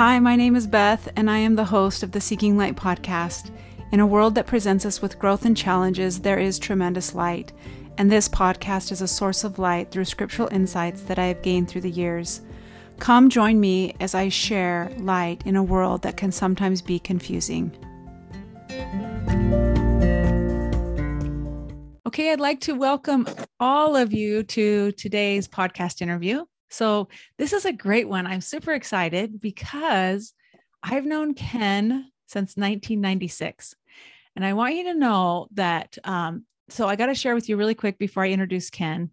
Hi, 0.00 0.18
my 0.18 0.34
name 0.34 0.56
is 0.56 0.66
Beth, 0.66 1.12
and 1.14 1.30
I 1.30 1.36
am 1.36 1.56
the 1.56 1.64
host 1.66 2.02
of 2.02 2.10
the 2.10 2.22
Seeking 2.22 2.56
Light 2.56 2.74
podcast. 2.74 3.50
In 3.92 4.00
a 4.00 4.06
world 4.06 4.34
that 4.34 4.46
presents 4.46 4.86
us 4.86 5.02
with 5.02 5.18
growth 5.18 5.44
and 5.44 5.54
challenges, 5.54 6.20
there 6.20 6.38
is 6.38 6.58
tremendous 6.58 7.14
light, 7.14 7.52
and 7.98 8.10
this 8.10 8.26
podcast 8.26 8.92
is 8.92 9.02
a 9.02 9.06
source 9.06 9.44
of 9.44 9.58
light 9.58 9.90
through 9.90 10.06
scriptural 10.06 10.48
insights 10.50 11.02
that 11.02 11.18
I 11.18 11.26
have 11.26 11.42
gained 11.42 11.68
through 11.68 11.82
the 11.82 11.90
years. 11.90 12.40
Come 12.98 13.28
join 13.28 13.60
me 13.60 13.94
as 14.00 14.14
I 14.14 14.30
share 14.30 14.90
light 15.00 15.42
in 15.44 15.54
a 15.54 15.62
world 15.62 16.00
that 16.00 16.16
can 16.16 16.32
sometimes 16.32 16.80
be 16.80 16.98
confusing. 16.98 17.70
Okay, 22.06 22.32
I'd 22.32 22.40
like 22.40 22.60
to 22.60 22.72
welcome 22.72 23.28
all 23.60 23.96
of 23.96 24.14
you 24.14 24.44
to 24.44 24.92
today's 24.92 25.46
podcast 25.46 26.00
interview. 26.00 26.46
So, 26.70 27.08
this 27.38 27.52
is 27.52 27.64
a 27.64 27.72
great 27.72 28.08
one. 28.08 28.26
I'm 28.26 28.40
super 28.40 28.72
excited 28.72 29.40
because 29.40 30.32
I've 30.82 31.04
known 31.04 31.34
Ken 31.34 32.10
since 32.26 32.56
1996. 32.56 33.74
And 34.36 34.44
I 34.44 34.52
want 34.52 34.76
you 34.76 34.84
to 34.84 34.94
know 34.94 35.48
that. 35.52 35.98
Um, 36.04 36.46
so, 36.68 36.88
I 36.88 36.96
got 36.96 37.06
to 37.06 37.14
share 37.14 37.34
with 37.34 37.48
you 37.48 37.56
really 37.56 37.74
quick 37.74 37.98
before 37.98 38.24
I 38.24 38.30
introduce 38.30 38.70
Ken 38.70 39.10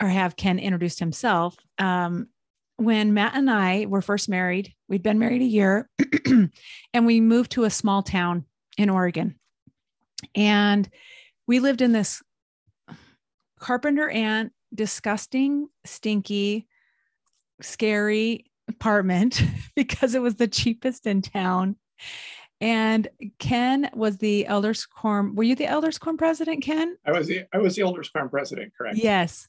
or 0.00 0.08
have 0.08 0.36
Ken 0.36 0.58
introduce 0.58 0.98
himself. 0.98 1.56
Um, 1.78 2.28
when 2.76 3.12
Matt 3.12 3.34
and 3.34 3.50
I 3.50 3.86
were 3.86 4.02
first 4.02 4.28
married, 4.28 4.72
we'd 4.88 5.02
been 5.02 5.18
married 5.18 5.42
a 5.42 5.46
year 5.46 5.90
and 6.26 7.06
we 7.06 7.20
moved 7.20 7.52
to 7.52 7.64
a 7.64 7.70
small 7.70 8.02
town 8.02 8.44
in 8.76 8.88
Oregon. 8.88 9.34
And 10.34 10.88
we 11.46 11.58
lived 11.58 11.82
in 11.82 11.92
this 11.92 12.22
carpenter 13.58 14.08
ant, 14.08 14.52
disgusting, 14.74 15.68
stinky, 15.84 16.66
scary 17.60 18.46
apartment 18.68 19.42
because 19.76 20.14
it 20.14 20.22
was 20.22 20.36
the 20.36 20.48
cheapest 20.48 21.06
in 21.06 21.22
town. 21.22 21.76
And 22.60 23.08
Ken 23.38 23.88
was 23.94 24.18
the 24.18 24.46
elders 24.46 24.84
quorum. 24.84 25.36
Were 25.36 25.44
you 25.44 25.54
the 25.54 25.66
elders 25.66 25.98
quorum 25.98 26.16
president, 26.16 26.64
Ken? 26.64 26.96
I 27.06 27.12
was 27.12 27.28
the 27.28 27.44
I 27.52 27.58
was 27.58 27.76
the 27.76 27.82
elders 27.82 28.08
quorum 28.08 28.28
president, 28.28 28.72
correct? 28.76 28.96
Yes. 28.96 29.46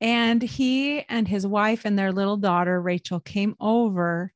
And 0.00 0.42
he 0.42 1.02
and 1.08 1.26
his 1.26 1.46
wife 1.46 1.84
and 1.84 1.98
their 1.98 2.12
little 2.12 2.36
daughter 2.36 2.80
Rachel 2.80 3.18
came 3.18 3.56
over 3.58 4.32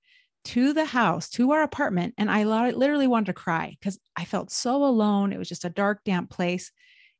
to 0.46 0.72
the 0.72 0.86
house, 0.86 1.28
to 1.28 1.52
our 1.52 1.62
apartment, 1.62 2.14
and 2.16 2.30
I 2.30 2.44
literally 2.44 3.06
wanted 3.06 3.26
to 3.26 3.34
cry 3.34 3.76
because 3.78 3.98
I 4.16 4.24
felt 4.24 4.50
so 4.50 4.84
alone. 4.84 5.32
It 5.32 5.38
was 5.38 5.48
just 5.48 5.66
a 5.66 5.70
dark, 5.70 6.02
damp 6.04 6.30
place. 6.30 6.72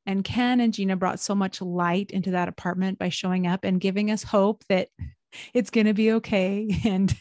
And 0.05 0.23
Ken 0.23 0.59
and 0.59 0.73
Gina 0.73 0.95
brought 0.95 1.19
so 1.19 1.35
much 1.35 1.61
light 1.61 2.11
into 2.11 2.31
that 2.31 2.47
apartment 2.47 2.97
by 2.97 3.09
showing 3.09 3.45
up 3.47 3.63
and 3.63 3.79
giving 3.79 4.09
us 4.09 4.23
hope 4.23 4.63
that 4.69 4.89
it's 5.53 5.69
going 5.69 5.87
to 5.87 5.93
be 5.93 6.11
okay. 6.13 6.67
And 6.85 7.15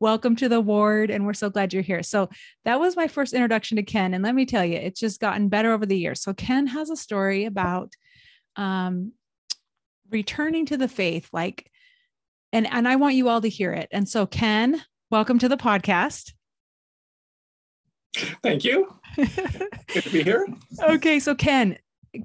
welcome 0.00 0.36
to 0.36 0.48
the 0.48 0.60
ward. 0.60 1.10
And 1.10 1.26
we're 1.26 1.34
so 1.34 1.50
glad 1.50 1.72
you're 1.72 1.82
here. 1.82 2.02
So 2.02 2.28
that 2.64 2.78
was 2.78 2.96
my 2.96 3.08
first 3.08 3.32
introduction 3.32 3.76
to 3.76 3.82
Ken. 3.82 4.14
And 4.14 4.22
let 4.22 4.34
me 4.34 4.46
tell 4.46 4.64
you, 4.64 4.76
it's 4.76 5.00
just 5.00 5.20
gotten 5.20 5.48
better 5.48 5.72
over 5.72 5.86
the 5.86 5.98
years. 5.98 6.22
So 6.22 6.34
Ken 6.34 6.66
has 6.66 6.90
a 6.90 6.96
story 6.96 7.44
about 7.44 7.92
um, 8.56 9.12
returning 10.10 10.66
to 10.66 10.76
the 10.76 10.88
faith, 10.88 11.28
like, 11.32 11.70
and, 12.52 12.66
and 12.66 12.86
I 12.86 12.96
want 12.96 13.16
you 13.16 13.28
all 13.28 13.40
to 13.40 13.48
hear 13.48 13.72
it. 13.72 13.88
And 13.90 14.08
so, 14.08 14.26
Ken, 14.26 14.80
welcome 15.10 15.38
to 15.40 15.48
the 15.48 15.56
podcast. 15.56 16.32
Thank 18.42 18.64
you. 18.64 18.94
Good 19.16 20.04
to 20.04 20.10
be 20.10 20.22
here. 20.22 20.46
okay. 20.82 21.20
So, 21.20 21.34
Ken, 21.34 21.76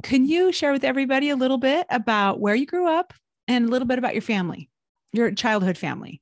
can 0.04 0.26
you 0.26 0.52
share 0.52 0.72
with 0.72 0.84
everybody 0.84 1.30
a 1.30 1.36
little 1.36 1.58
bit 1.58 1.86
about 1.90 2.40
where 2.40 2.56
you 2.56 2.66
grew 2.66 2.88
up 2.88 3.14
and 3.48 3.66
a 3.66 3.70
little 3.70 3.88
bit 3.88 3.98
about 3.98 4.14
your 4.14 4.22
family, 4.22 4.70
your 5.14 5.32
childhood 5.32 5.78
family? 5.78 6.22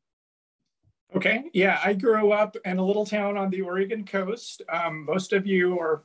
Okay. 1.16 1.50
Yeah, 1.53 1.80
I 1.84 1.94
grew 1.94 2.31
up 2.31 2.56
in 2.66 2.78
a 2.78 2.86
little 2.86 3.06
town 3.06 3.36
on 3.38 3.50
the 3.50 3.62
Oregon 3.62 4.06
coast. 4.06 4.62
Um, 4.70 5.06
most 5.06 5.34
of 5.34 5.47
you 5.47 5.80
are, 5.80 6.03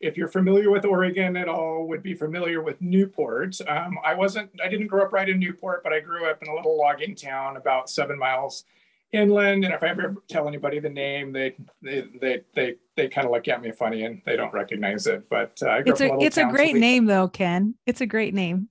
if 0.00 0.18
you're 0.18 0.28
familiar 0.28 0.70
with 0.70 0.84
Oregon 0.84 1.36
at 1.36 1.48
all, 1.48 1.88
would 1.88 2.02
be 2.02 2.14
familiar 2.14 2.62
with 2.62 2.80
Newport. 2.82 3.58
Um, 3.66 3.98
I 4.04 4.14
wasn't, 4.14 4.50
I 4.62 4.68
didn't 4.68 4.88
grow 4.88 5.04
up 5.04 5.12
right 5.12 5.28
in 5.28 5.38
Newport, 5.38 5.82
but 5.82 5.94
I 5.94 6.00
grew 6.00 6.26
up 6.28 6.42
in 6.42 6.48
a 6.48 6.54
little 6.54 6.76
logging 6.76 7.14
town 7.14 7.56
about 7.56 7.88
seven 7.88 8.18
miles 8.18 8.64
inland. 9.14 9.64
And 9.64 9.72
if 9.72 9.82
I 9.82 9.88
ever 9.88 10.16
tell 10.28 10.48
anybody 10.48 10.80
the 10.80 10.90
name, 10.90 11.32
they 11.32 11.56
they 11.82 12.04
they 12.20 12.40
they, 12.54 12.74
they 12.96 13.08
kind 13.08 13.26
of 13.26 13.32
look 13.32 13.48
at 13.48 13.62
me 13.62 13.72
funny 13.72 14.04
and 14.04 14.20
they 14.26 14.36
don't 14.36 14.52
recognize 14.52 15.06
it. 15.06 15.28
But 15.28 15.60
uh, 15.62 15.82
it's 15.86 16.00
a, 16.00 16.16
it's 16.18 16.36
a 16.36 16.44
great 16.44 16.76
name 16.76 17.06
though, 17.06 17.28
Ken. 17.28 17.74
It's 17.86 18.00
a 18.00 18.06
great 18.06 18.34
name. 18.34 18.68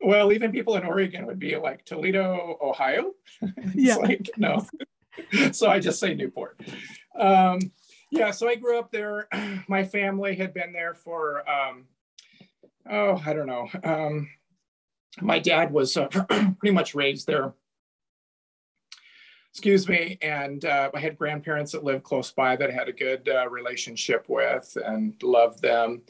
Well, 0.00 0.32
even 0.32 0.52
people 0.52 0.76
in 0.76 0.84
Oregon 0.84 1.26
would 1.26 1.38
be 1.38 1.56
like 1.56 1.84
Toledo, 1.84 2.56
Ohio. 2.62 3.12
yeah. 3.74 3.96
like 3.96 4.30
no. 4.36 4.66
so 5.52 5.68
I 5.68 5.80
just 5.80 6.00
say 6.00 6.14
Newport. 6.14 6.60
Um, 7.18 7.58
yeah, 8.10 8.30
so 8.30 8.48
I 8.48 8.54
grew 8.54 8.78
up 8.78 8.90
there. 8.90 9.28
My 9.68 9.84
family 9.84 10.36
had 10.36 10.54
been 10.54 10.72
there 10.72 10.94
for 10.94 11.48
um, 11.48 11.84
oh, 12.90 13.22
I 13.24 13.32
don't 13.32 13.46
know. 13.46 13.68
Um, 13.84 14.28
my 15.20 15.38
dad 15.38 15.72
was 15.72 15.96
uh, 15.96 16.06
pretty 16.58 16.74
much 16.74 16.94
raised 16.94 17.26
there 17.26 17.52
excuse 19.58 19.88
me. 19.88 20.16
And 20.22 20.64
uh, 20.64 20.88
I 20.94 21.00
had 21.00 21.18
grandparents 21.18 21.72
that 21.72 21.82
lived 21.82 22.04
close 22.04 22.30
by 22.30 22.54
that 22.54 22.70
I 22.70 22.72
had 22.72 22.88
a 22.88 22.92
good 22.92 23.28
uh, 23.28 23.48
relationship 23.48 24.24
with 24.28 24.78
and 24.86 25.20
loved 25.20 25.60
them. 25.62 26.02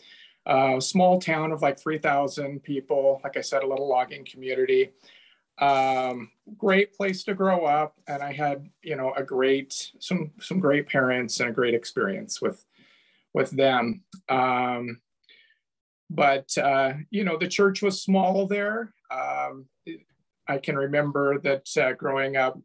Uh, 0.45 0.79
small 0.81 1.19
town 1.19 1.51
of 1.51 1.63
like 1.63 1.81
3,000 1.81 2.63
people, 2.63 3.23
like 3.25 3.39
I 3.39 3.41
said, 3.41 3.63
a 3.63 3.67
little 3.67 3.89
logging 3.89 4.27
community. 4.27 4.91
Um, 5.63 6.31
great 6.59 6.93
place 6.93 7.25
to 7.25 7.33
grow 7.33 7.65
up, 7.65 7.95
and 8.07 8.23
I 8.23 8.33
had 8.33 8.69
you 8.83 8.95
know 8.95 9.13
a 9.15 9.25
great 9.25 9.91
some 9.99 10.31
some 10.41 10.61
great 10.61 10.87
parents 10.87 11.41
and 11.41 11.49
a 11.49 11.53
great 11.53 11.75
experience 11.75 12.41
with 12.41 12.65
with 13.35 13.51
them. 13.51 14.03
Um, 14.29 15.01
but 16.11 16.57
uh, 16.59 16.93
you 17.11 17.25
know 17.25 17.37
the 17.37 17.49
church 17.49 17.83
was 17.83 18.01
small 18.01 18.47
there. 18.47 18.95
Um, 19.11 19.67
I 20.47 20.59
can 20.59 20.77
remember 20.77 21.41
that 21.41 21.77
uh, 21.77 21.93
growing 21.95 22.37
up, 22.37 22.59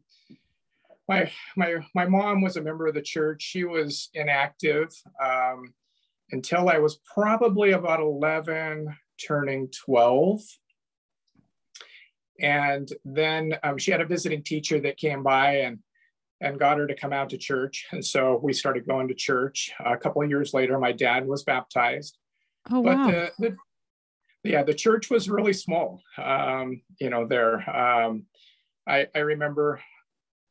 my 1.08 1.30
my 1.56 1.76
my 1.94 2.06
mom 2.06 2.40
was 2.40 2.56
a 2.56 2.62
member 2.62 2.86
of 2.86 2.94
the 2.94 3.02
church. 3.02 3.42
She 3.42 3.64
was 3.64 4.08
inactive 4.14 4.88
um, 5.22 5.74
until 6.30 6.68
I 6.68 6.78
was 6.78 6.98
probably 7.12 7.72
about 7.72 8.00
eleven, 8.00 8.96
turning 9.26 9.68
twelve. 9.68 10.40
And 12.40 12.90
then 13.04 13.56
um, 13.62 13.78
she 13.78 13.92
had 13.92 14.00
a 14.00 14.06
visiting 14.06 14.42
teacher 14.42 14.80
that 14.80 14.96
came 14.96 15.22
by 15.22 15.58
and 15.58 15.78
and 16.40 16.58
got 16.58 16.78
her 16.78 16.86
to 16.86 16.96
come 16.96 17.12
out 17.12 17.30
to 17.30 17.38
church. 17.38 17.86
And 17.92 18.04
so 18.04 18.40
we 18.42 18.52
started 18.52 18.86
going 18.86 19.08
to 19.08 19.14
church. 19.14 19.72
A 19.84 19.96
couple 19.96 20.22
of 20.22 20.28
years 20.28 20.52
later, 20.52 20.78
my 20.78 20.92
dad 20.92 21.26
was 21.26 21.44
baptized. 21.44 22.18
Oh 22.70 22.82
but 22.82 22.96
wow! 22.96 23.06
The, 23.06 23.32
the, 23.38 23.56
yeah, 24.42 24.62
the 24.62 24.74
church 24.74 25.10
was 25.10 25.28
really 25.28 25.52
small. 25.52 26.02
Um, 26.18 26.82
you 26.98 27.10
know, 27.10 27.26
there. 27.26 27.68
Um, 27.70 28.24
I, 28.86 29.06
I 29.14 29.20
remember 29.20 29.80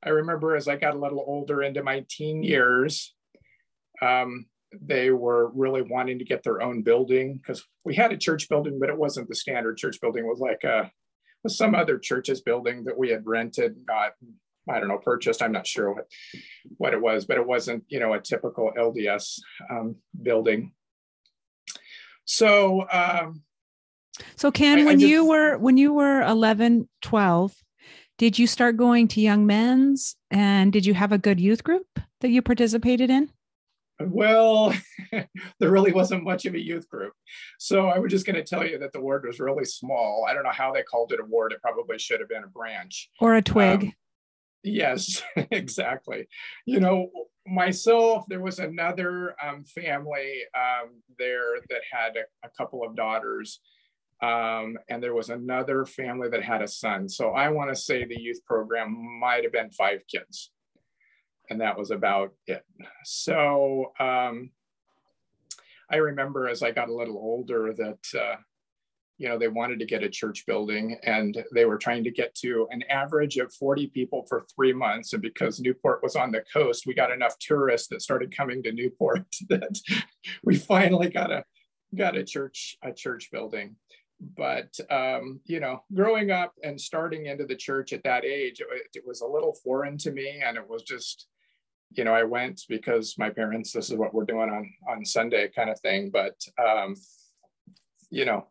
I 0.05 0.09
remember 0.09 0.55
as 0.55 0.67
I 0.67 0.75
got 0.75 0.95
a 0.95 0.99
little 0.99 1.23
older 1.25 1.63
into 1.63 1.83
my 1.83 2.05
teen 2.09 2.43
years, 2.43 3.13
um, 4.01 4.45
they 4.81 5.11
were 5.11 5.51
really 5.53 5.81
wanting 5.81 6.19
to 6.19 6.25
get 6.25 6.43
their 6.43 6.61
own 6.61 6.81
building 6.81 7.37
because 7.37 7.63
we 7.85 7.95
had 7.95 8.11
a 8.11 8.17
church 8.17 8.49
building, 8.49 8.79
but 8.79 8.89
it 8.89 8.97
wasn't 8.97 9.29
the 9.29 9.35
standard 9.35 9.77
church 9.77 10.01
building. 10.01 10.25
It 10.25 10.27
was 10.27 10.39
like 10.39 10.63
a 10.63 10.91
was 11.43 11.57
some 11.57 11.75
other 11.75 11.99
church's 11.99 12.41
building 12.41 12.85
that 12.85 12.97
we 12.97 13.09
had 13.09 13.25
rented, 13.25 13.85
got 13.85 14.13
I 14.69 14.79
don't 14.79 14.87
know, 14.87 14.97
purchased. 14.97 15.41
I'm 15.41 15.51
not 15.51 15.67
sure 15.67 15.93
what 15.93 16.07
what 16.77 16.93
it 16.93 17.01
was, 17.01 17.25
but 17.25 17.37
it 17.37 17.45
wasn't 17.45 17.83
you 17.89 17.99
know 17.99 18.13
a 18.13 18.21
typical 18.21 18.71
LDS 18.77 19.39
um, 19.69 19.95
building. 20.21 20.73
So. 22.25 22.87
Um, 22.89 23.43
so 24.35 24.51
Ken, 24.51 24.79
I, 24.79 24.83
when 24.83 24.95
I 24.95 24.95
just, 24.95 25.07
you 25.07 25.27
were 25.27 25.57
when 25.57 25.75
you 25.75 25.91
were 25.91 26.21
11, 26.21 26.87
12, 27.01 27.55
did 28.17 28.37
you 28.37 28.47
start 28.47 28.77
going 28.77 29.07
to 29.09 29.21
young 29.21 29.45
men's 29.45 30.15
and 30.29 30.71
did 30.71 30.85
you 30.85 30.93
have 30.93 31.11
a 31.11 31.17
good 31.17 31.39
youth 31.39 31.63
group 31.63 31.87
that 32.21 32.29
you 32.29 32.41
participated 32.41 33.09
in? 33.09 33.29
Well, 33.99 34.73
there 35.11 35.71
really 35.71 35.91
wasn't 35.91 36.23
much 36.23 36.45
of 36.45 36.55
a 36.55 36.59
youth 36.59 36.89
group. 36.89 37.13
So 37.59 37.87
I 37.87 37.99
was 37.99 38.11
just 38.11 38.25
going 38.25 38.35
to 38.35 38.43
tell 38.43 38.65
you 38.65 38.79
that 38.79 38.91
the 38.91 39.01
ward 39.01 39.25
was 39.25 39.39
really 39.39 39.65
small. 39.65 40.25
I 40.27 40.33
don't 40.33 40.43
know 40.43 40.51
how 40.51 40.73
they 40.73 40.83
called 40.83 41.11
it 41.11 41.19
a 41.19 41.25
ward. 41.25 41.53
It 41.53 41.61
probably 41.61 41.97
should 41.99 42.19
have 42.19 42.29
been 42.29 42.43
a 42.43 42.47
branch 42.47 43.09
or 43.19 43.35
a 43.35 43.41
twig. 43.41 43.83
Um, 43.83 43.93
yes, 44.63 45.21
exactly. 45.51 46.27
You 46.65 46.79
know, 46.79 47.09
myself, 47.45 48.25
there 48.27 48.41
was 48.41 48.59
another 48.59 49.35
um, 49.43 49.63
family 49.65 50.41
um, 50.55 51.01
there 51.19 51.55
that 51.69 51.81
had 51.91 52.15
a, 52.15 52.47
a 52.47 52.49
couple 52.57 52.83
of 52.83 52.95
daughters 52.95 53.59
um, 54.21 54.77
and 54.89 55.01
there 55.01 55.13
was 55.13 55.29
another 55.29 55.85
family 55.85 56.29
that 56.29 56.43
had 56.43 56.61
a 56.61 56.67
son. 56.67 57.09
So 57.09 57.31
I 57.31 57.49
want 57.49 57.69
to 57.69 57.75
say 57.75 58.05
the 58.05 58.19
youth 58.19 58.43
program 58.45 58.95
might 59.19 59.43
have 59.43 59.53
been 59.53 59.71
five 59.71 60.01
kids. 60.09 60.51
And 61.49 61.59
that 61.59 61.77
was 61.77 61.91
about 61.91 62.33
it. 62.47 62.63
So 63.03 63.91
um, 63.99 64.51
I 65.91 65.97
remember 65.97 66.47
as 66.47 66.63
I 66.63 66.71
got 66.71 66.89
a 66.89 66.95
little 66.95 67.17
older 67.17 67.73
that, 67.73 68.19
uh, 68.19 68.35
you 69.17 69.27
know, 69.27 69.37
they 69.37 69.47
wanted 69.47 69.79
to 69.79 69.85
get 69.85 70.03
a 70.03 70.09
church 70.09 70.45
building 70.47 70.97
and 71.03 71.43
they 71.53 71.65
were 71.65 71.77
trying 71.77 72.03
to 72.05 72.11
get 72.11 72.33
to 72.35 72.67
an 72.71 72.83
average 72.89 73.37
of 73.37 73.53
40 73.53 73.87
people 73.87 74.25
for 74.27 74.45
three 74.55 74.73
months. 74.73 75.13
And 75.13 75.21
because 75.21 75.59
Newport 75.59 76.01
was 76.01 76.15
on 76.15 76.31
the 76.31 76.43
coast, 76.51 76.85
we 76.87 76.93
got 76.93 77.11
enough 77.11 77.37
tourists 77.39 77.89
that 77.89 78.01
started 78.01 78.35
coming 78.35 78.63
to 78.63 78.71
Newport 78.71 79.25
that 79.49 79.77
we 80.43 80.55
finally 80.55 81.09
got 81.09 81.31
a 81.31 81.43
got 81.95 82.17
a 82.17 82.23
church 82.23 82.75
a 82.83 82.91
church 82.91 83.29
building. 83.31 83.75
But 84.35 84.77
um, 84.89 85.41
you 85.45 85.59
know, 85.59 85.83
growing 85.93 86.31
up 86.31 86.53
and 86.63 86.79
starting 86.79 87.25
into 87.25 87.45
the 87.45 87.55
church 87.55 87.93
at 87.93 88.03
that 88.03 88.25
age, 88.25 88.61
it, 88.61 88.67
it 88.95 89.03
was 89.05 89.21
a 89.21 89.27
little 89.27 89.53
foreign 89.63 89.97
to 89.99 90.11
me, 90.11 90.41
and 90.43 90.57
it 90.57 90.67
was 90.67 90.83
just 90.83 91.27
you 91.95 92.03
know, 92.03 92.13
I 92.13 92.23
went 92.23 92.61
because 92.67 93.15
my 93.17 93.29
parents, 93.29 93.71
this 93.71 93.89
is 93.89 93.97
what 93.97 94.13
we're 94.13 94.25
doing 94.25 94.49
on 94.49 94.71
on 94.89 95.05
Sunday, 95.05 95.49
kind 95.55 95.69
of 95.69 95.79
thing. 95.79 96.09
But 96.09 96.35
um, 96.57 96.95
you 98.09 98.25
know, 98.25 98.47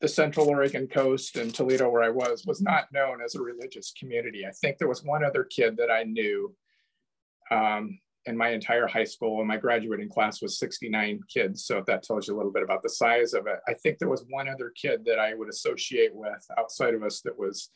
the 0.00 0.08
Central 0.08 0.48
Oregon 0.48 0.86
coast 0.86 1.36
and 1.36 1.54
Toledo, 1.54 1.90
where 1.90 2.02
I 2.02 2.08
was, 2.08 2.44
was 2.46 2.60
not 2.60 2.92
known 2.92 3.20
as 3.22 3.34
a 3.34 3.42
religious 3.42 3.92
community. 3.98 4.46
I 4.46 4.50
think 4.50 4.78
there 4.78 4.88
was 4.88 5.04
one 5.04 5.24
other 5.24 5.44
kid 5.44 5.76
that 5.76 5.90
I 5.90 6.04
knew 6.04 6.54
um, 7.50 7.98
in 8.26 8.36
my 8.36 8.50
entire 8.50 8.86
high 8.86 9.04
school, 9.04 9.38
and 9.38 9.48
my 9.48 9.56
graduating 9.56 10.08
class 10.08 10.42
was 10.42 10.58
69 10.58 11.20
kids. 11.32 11.64
So 11.64 11.78
if 11.78 11.86
that 11.86 12.02
tells 12.02 12.28
you 12.28 12.34
a 12.34 12.36
little 12.36 12.52
bit 12.52 12.62
about 12.62 12.82
the 12.82 12.90
size 12.90 13.32
of 13.32 13.46
it, 13.46 13.58
I 13.66 13.74
think 13.74 13.98
there 13.98 14.08
was 14.08 14.24
one 14.28 14.48
other 14.48 14.72
kid 14.80 15.04
that 15.06 15.18
I 15.18 15.34
would 15.34 15.48
associate 15.48 16.14
with 16.14 16.44
outside 16.58 16.94
of 16.94 17.02
us 17.02 17.22
that 17.22 17.38
was 17.38 17.70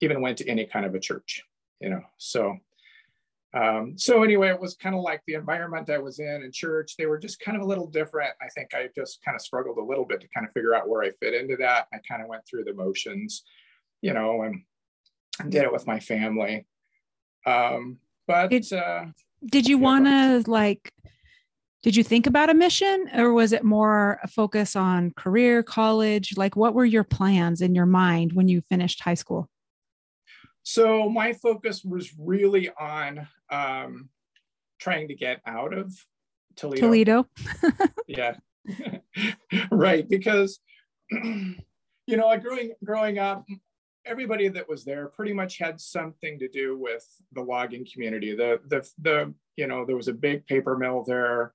even 0.00 0.20
went 0.20 0.38
to 0.38 0.48
any 0.48 0.66
kind 0.66 0.84
of 0.84 0.94
a 0.94 1.00
church, 1.00 1.42
you 1.80 1.90
know. 1.90 2.02
So 2.18 2.58
um, 3.56 3.94
so 3.96 4.22
anyway, 4.22 4.48
it 4.48 4.60
was 4.60 4.74
kind 4.74 4.94
of 4.94 5.00
like 5.00 5.22
the 5.26 5.34
environment 5.34 5.88
I 5.88 5.98
was 5.98 6.18
in 6.18 6.42
in 6.42 6.52
church. 6.52 6.96
They 6.96 7.06
were 7.06 7.18
just 7.18 7.40
kind 7.40 7.56
of 7.56 7.62
a 7.62 7.66
little 7.66 7.86
different. 7.86 8.32
I 8.42 8.48
think 8.54 8.74
I 8.74 8.88
just 8.94 9.24
kind 9.24 9.34
of 9.34 9.40
struggled 9.40 9.78
a 9.78 9.84
little 9.84 10.04
bit 10.04 10.20
to 10.20 10.28
kind 10.34 10.46
of 10.46 10.52
figure 10.52 10.74
out 10.74 10.88
where 10.88 11.02
I 11.02 11.12
fit 11.20 11.32
into 11.32 11.56
that. 11.58 11.86
I 11.92 11.98
kind 12.06 12.22
of 12.22 12.28
went 12.28 12.42
through 12.46 12.64
the 12.64 12.74
motions, 12.74 13.44
you 14.02 14.12
know, 14.12 14.42
and 14.42 14.62
did 15.50 15.62
it 15.62 15.72
with 15.72 15.86
my 15.86 16.00
family. 16.00 16.66
Um, 17.46 17.98
but 18.26 18.48
did, 18.48 18.70
uh, 18.72 19.06
did 19.44 19.66
you 19.66 19.78
want 19.78 20.06
to 20.06 20.50
like? 20.50 20.92
Did 21.82 21.94
you 21.94 22.02
think 22.02 22.26
about 22.26 22.50
a 22.50 22.54
mission, 22.54 23.08
or 23.14 23.32
was 23.32 23.52
it 23.52 23.62
more 23.62 24.18
a 24.22 24.28
focus 24.28 24.74
on 24.74 25.12
career, 25.16 25.62
college? 25.62 26.36
Like, 26.36 26.56
what 26.56 26.74
were 26.74 26.84
your 26.84 27.04
plans 27.04 27.60
in 27.60 27.74
your 27.74 27.86
mind 27.86 28.32
when 28.32 28.48
you 28.48 28.62
finished 28.68 29.00
high 29.00 29.14
school? 29.14 29.48
So 30.64 31.08
my 31.08 31.32
focus 31.32 31.84
was 31.84 32.12
really 32.18 32.70
on 32.70 33.28
um, 33.50 34.08
trying 34.80 35.06
to 35.08 35.14
get 35.14 35.40
out 35.46 35.72
of 35.72 35.94
Toledo. 36.56 36.80
Toledo. 36.80 37.26
yeah, 38.08 38.34
right. 39.70 40.08
Because 40.08 40.58
you 41.10 41.56
know, 42.08 42.26
like 42.26 42.42
growing 42.42 42.72
growing 42.84 43.18
up, 43.18 43.44
everybody 44.06 44.48
that 44.48 44.68
was 44.68 44.84
there 44.84 45.08
pretty 45.08 45.32
much 45.32 45.58
had 45.58 45.80
something 45.80 46.38
to 46.38 46.48
do 46.48 46.78
with 46.78 47.04
the 47.32 47.42
logging 47.42 47.86
community. 47.92 48.34
The 48.34 48.60
the 48.68 48.88
the 49.00 49.34
you 49.56 49.66
know 49.66 49.84
there 49.84 49.96
was 49.96 50.08
a 50.08 50.14
big 50.14 50.46
paper 50.46 50.76
mill 50.76 51.04
there. 51.06 51.54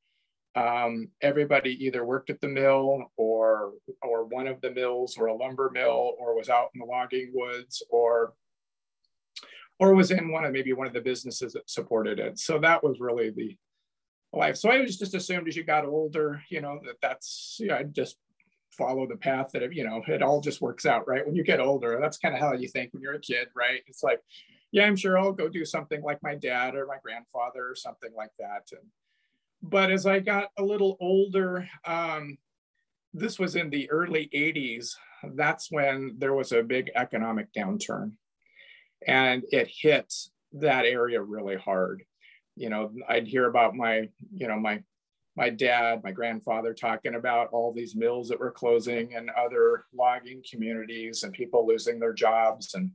Um, 0.53 1.07
everybody 1.21 1.86
either 1.86 2.03
worked 2.03 2.30
at 2.30 2.42
the 2.42 2.50
mill 2.50 3.06
or 3.15 3.74
or 4.03 4.25
one 4.25 4.48
of 4.48 4.59
the 4.62 4.71
mills 4.71 5.18
or 5.18 5.27
a 5.27 5.36
lumber 5.36 5.69
mill 5.71 6.15
or 6.19 6.36
was 6.36 6.50
out 6.50 6.69
in 6.74 6.80
the 6.80 6.86
logging 6.86 7.31
woods 7.33 7.81
or 7.89 8.33
or 9.80 9.95
was 9.95 10.12
in 10.12 10.31
one 10.31 10.45
of 10.45 10.51
maybe 10.51 10.74
one 10.74 10.88
of 10.88 10.94
the 10.94 11.01
businesses 11.01 11.53
that 11.53 11.69
supported 11.69 12.19
it. 12.19 12.38
So 12.38 12.59
that 12.59 12.83
was 12.83 13.00
really 13.00 13.31
the 13.31 13.57
life. 14.33 14.57
So 14.57 14.69
I 14.69 14.80
was 14.80 14.98
just 14.98 15.15
assumed 15.15 15.48
as 15.48 15.56
you 15.56 15.63
got 15.63 15.86
older, 15.86 16.44
you 16.50 16.62
know, 16.62 16.80
that 16.86 16.98
that's, 17.01 17.57
you 17.59 17.68
know, 17.68 17.77
I'd 17.77 17.94
just 17.94 18.18
follow 18.71 19.07
the 19.07 19.18
path 19.18 19.51
that, 19.53 19.73
you 19.73 19.83
know, 19.83 20.01
it 20.07 20.21
all 20.21 20.41
just 20.41 20.62
works 20.62 20.85
out, 20.85 21.07
right? 21.07 21.25
When 21.25 21.35
you 21.35 21.44
get 21.44 21.59
older, 21.59 21.97
that's 22.01 22.18
kind 22.18 22.33
of 22.33 22.41
how 22.41 22.53
you 22.53 22.68
think 22.68 22.94
when 22.94 23.01
you're 23.01 23.15
a 23.15 23.19
kid, 23.19 23.47
right? 23.56 23.81
It's 23.88 24.03
like, 24.03 24.19
yeah, 24.71 24.85
I'm 24.85 24.95
sure 24.95 25.18
I'll 25.18 25.33
go 25.33 25.50
do 25.50 25.65
something 25.65 26.01
like 26.01 26.23
my 26.23 26.35
dad 26.35 26.75
or 26.75 26.85
my 26.85 26.97
grandfather 27.03 27.69
or 27.69 27.75
something 27.75 28.12
like 28.15 28.31
that. 28.39 28.69
And, 28.71 28.89
but 29.62 29.91
as 29.91 30.06
I 30.06 30.19
got 30.19 30.50
a 30.57 30.63
little 30.63 30.97
older, 31.00 31.68
um, 31.85 32.38
this 33.13 33.38
was 33.38 33.56
in 33.56 33.69
the 33.69 33.89
early 33.91 34.29
80s. 34.33 34.91
That's 35.35 35.69
when 35.69 36.15
there 36.17 36.33
was 36.33 36.51
a 36.53 36.63
big 36.63 36.89
economic 36.95 37.51
downturn 37.53 38.13
and 39.07 39.44
it 39.51 39.67
hit 39.67 40.13
that 40.53 40.85
area 40.85 41.21
really 41.21 41.56
hard 41.56 42.03
you 42.56 42.69
know 42.69 42.91
i'd 43.09 43.27
hear 43.27 43.47
about 43.47 43.75
my 43.75 44.09
you 44.33 44.47
know 44.47 44.59
my 44.59 44.81
my 45.36 45.50
dad 45.50 46.01
my 46.04 46.12
grandfather 46.12 46.74
talking 46.74 47.16
about 47.16 47.50
all 47.51 47.72
these 47.72 47.95
mills 47.95 48.28
that 48.30 48.39
were 48.39 48.51
closing 48.51 49.16
and 49.16 49.30
other 49.31 49.86
logging 49.94 50.44
communities 50.50 51.24
and 51.24 51.33
people 51.33 51.66
losing 51.66 52.00
their 52.00 52.13
jobs 52.13 52.74
and 52.74 52.92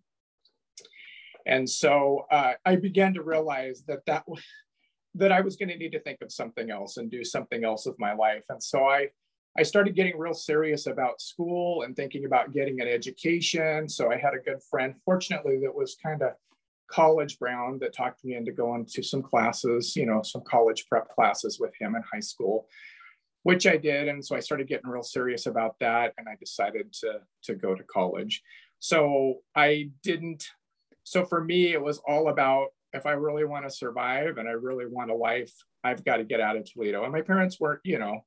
and 1.46 1.68
so 1.68 2.26
uh, 2.30 2.52
i 2.64 2.76
began 2.76 3.14
to 3.14 3.22
realize 3.22 3.82
that 3.86 4.04
that 4.06 4.24
that 5.14 5.32
i 5.32 5.40
was 5.40 5.56
going 5.56 5.68
to 5.68 5.78
need 5.78 5.92
to 5.92 6.00
think 6.00 6.18
of 6.20 6.32
something 6.32 6.70
else 6.70 6.96
and 6.96 7.10
do 7.10 7.24
something 7.24 7.64
else 7.64 7.86
with 7.86 7.98
my 7.98 8.12
life 8.12 8.44
and 8.50 8.62
so 8.62 8.84
i 8.84 9.08
I 9.58 9.62
started 9.62 9.94
getting 9.94 10.18
real 10.18 10.34
serious 10.34 10.86
about 10.86 11.22
school 11.22 11.82
and 11.82 11.96
thinking 11.96 12.26
about 12.26 12.52
getting 12.52 12.80
an 12.82 12.88
education. 12.88 13.88
So 13.88 14.12
I 14.12 14.18
had 14.18 14.34
a 14.34 14.38
good 14.38 14.62
friend, 14.70 14.94
fortunately, 15.04 15.58
that 15.62 15.74
was 15.74 15.96
kind 16.02 16.20
of 16.20 16.32
college 16.88 17.38
brown 17.38 17.78
that 17.80 17.94
talked 17.94 18.24
me 18.24 18.34
into 18.34 18.52
going 18.52 18.86
to 18.86 19.02
some 19.02 19.22
classes, 19.22 19.96
you 19.96 20.06
know, 20.06 20.22
some 20.22 20.42
college 20.42 20.86
prep 20.88 21.08
classes 21.08 21.58
with 21.60 21.72
him 21.78 21.94
in 21.94 22.02
high 22.12 22.20
school, 22.20 22.66
which 23.42 23.66
I 23.66 23.76
did. 23.76 24.08
And 24.08 24.24
so 24.24 24.36
I 24.36 24.40
started 24.40 24.68
getting 24.68 24.88
real 24.88 25.02
serious 25.02 25.46
about 25.46 25.76
that. 25.80 26.14
And 26.18 26.28
I 26.28 26.36
decided 26.38 26.92
to, 27.00 27.20
to 27.44 27.54
go 27.54 27.74
to 27.74 27.82
college. 27.84 28.42
So 28.78 29.36
I 29.54 29.90
didn't, 30.02 30.46
so 31.04 31.24
for 31.24 31.42
me, 31.42 31.72
it 31.72 31.82
was 31.82 32.00
all 32.06 32.28
about 32.28 32.68
if 32.92 33.06
I 33.06 33.12
really 33.12 33.44
want 33.44 33.64
to 33.64 33.70
survive 33.70 34.38
and 34.38 34.48
I 34.48 34.52
really 34.52 34.86
want 34.86 35.10
a 35.10 35.14
life, 35.14 35.52
I've 35.84 36.04
got 36.04 36.16
to 36.16 36.24
get 36.24 36.40
out 36.40 36.56
of 36.56 36.70
Toledo. 36.70 37.04
And 37.04 37.12
my 37.12 37.22
parents 37.22 37.60
weren't, 37.60 37.80
you 37.84 37.98
know, 37.98 38.24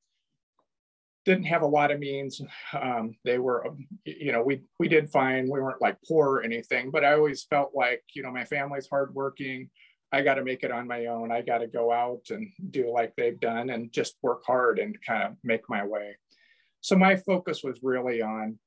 didn't 1.26 1.46
have 1.46 1.62
a 1.62 1.68
lot 1.68 1.92
of 1.92 2.00
means. 2.00 2.42
Um, 2.74 3.16
they 3.24 3.40
were, 3.40 3.68
you 4.06 4.32
know, 4.32 4.42
we 4.42 4.62
we 4.80 4.88
did 4.88 5.10
fine. 5.10 5.44
We 5.44 5.62
weren't 5.62 5.82
like 5.82 5.98
poor 6.08 6.36
or 6.36 6.44
anything, 6.44 6.92
but 6.92 7.04
I 7.04 7.14
always 7.14 7.44
felt 7.44 7.72
like, 7.76 8.04
you 8.14 8.24
know, 8.24 8.32
my 8.32 8.46
family's 8.46 8.88
hardworking. 8.90 9.70
I 10.12 10.22
got 10.22 10.36
to 10.36 10.44
make 10.44 10.64
it 10.64 10.72
on 10.72 10.88
my 10.88 11.06
own. 11.06 11.32
I 11.32 11.42
got 11.42 11.60
to 11.60 11.68
go 11.68 11.92
out 11.92 12.32
and 12.32 12.50
do 12.72 12.92
like 12.92 13.14
they've 13.16 13.40
done 13.40 13.70
and 13.70 13.92
just 13.92 14.16
work 14.24 14.44
hard 14.46 14.80
and 14.80 14.98
kind 15.06 15.24
of 15.24 15.36
make 15.44 15.70
my 15.70 15.86
way. 15.86 16.18
So 16.82 16.96
my 16.96 17.16
focus 17.16 17.64
was 17.64 17.84
really 17.84 18.22
on 18.22 18.58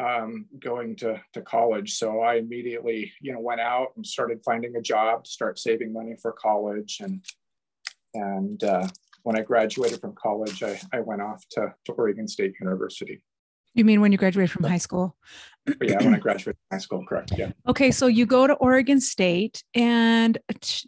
um, 0.00 0.46
going 0.58 0.96
to, 0.96 1.20
to 1.32 1.42
college. 1.42 1.94
So 1.94 2.20
I 2.20 2.34
immediately, 2.34 3.12
you 3.20 3.32
know, 3.32 3.40
went 3.40 3.60
out 3.60 3.88
and 3.96 4.06
started 4.06 4.42
finding 4.44 4.76
a 4.76 4.82
job 4.82 5.24
to 5.24 5.30
start 5.30 5.58
saving 5.58 5.92
money 5.92 6.16
for 6.20 6.32
college 6.32 6.98
and 7.00 7.24
and 8.14 8.62
uh, 8.62 8.88
when 9.22 9.36
I 9.36 9.42
graduated 9.42 10.00
from 10.00 10.14
college, 10.14 10.62
I, 10.62 10.80
I 10.92 11.00
went 11.00 11.22
off 11.22 11.44
to, 11.52 11.74
to 11.86 11.92
Oregon 11.92 12.26
State 12.28 12.54
University. 12.60 13.22
You 13.74 13.84
mean 13.84 14.00
when 14.00 14.12
you 14.12 14.18
graduated 14.18 14.50
from 14.50 14.64
high 14.64 14.78
school? 14.78 15.16
yeah, 15.80 16.02
when 16.02 16.14
I 16.14 16.18
graduated 16.18 16.58
from 16.68 16.76
high 16.76 16.80
school, 16.80 17.04
correct. 17.06 17.32
Yeah. 17.36 17.52
Okay, 17.66 17.90
so 17.90 18.06
you 18.06 18.26
go 18.26 18.46
to 18.46 18.54
Oregon 18.54 19.00
State, 19.00 19.64
and 19.74 20.36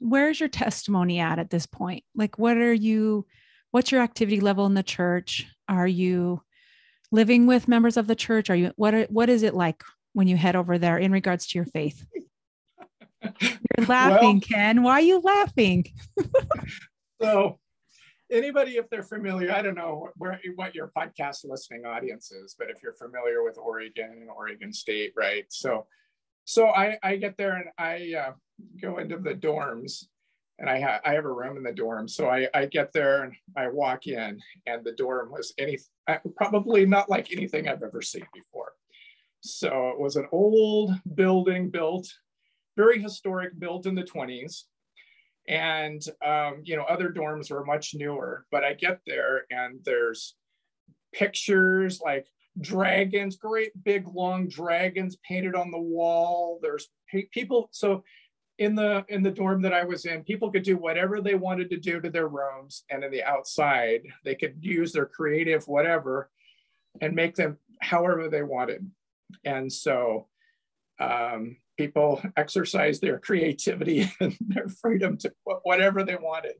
where's 0.00 0.38
your 0.38 0.50
testimony 0.50 1.19
at 1.19 1.38
at 1.38 1.50
this 1.50 1.67
point? 1.67 2.05
Like, 2.14 2.38
what 2.38 2.59
are 2.59 2.75
you? 2.75 3.26
What's 3.71 3.91
your 3.91 4.03
activity 4.03 4.41
level 4.41 4.67
in 4.67 4.75
the 4.75 4.83
church? 4.83 5.47
Are 5.69 5.87
you 5.87 6.43
living 7.11 7.47
with 7.47 7.69
members 7.69 7.97
of 7.97 8.07
the 8.07 8.14
church? 8.14 8.50
Are 8.50 8.55
you 8.55 8.73
what? 8.76 8.95
Are, 8.95 9.05
what 9.05 9.31
is 9.31 9.43
it 9.43 9.55
like 9.55 9.83
when 10.12 10.29
you 10.29 10.37
head 10.37 10.57
over 10.57 10.76
there 10.76 10.99
in 10.99 11.11
regards 11.11 11.47
to 11.49 11.59
your 11.59 11.67
faith? 11.67 12.05
You're 13.41 13.87
laughing, 13.87 14.43
well, 14.47 14.59
Ken. 14.59 14.83
Why 14.83 14.93
are 14.93 15.00
you 15.00 15.21
laughing? 15.21 15.87
so 17.23 17.59
anybody, 18.35 18.73
if 18.73 18.91
they're 18.91 19.03
familiar, 19.03 19.53
I 19.53 19.62
don't 19.62 19.76
know 19.76 20.11
where, 20.17 20.41
what 20.57 20.75
your 20.75 20.93
podcast 20.97 21.45
listening 21.45 21.87
audience 21.87 22.33
is, 22.33 22.55
but 22.59 22.69
if 22.69 22.83
you're 22.83 22.95
familiar 22.95 23.43
with 23.43 23.57
Oregon 23.57 24.11
and 24.21 24.31
Oregon 24.31 24.73
State, 24.73 25.12
right? 25.17 25.45
So, 25.49 25.87
so 26.45 26.69
I, 26.69 26.99
I 27.03 27.17
get 27.17 27.37
there 27.37 27.57
and 27.57 27.67
I 27.79 28.14
uh, 28.19 28.33
go 28.83 28.99
into 28.99 29.19
the 29.19 29.35
dorms 29.35 30.05
and 30.59 30.69
I, 30.69 30.81
ha- 30.81 31.00
I 31.05 31.14
have 31.14 31.25
a 31.25 31.33
room 31.33 31.57
in 31.57 31.62
the 31.62 31.73
dorm. 31.73 32.09
So 32.09 32.29
I, 32.29 32.49
I 32.55 32.67
get 32.67 32.93
there 32.93 33.25
and 33.25 33.33
I 33.57 33.69
walk 33.69 34.07
in 34.07 34.41
and 34.67 34.85
the 34.85 34.93
dorm 34.93 35.31
was 35.31 35.55
any, 35.59 35.79
probably 36.37 36.85
not 36.87 37.09
like 37.09 37.33
anything 37.33 37.69
I've 37.69 37.83
ever 37.83 38.03
seen 38.03 38.26
before. 38.35 38.73
So 39.41 39.91
it 39.91 40.00
was 40.00 40.17
an 40.17 40.26
old 40.33 40.93
building 41.14 41.71
built, 41.71 42.12
very 42.76 43.00
historic, 43.00 43.59
built 43.59 43.87
in 43.87 43.95
the 43.95 44.03
20s 44.03 44.64
and 45.49 46.03
um, 46.25 46.61
you 46.65 46.77
know 46.77 46.85
other 46.85 47.11
dorms 47.11 47.51
were 47.51 47.65
much 47.65 47.95
newer 47.95 48.47
but 48.51 48.65
i 48.65 48.73
get 48.73 49.01
there 49.07 49.45
and 49.51 49.81
there's 49.85 50.37
pictures 51.13 52.01
like 52.05 52.27
dragons 52.61 53.37
great 53.37 53.73
big 53.85 54.07
long 54.15 54.49
dragons 54.49 55.17
painted 55.29 55.55
on 55.55 55.71
the 55.71 55.79
wall 55.79 56.59
there's 56.63 56.89
people 57.33 57.69
so 57.73 58.03
in 58.59 58.75
the 58.75 59.05
in 59.09 59.23
the 59.23 59.31
dorm 59.31 59.61
that 59.61 59.73
i 59.73 59.85
was 59.85 60.05
in 60.05 60.23
people 60.23 60.51
could 60.51 60.63
do 60.63 60.77
whatever 60.77 61.21
they 61.21 61.35
wanted 61.35 61.69
to 61.69 61.77
do 61.77 62.01
to 62.01 62.11
their 62.11 62.29
rooms 62.29 62.85
and 62.91 63.03
in 63.03 63.11
the 63.11 63.23
outside 63.25 64.01
they 64.25 64.35
could 64.35 64.57
use 64.61 64.93
their 64.93 65.07
creative 65.07 65.67
whatever 65.67 66.31
and 67.01 67.15
make 67.15 67.35
them 67.35 67.59
however 67.81 68.29
they 68.29 68.43
wanted. 68.43 68.91
And 69.45 69.73
so 69.73 70.29
um, 70.99 71.57
people 71.76 72.23
exercise 72.37 73.00
their 73.00 73.19
creativity 73.19 74.11
and 74.21 74.37
their 74.40 74.69
freedom 74.69 75.16
to 75.19 75.33
put 75.47 75.59
whatever 75.62 76.04
they 76.04 76.16
wanted. 76.16 76.54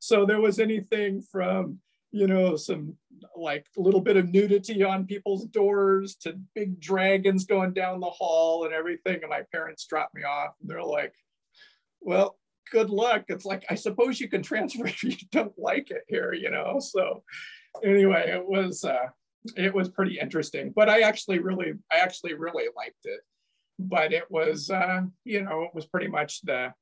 So 0.00 0.26
there 0.26 0.40
was 0.40 0.58
anything 0.58 1.22
from, 1.22 1.78
you 2.10 2.26
know, 2.26 2.56
some 2.56 2.96
like 3.36 3.66
a 3.76 3.80
little 3.80 4.00
bit 4.00 4.16
of 4.16 4.32
nudity 4.32 4.82
on 4.82 5.06
people's 5.06 5.44
doors 5.46 6.16
to 6.16 6.38
big 6.54 6.80
dragons 6.80 7.44
going 7.44 7.72
down 7.72 8.00
the 8.00 8.06
hall 8.06 8.64
and 8.64 8.72
everything. 8.72 9.20
And 9.22 9.30
my 9.30 9.42
parents 9.52 9.86
dropped 9.86 10.14
me 10.14 10.22
off. 10.22 10.54
And 10.60 10.70
they're 10.70 10.82
like, 10.82 11.14
well, 12.00 12.38
good 12.70 12.90
luck. 12.90 13.24
It's 13.28 13.44
like, 13.44 13.64
I 13.70 13.74
suppose 13.74 14.20
you 14.20 14.28
can 14.28 14.42
transfer 14.42 14.86
if 14.86 15.02
you 15.02 15.16
don't 15.32 15.58
like 15.58 15.90
it 15.90 16.02
here, 16.08 16.32
you 16.32 16.50
know? 16.50 16.78
So 16.80 17.22
anyway, 17.84 18.30
it 18.30 18.46
was, 18.46 18.84
uh, 18.84 19.08
it 19.56 19.74
was 19.74 19.88
pretty 19.88 20.18
interesting, 20.18 20.72
but 20.74 20.88
I 20.88 21.00
actually 21.02 21.38
really, 21.38 21.72
I 21.90 21.98
actually 21.98 22.34
really 22.34 22.66
liked 22.76 23.04
it. 23.04 23.20
But 23.78 24.12
it 24.12 24.30
was, 24.30 24.70
uh, 24.70 25.02
you 25.24 25.42
know, 25.42 25.62
it 25.62 25.74
was 25.74 25.86
pretty 25.86 26.08
much 26.08 26.42
the 26.42 26.72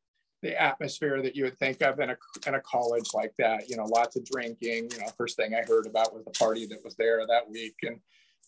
the 0.43 0.61
atmosphere 0.61 1.23
that 1.23 1.35
you 1.35 1.45
would 1.45 1.59
think 1.59 1.83
of 1.83 1.99
in 1.99 2.11
a 2.11 2.17
in 2.47 2.55
a 2.55 2.61
college 2.61 3.11
like 3.15 3.33
that. 3.39 3.69
You 3.69 3.77
know, 3.77 3.85
lots 3.85 4.17
of 4.17 4.25
drinking. 4.25 4.89
You 4.93 4.99
know, 5.01 5.09
first 5.17 5.37
thing 5.37 5.55
I 5.55 5.63
heard 5.67 5.87
about 5.87 6.15
was 6.15 6.25
the 6.25 6.31
party 6.33 6.67
that 6.67 6.85
was 6.85 6.97
there 6.97 7.25
that 7.27 7.51
week, 7.51 7.75
and 7.83 7.99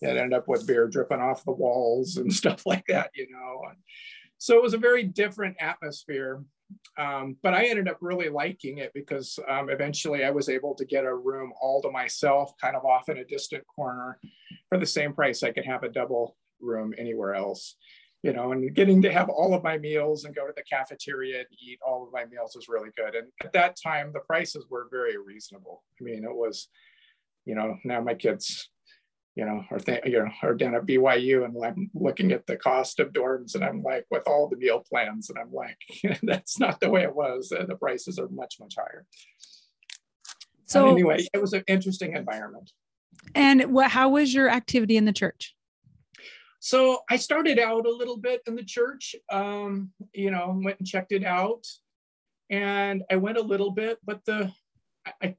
it 0.01 0.17
ended 0.17 0.33
up 0.33 0.49
with 0.49 0.67
beer 0.67 0.87
dripping 0.87 1.21
off 1.21 1.45
the 1.45 1.53
walls 1.53 2.17
and 2.17 2.33
stuff 2.43 2.65
like 2.67 2.85
that. 2.89 3.11
You 3.15 3.29
know, 3.31 3.63
so 4.39 4.57
it 4.57 4.63
was 4.63 4.75
a 4.75 4.79
very 4.79 5.03
different 5.03 5.57
atmosphere. 5.61 6.43
Um, 6.99 7.37
but 7.43 7.55
I 7.55 7.65
ended 7.65 7.89
up 7.89 7.97
really 8.01 8.29
liking 8.29 8.79
it 8.79 8.93
because 8.93 9.39
um, 9.49 9.71
eventually 9.71 10.25
I 10.25 10.31
was 10.31 10.51
able 10.51 10.75
to 10.75 10.85
get 10.85 11.05
a 11.05 11.15
room 11.15 11.53
all 11.61 11.81
to 11.83 11.91
myself, 11.91 12.53
kind 12.61 12.77
of 12.77 12.85
off 12.85 13.09
in 13.09 13.19
a 13.19 13.25
distant 13.25 13.65
corner, 13.67 14.19
for 14.69 14.79
the 14.79 14.87
same 14.87 15.15
price 15.15 15.43
I 15.43 15.51
could 15.51 15.65
have 15.65 15.83
a 15.83 15.89
double 15.89 16.37
room 16.61 16.93
anywhere 16.99 17.35
else. 17.35 17.77
You 18.29 18.35
know, 18.35 18.53
and 18.53 18.75
getting 18.75 19.01
to 19.03 19.13
have 19.13 19.31
all 19.31 19.55
of 19.55 19.63
my 19.63 19.79
meals 19.79 20.25
and 20.25 20.35
go 20.35 20.47
to 20.47 20.53
the 20.55 20.63
cafeteria 20.63 21.39
and 21.39 21.47
eat 21.59 21.79
all 21.87 22.05
of 22.05 22.13
my 22.13 22.27
meals 22.27 22.53
was 22.55 22.69
really 22.69 22.91
good. 22.95 23.15
And 23.15 23.29
at 23.43 23.55
that 23.55 23.77
time, 23.83 24.13
the 24.13 24.21
prices 24.21 24.67
were 24.69 24.87
very 24.91 25.17
reasonable. 25.17 25.83
I 25.99 26.05
mean, 26.05 26.25
it 26.25 26.35
was, 26.35 26.69
you 27.47 27.55
know, 27.55 27.79
now 27.85 28.03
my 28.03 28.13
kids 28.13 28.69
you 29.39 29.45
know, 29.45 29.65
are 29.71 29.79
th- 29.79 30.03
you 30.05 30.19
know, 30.19 30.29
or 30.43 30.53
down 30.53 30.75
at 30.75 30.85
BYU, 30.85 31.45
and 31.45 31.55
I'm 31.65 31.89
looking 31.95 32.33
at 32.33 32.45
the 32.49 32.57
cost 32.57 32.99
of 32.99 33.13
dorms, 33.13 33.55
and 33.55 33.65
I'm 33.65 33.85
like, 33.85 34.05
with 34.11 34.25
all 34.27 34.49
the 34.49 34.57
meal 34.57 34.83
plans, 34.91 35.31
and 35.31 35.39
I'm 35.39 35.53
like, 35.53 35.79
that's 36.25 36.59
not 36.59 36.81
the 36.81 36.91
way 36.91 37.05
it 37.05 37.15
was. 37.15 37.53
Uh, 37.53 37.65
the 37.65 37.77
prices 37.77 38.19
are 38.19 38.29
much 38.31 38.57
much 38.59 38.75
higher. 38.77 39.07
So 40.65 40.87
but 40.87 40.91
anyway, 40.91 41.29
it 41.33 41.41
was 41.41 41.53
an 41.53 41.63
interesting 41.69 42.17
environment. 42.17 42.73
And 43.37 43.73
what? 43.73 43.93
How 43.93 44.09
was 44.09 44.35
your 44.35 44.51
activity 44.51 44.97
in 44.97 45.05
the 45.05 45.13
church? 45.13 45.55
So 46.61 47.01
I 47.09 47.17
started 47.17 47.59
out 47.59 47.87
a 47.87 47.91
little 47.91 48.17
bit 48.17 48.43
in 48.47 48.57
the 48.57 48.65
church. 48.65 49.15
Um, 49.31 49.93
you 50.13 50.31
know, 50.31 50.59
went 50.63 50.79
and 50.79 50.89
checked 50.89 51.13
it 51.13 51.25
out, 51.25 51.65
and 52.51 53.03
I 53.11 53.17
went 53.17 53.39
a 53.39 53.43
little 53.43 53.71
bit, 53.71 53.99
but 54.05 54.25
the 54.25 54.53
I, 55.23 55.37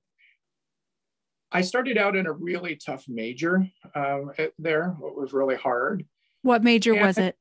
I 1.52 1.62
started 1.62 1.98
out 1.98 2.16
in 2.16 2.28
a 2.28 2.32
really 2.32 2.76
tough 2.76 3.06
major 3.08 3.68
um, 3.96 4.32
there. 4.58 4.96
It 5.04 5.16
was 5.16 5.34
really 5.34 5.56
hard. 5.56 6.06
What 6.42 6.64
major 6.64 6.94
and 6.94 7.06
was 7.06 7.18
it? 7.18 7.36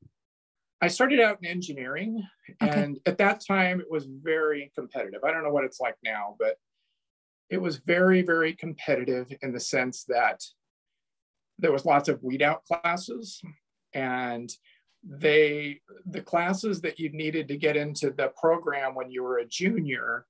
I 0.81 0.87
started 0.87 1.19
out 1.19 1.39
in 1.41 1.49
engineering, 1.49 2.23
okay. 2.61 2.83
and 2.83 2.99
at 3.05 3.17
that 3.17 3.43
time 3.45 3.81
it 3.81 3.87
was 3.89 4.05
very 4.05 4.71
competitive. 4.75 5.23
I 5.23 5.31
don't 5.31 5.43
know 5.43 5.51
what 5.51 5.65
it's 5.65 5.79
like 5.79 5.95
now, 6.03 6.35
but 6.39 6.55
it 7.49 7.61
was 7.61 7.77
very, 7.77 8.21
very 8.21 8.53
competitive 8.53 9.31
in 9.41 9.51
the 9.51 9.59
sense 9.59 10.05
that 10.05 10.41
there 11.57 11.71
was 11.71 11.85
lots 11.85 12.07
of 12.07 12.23
weed 12.23 12.41
out 12.41 12.63
classes, 12.65 13.41
and 13.93 14.51
they 15.03 15.79
the 16.07 16.21
classes 16.21 16.81
that 16.81 16.99
you 16.99 17.09
needed 17.09 17.47
to 17.47 17.57
get 17.57 17.77
into 17.77 18.11
the 18.11 18.31
program 18.39 18.95
when 18.95 19.09
you 19.09 19.23
were 19.23 19.37
a 19.37 19.45
junior 19.45 20.25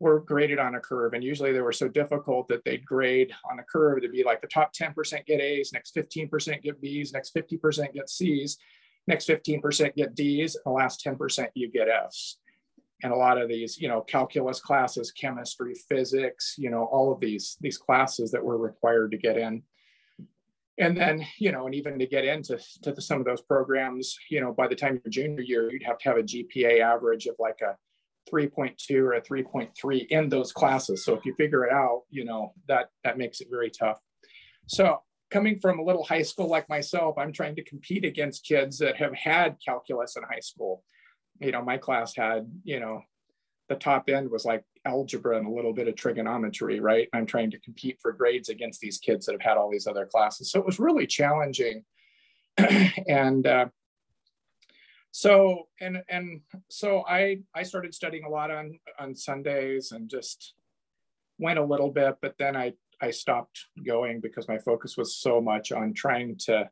were 0.00 0.20
graded 0.20 0.58
on 0.58 0.74
a 0.74 0.80
curve. 0.80 1.14
And 1.14 1.22
usually 1.22 1.52
they 1.52 1.60
were 1.60 1.72
so 1.72 1.88
difficult 1.88 2.48
that 2.48 2.64
they'd 2.64 2.84
grade 2.84 3.32
on 3.50 3.58
a 3.58 3.62
curve 3.62 4.02
to 4.02 4.08
be 4.08 4.24
like 4.24 4.40
the 4.40 4.48
top 4.48 4.72
10% 4.74 5.24
get 5.24 5.40
A's, 5.40 5.72
next 5.72 5.94
15% 5.94 6.62
get 6.62 6.80
B's, 6.80 7.12
next 7.12 7.34
50% 7.34 7.92
get 7.94 8.10
C's, 8.10 8.58
next 9.06 9.28
15% 9.28 9.94
get 9.94 10.14
D's, 10.14 10.56
and 10.56 10.62
the 10.66 10.70
last 10.70 11.04
10% 11.04 11.48
you 11.54 11.70
get 11.70 11.88
F's. 11.88 12.38
And 13.02 13.12
a 13.12 13.16
lot 13.16 13.40
of 13.40 13.48
these, 13.48 13.78
you 13.78 13.88
know, 13.88 14.00
calculus 14.00 14.60
classes, 14.60 15.12
chemistry, 15.12 15.74
physics, 15.88 16.54
you 16.58 16.70
know, 16.70 16.84
all 16.84 17.12
of 17.12 17.20
these, 17.20 17.56
these 17.60 17.78
classes 17.78 18.30
that 18.32 18.44
were 18.44 18.58
required 18.58 19.10
to 19.12 19.18
get 19.18 19.36
in. 19.36 19.62
And 20.78 20.96
then, 20.96 21.24
you 21.38 21.52
know, 21.52 21.66
and 21.66 21.74
even 21.74 21.98
to 21.98 22.06
get 22.06 22.24
into 22.24 22.58
to 22.82 22.92
the, 22.92 23.00
some 23.00 23.20
of 23.20 23.26
those 23.26 23.42
programs, 23.42 24.16
you 24.28 24.40
know, 24.40 24.52
by 24.52 24.66
the 24.66 24.74
time 24.74 25.00
your 25.04 25.10
junior 25.10 25.42
year, 25.42 25.70
you'd 25.70 25.84
have 25.84 25.98
to 25.98 26.08
have 26.08 26.18
a 26.18 26.22
GPA 26.22 26.80
average 26.80 27.26
of 27.26 27.36
like 27.38 27.60
a 27.60 27.76
3.2 28.32 28.98
or 28.98 29.12
a 29.12 29.22
3.3 29.22 30.06
in 30.08 30.28
those 30.28 30.52
classes. 30.52 31.04
So 31.04 31.14
if 31.14 31.24
you 31.24 31.34
figure 31.34 31.64
it 31.64 31.72
out, 31.72 32.02
you 32.10 32.24
know, 32.24 32.54
that, 32.66 32.88
that 33.04 33.18
makes 33.18 33.40
it 33.40 33.48
very 33.50 33.70
tough. 33.70 33.98
So 34.66 35.00
coming 35.30 35.60
from 35.60 35.78
a 35.78 35.84
little 35.84 36.04
high 36.04 36.22
school 36.22 36.48
like 36.48 36.68
myself, 36.68 37.16
I'm 37.18 37.32
trying 37.32 37.56
to 37.56 37.64
compete 37.64 38.04
against 38.04 38.46
kids 38.46 38.78
that 38.78 38.96
have 38.96 39.14
had 39.14 39.56
calculus 39.64 40.16
in 40.16 40.22
high 40.24 40.40
school. 40.40 40.82
You 41.40 41.52
know, 41.52 41.62
my 41.62 41.76
class 41.76 42.16
had, 42.16 42.50
you 42.64 42.80
know, 42.80 43.02
the 43.68 43.76
top 43.76 44.08
end 44.08 44.30
was 44.30 44.44
like 44.44 44.64
algebra 44.84 45.38
and 45.38 45.46
a 45.46 45.50
little 45.50 45.72
bit 45.72 45.88
of 45.88 45.96
trigonometry, 45.96 46.80
right? 46.80 47.08
I'm 47.12 47.26
trying 47.26 47.50
to 47.52 47.58
compete 47.60 47.98
for 48.00 48.12
grades 48.12 48.48
against 48.48 48.80
these 48.80 48.98
kids 48.98 49.26
that 49.26 49.32
have 49.32 49.40
had 49.40 49.56
all 49.56 49.70
these 49.70 49.86
other 49.86 50.06
classes. 50.06 50.50
So 50.50 50.60
it 50.60 50.66
was 50.66 50.78
really 50.78 51.06
challenging. 51.06 51.84
and 53.08 53.46
uh, 53.46 53.66
so 55.16 55.68
and 55.80 56.02
and 56.08 56.40
so 56.68 57.04
i 57.08 57.38
i 57.54 57.62
started 57.62 57.94
studying 57.94 58.24
a 58.24 58.28
lot 58.28 58.50
on 58.50 58.76
on 58.98 59.14
sundays 59.14 59.92
and 59.92 60.10
just 60.10 60.54
went 61.38 61.56
a 61.56 61.64
little 61.64 61.88
bit 61.88 62.16
but 62.20 62.34
then 62.36 62.56
i 62.56 62.72
i 63.00 63.12
stopped 63.12 63.66
going 63.86 64.20
because 64.20 64.48
my 64.48 64.58
focus 64.58 64.96
was 64.96 65.16
so 65.16 65.40
much 65.40 65.70
on 65.70 65.94
trying 65.94 66.36
to 66.36 66.68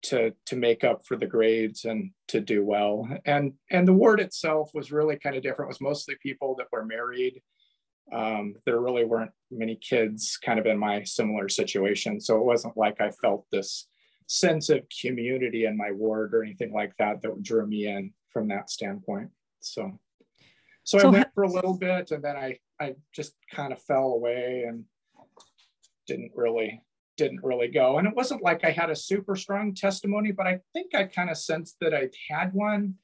to 0.00 0.32
to 0.46 0.56
make 0.56 0.84
up 0.84 1.04
for 1.06 1.16
the 1.16 1.26
grades 1.26 1.84
and 1.84 2.10
to 2.28 2.40
do 2.40 2.64
well. 2.64 3.08
And 3.24 3.54
and 3.70 3.86
the 3.86 3.92
ward 3.92 4.20
itself 4.20 4.70
was 4.74 4.92
really 4.92 5.16
kind 5.16 5.36
of 5.36 5.42
different. 5.42 5.68
It 5.68 5.74
was 5.74 5.80
mostly 5.80 6.16
people 6.22 6.54
that 6.56 6.68
were 6.70 6.84
married. 6.84 7.42
Um, 8.12 8.54
there 8.64 8.80
really 8.80 9.04
weren't 9.04 9.32
many 9.50 9.76
kids 9.76 10.38
kind 10.42 10.58
of 10.58 10.66
in 10.66 10.78
my 10.78 11.02
similar 11.02 11.48
situation. 11.48 12.20
So 12.20 12.38
it 12.38 12.44
wasn't 12.44 12.76
like 12.76 13.02
i 13.02 13.10
felt 13.10 13.44
this 13.52 13.86
sense 14.28 14.68
of 14.68 14.82
community 15.00 15.64
in 15.64 15.76
my 15.76 15.90
ward 15.90 16.34
or 16.34 16.42
anything 16.42 16.72
like 16.72 16.92
that 16.98 17.20
that 17.22 17.42
drew 17.42 17.66
me 17.66 17.86
in 17.86 18.12
from 18.30 18.48
that 18.48 18.70
standpoint. 18.70 19.30
So, 19.60 19.98
so, 20.84 20.98
so 20.98 21.08
I 21.08 21.10
went 21.10 21.34
for 21.34 21.44
a 21.44 21.50
little 21.50 21.76
bit 21.76 22.10
and 22.12 22.22
then 22.22 22.36
I, 22.36 22.58
I 22.80 22.94
just 23.12 23.32
kind 23.52 23.72
of 23.72 23.82
fell 23.82 24.12
away 24.12 24.64
and 24.68 24.84
didn't 26.06 26.32
really, 26.34 26.80
didn't 27.18 27.44
really 27.44 27.68
go. 27.68 27.98
And 27.98 28.08
it 28.08 28.16
wasn't 28.16 28.42
like 28.42 28.64
I 28.64 28.70
had 28.70 28.88
a 28.88 28.96
super 28.96 29.36
strong 29.36 29.74
testimony, 29.74 30.32
but 30.32 30.46
I 30.46 30.60
think 30.72 30.94
I 30.94 31.04
kind 31.04 31.28
of 31.28 31.36
sensed 31.36 31.76
that 31.80 31.92
I'd 31.92 32.14
had 32.30 32.54
one 32.54 32.94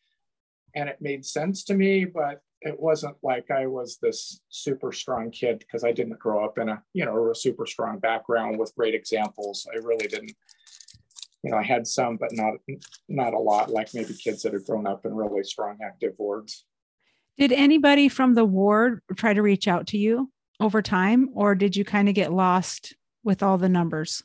and 0.75 0.88
it 0.88 1.02
made 1.02 1.26
sense 1.26 1.64
to 1.64 1.75
me, 1.75 2.06
but 2.06 2.40
it 2.62 2.80
wasn't 2.80 3.16
like 3.23 3.50
I 3.50 3.66
was 3.66 3.99
this 3.99 4.40
super 4.49 4.90
strong 4.92 5.30
kid 5.30 5.59
because 5.59 5.85
I 5.85 5.92
didn't 5.92 6.18
grow 6.18 6.42
up 6.42 6.56
in 6.59 6.71
a, 6.71 6.83
you 6.94 7.04
know, 7.04 7.30
a 7.30 7.35
super 7.35 7.66
strong 7.66 7.99
background 7.99 8.59
with 8.59 8.75
great 8.75 8.94
examples. 8.94 9.66
I 9.71 9.76
really 9.76 10.06
didn't 10.06 10.35
you 11.42 11.50
know, 11.50 11.59
I 11.59 11.62
had 11.62 11.87
some, 11.87 12.16
but 12.16 12.30
not 12.33 12.54
not 13.06 13.35
a 13.35 13.38
lot, 13.38 13.71
like 13.71 13.92
maybe 13.92 14.14
kids 14.14 14.42
that 14.42 14.54
have 14.54 14.64
grown 14.64 14.87
up 14.87 15.04
in 15.04 15.14
really 15.14 15.44
strong 15.44 15.76
active 15.85 16.14
wards. 16.16 16.64
Did 17.37 17.52
anybody 17.52 18.09
from 18.09 18.33
the 18.33 18.47
ward 18.47 19.02
try 19.14 19.35
to 19.35 19.42
reach 19.42 19.68
out 19.68 19.88
to 19.88 19.99
you 19.99 20.33
over 20.59 20.80
time, 20.80 21.28
or 21.35 21.54
did 21.54 21.76
you 21.76 21.85
kind 21.85 22.09
of 22.09 22.14
get 22.14 22.33
lost 22.33 22.94
with 23.25 23.43
all 23.43 23.59
the 23.59 23.69
numbers? 23.69 24.23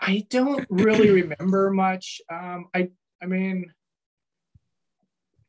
I 0.00 0.26
don't 0.30 0.66
really 0.70 1.10
remember 1.22 1.70
much. 1.70 2.20
Um, 2.30 2.66
I 2.74 2.90
I 3.22 3.26
mean, 3.26 3.72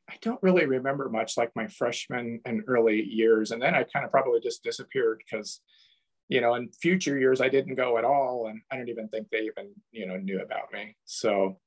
I 0.09 0.15
don't 0.21 0.41
really 0.43 0.65
remember 0.65 1.09
much 1.09 1.37
like 1.37 1.51
my 1.55 1.67
freshman 1.67 2.41
and 2.45 2.63
early 2.67 3.01
years, 3.01 3.51
and 3.51 3.61
then 3.61 3.75
I 3.75 3.83
kind 3.83 4.05
of 4.05 4.11
probably 4.11 4.39
just 4.41 4.63
disappeared 4.63 5.21
because 5.25 5.61
you 6.27 6.41
know, 6.41 6.55
in 6.55 6.69
future 6.69 7.17
years, 7.17 7.41
I 7.41 7.49
didn't 7.49 7.75
go 7.75 7.97
at 7.97 8.03
all. 8.03 8.47
And 8.47 8.61
I 8.71 8.77
don't 8.77 8.89
even 8.89 9.07
think 9.09 9.29
they 9.29 9.41
even, 9.41 9.73
you 9.91 10.05
know, 10.07 10.17
knew 10.17 10.41
about 10.41 10.71
me. 10.73 10.95
So, 11.05 11.59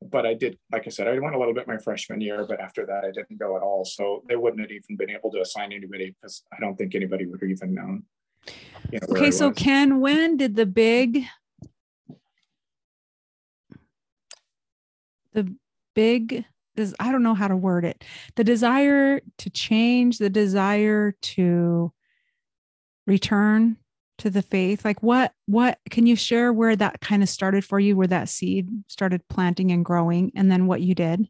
but 0.00 0.26
I 0.26 0.34
did, 0.34 0.58
like 0.72 0.86
I 0.86 0.90
said, 0.90 1.06
I 1.06 1.18
went 1.18 1.36
a 1.36 1.38
little 1.38 1.54
bit 1.54 1.68
my 1.68 1.78
freshman 1.78 2.20
year, 2.20 2.44
but 2.44 2.60
after 2.60 2.84
that, 2.86 3.04
I 3.04 3.12
didn't 3.12 3.38
go 3.38 3.56
at 3.56 3.62
all. 3.62 3.84
So 3.84 4.24
they 4.28 4.36
wouldn't 4.36 4.60
have 4.60 4.70
even 4.70 4.96
been 4.96 5.10
able 5.10 5.30
to 5.30 5.40
assign 5.40 5.72
anybody 5.72 6.16
because 6.20 6.42
I 6.52 6.58
don't 6.60 6.76
think 6.76 6.94
anybody 6.94 7.26
would 7.26 7.40
have 7.40 7.50
even 7.50 7.74
known. 7.74 8.02
You 8.90 9.00
know, 9.00 9.16
okay. 9.16 9.30
So, 9.30 9.50
Ken, 9.50 10.00
when 10.00 10.36
did 10.36 10.56
the 10.56 10.66
big, 10.66 11.24
the 15.32 15.54
big, 15.94 16.44
is 16.76 16.94
I 16.98 17.12
don't 17.12 17.22
know 17.22 17.34
how 17.34 17.48
to 17.48 17.56
word 17.56 17.84
it, 17.84 18.04
the 18.36 18.44
desire 18.44 19.20
to 19.38 19.50
change, 19.50 20.18
the 20.18 20.30
desire 20.30 21.12
to 21.22 21.92
return 23.06 23.76
to 24.18 24.30
the 24.30 24.42
faith? 24.42 24.84
Like 24.84 25.02
what 25.02 25.32
what 25.46 25.78
can 25.90 26.06
you 26.06 26.16
share 26.16 26.52
where 26.52 26.76
that 26.76 27.00
kind 27.00 27.22
of 27.22 27.28
started 27.28 27.64
for 27.64 27.80
you, 27.80 27.96
where 27.96 28.06
that 28.06 28.28
seed 28.28 28.68
started 28.88 29.26
planting 29.28 29.70
and 29.72 29.84
growing, 29.84 30.32
and 30.36 30.50
then 30.50 30.66
what 30.66 30.80
you 30.80 30.94
did? 30.94 31.28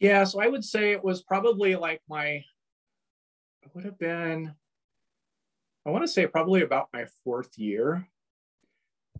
Yeah, 0.00 0.24
so 0.24 0.40
I 0.40 0.48
would 0.48 0.64
say 0.64 0.92
it 0.92 1.04
was 1.04 1.22
probably 1.22 1.76
like 1.76 2.02
my 2.08 2.44
it 3.62 3.70
would 3.74 3.84
have 3.84 3.98
been 3.98 4.54
I 5.86 5.90
want 5.90 6.04
to 6.04 6.12
say 6.12 6.26
probably 6.26 6.62
about 6.62 6.88
my 6.92 7.06
fourth 7.24 7.58
year. 7.58 8.06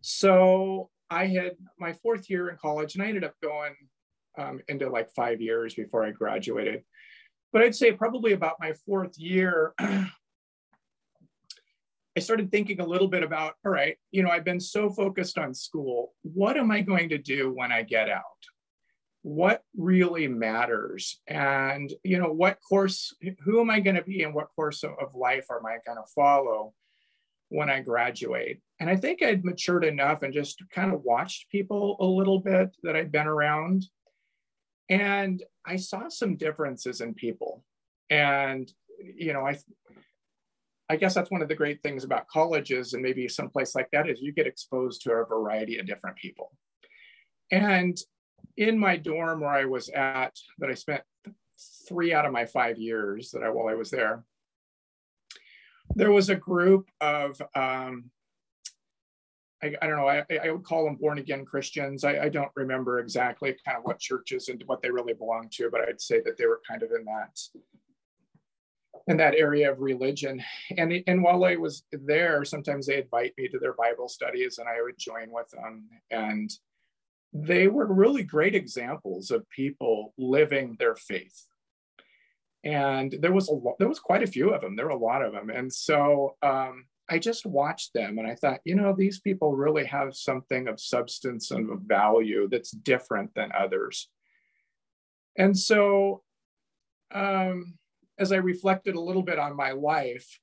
So 0.01 0.91
I 1.11 1.27
had 1.27 1.57
my 1.79 1.93
fourth 1.95 2.31
year 2.31 2.49
in 2.49 2.57
college, 2.57 2.95
and 2.95 3.03
I 3.03 3.09
ended 3.09 3.25
up 3.25 3.35
going 3.43 3.75
um, 4.39 4.61
into 4.69 4.89
like 4.89 5.11
five 5.15 5.41
years 5.41 5.75
before 5.75 6.05
I 6.05 6.11
graduated. 6.11 6.83
But 7.53 7.63
I'd 7.63 7.75
say 7.75 7.93
probably 7.93 8.33
about 8.33 8.57
my 8.61 8.73
fourth 8.87 9.19
year, 9.19 9.75
I 9.79 10.11
started 12.21 12.51
thinking 12.51 12.81
a 12.81 12.87
little 12.87 13.09
bit 13.09 13.23
about 13.23 13.55
all 13.65 13.73
right, 13.73 13.97
you 14.11 14.23
know, 14.23 14.31
I've 14.31 14.45
been 14.45 14.61
so 14.61 14.91
focused 14.91 15.39
on 15.39 15.55
school. 15.55 16.15
What 16.23 16.57
am 16.57 16.71
I 16.71 16.81
going 16.81 17.09
to 17.11 17.19
do 17.19 17.53
when 17.55 17.73
I 17.73 17.83
get 17.83 18.09
out? 18.09 18.23
What 19.23 19.63
really 19.77 20.27
matters? 20.29 21.21
And, 21.29 21.93
you 22.03 22.19
know, 22.19 22.33
what 22.33 22.59
course, 22.69 23.15
who 23.45 23.61
am 23.61 23.71
I 23.71 23.81
going 23.81 23.97
to 23.97 24.03
be 24.03 24.23
and 24.25 24.35
what 24.35 24.55
course 24.55 24.83
of 24.83 25.15
life 25.15 25.47
am 25.51 25.65
I 25.65 25.79
going 25.87 25.99
to 25.99 26.13
follow 26.15 26.75
when 27.49 27.71
I 27.71 27.81
graduate? 27.81 28.61
And 28.81 28.91
I 28.91 28.97
think 28.97 29.23
I'd 29.23 29.45
matured 29.45 29.85
enough 29.85 30.23
and 30.23 30.35
just 30.35 30.63
kind 30.75 30.93
of 30.93 31.03
watched 31.05 31.51
people 31.51 31.97
a 32.01 32.05
little 32.05 32.41
bit 32.41 32.77
that 32.83 32.97
I'd 32.97 33.13
been 33.13 33.29
around 33.29 33.87
and 34.91 35.43
I 35.65 35.77
saw 35.77 36.09
some 36.09 36.37
differences 36.37 37.01
in 37.01 37.15
people. 37.15 37.65
And, 38.11 38.71
you 39.17 39.33
know, 39.33 39.47
I, 39.47 39.57
I 40.89 40.97
guess 40.97 41.15
that's 41.15 41.31
one 41.31 41.43
of 41.43 41.49
the 41.49 41.55
great 41.55 41.83
things 41.83 42.05
about 42.05 42.29
colleges 42.29 42.93
and 42.93 43.03
maybe 43.03 43.29
some 43.29 43.49
place 43.49 43.75
like 43.75 43.89
that 43.93 44.09
is 44.09 44.21
you 44.21 44.33
get 44.33 44.47
exposed 44.47 45.03
to 45.03 45.13
a 45.13 45.25
variety 45.25 45.79
of 45.79 45.87
different 45.87 46.17
people. 46.17 46.53
And 47.51 47.97
in 48.57 48.79
my 48.79 48.97
dorm 48.97 49.41
where 49.41 49.51
I 49.51 49.65
was 49.65 49.89
at, 49.89 50.37
that 50.59 50.71
I 50.71 50.75
spent 50.75 51.03
three 51.89 52.13
out 52.13 52.27
of 52.27 52.33
my 52.33 52.45
five 52.47 52.79
years 52.79 53.31
that 53.31 53.43
I 53.43 53.51
while 53.51 53.69
I 53.69 53.75
was 53.75 53.91
there, 53.91 54.25
there 55.95 56.13
was 56.13 56.29
a 56.29 56.37
group 56.37 56.89
of 57.01 57.41
um, 57.55 58.11
I, 59.63 59.75
I 59.81 59.87
don't 59.87 59.97
know, 59.97 60.09
I, 60.09 60.25
I 60.43 60.51
would 60.51 60.65
call 60.65 60.85
them 60.85 60.97
born 60.97 61.19
again 61.19 61.45
Christians. 61.45 62.03
I, 62.05 62.25
I 62.25 62.29
don't 62.29 62.51
remember 62.57 62.99
exactly 62.99 63.55
kind 63.65 63.79
of 63.79 63.85
what 63.85 64.01
churches 64.01 64.49
and 64.49 64.63
what 64.67 64.83
they 64.83 64.91
really 64.91 65.15
belong 65.15 65.49
to, 65.53 65.71
but 65.71 65.83
I'd 65.89 66.01
say 66.01 66.21
that 66.25 66.37
they 66.37 66.47
were 66.47 66.61
kind 66.69 66.83
of 66.83 66.91
in 66.91 67.05
that 67.05 67.39
in 69.09 69.17
that 69.17 69.35
area 69.35 69.71
of 69.71 69.81
religion. 69.81 70.43
And, 70.77 70.93
and 71.07 71.23
while 71.23 71.45
I 71.45 71.57
was 71.57 71.85
there, 71.91 72.45
sometimes 72.45 72.87
they 72.87 73.03
invite 73.03 73.33
me 73.37 73.49
to 73.49 73.59
their 73.59 73.73
Bible 73.73 74.09
studies 74.09 74.59
and 74.59 74.69
I 74.69 74.81
would 74.81 74.97
join 74.97 75.29
with 75.31 75.49
them. 75.51 75.89
And 76.11 76.51
they 77.33 77.67
were 77.69 77.93
really 77.93 78.23
great 78.23 78.55
examples 78.55 79.31
of 79.31 79.49
people 79.49 80.13
living 80.19 80.77
their 80.79 80.95
faith. 80.95 81.47
And 82.65 83.17
there 83.21 83.33
was 83.33 83.49
a 83.49 83.55
lot, 83.55 83.77
there 83.79 83.89
was 83.89 83.99
quite 83.99 84.23
a 84.23 84.27
few 84.27 84.51
of 84.51 84.61
them. 84.61 84.77
There 84.77 84.87
were 84.87 84.93
a 84.93 84.97
lot 84.97 85.25
of 85.25 85.33
them. 85.33 85.51
And 85.51 85.73
so 85.73 86.37
um, 86.43 86.85
I 87.09 87.19
just 87.19 87.45
watched 87.45 87.93
them 87.95 88.19
and 88.19 88.27
I 88.27 88.35
thought, 88.35 88.61
you 88.65 88.75
know, 88.75 88.95
these 88.97 89.21
people 89.21 89.57
really 89.57 89.85
have 89.87 90.15
something 90.15 90.69
of 90.69 90.81
substance 90.81 91.51
and 91.51 91.71
of 91.71 91.81
value 91.81 92.49
that's 92.51 92.71
different 92.71 93.35
than 93.35 93.51
others. 93.59 94.09
And 95.37 95.59
so, 95.59 96.23
um, 97.13 97.75
as 98.19 98.31
I 98.31 98.37
reflected 98.37 98.95
a 98.95 99.01
little 99.01 99.23
bit 99.23 99.39
on 99.39 99.57
my 99.57 99.73
life, 99.73 100.39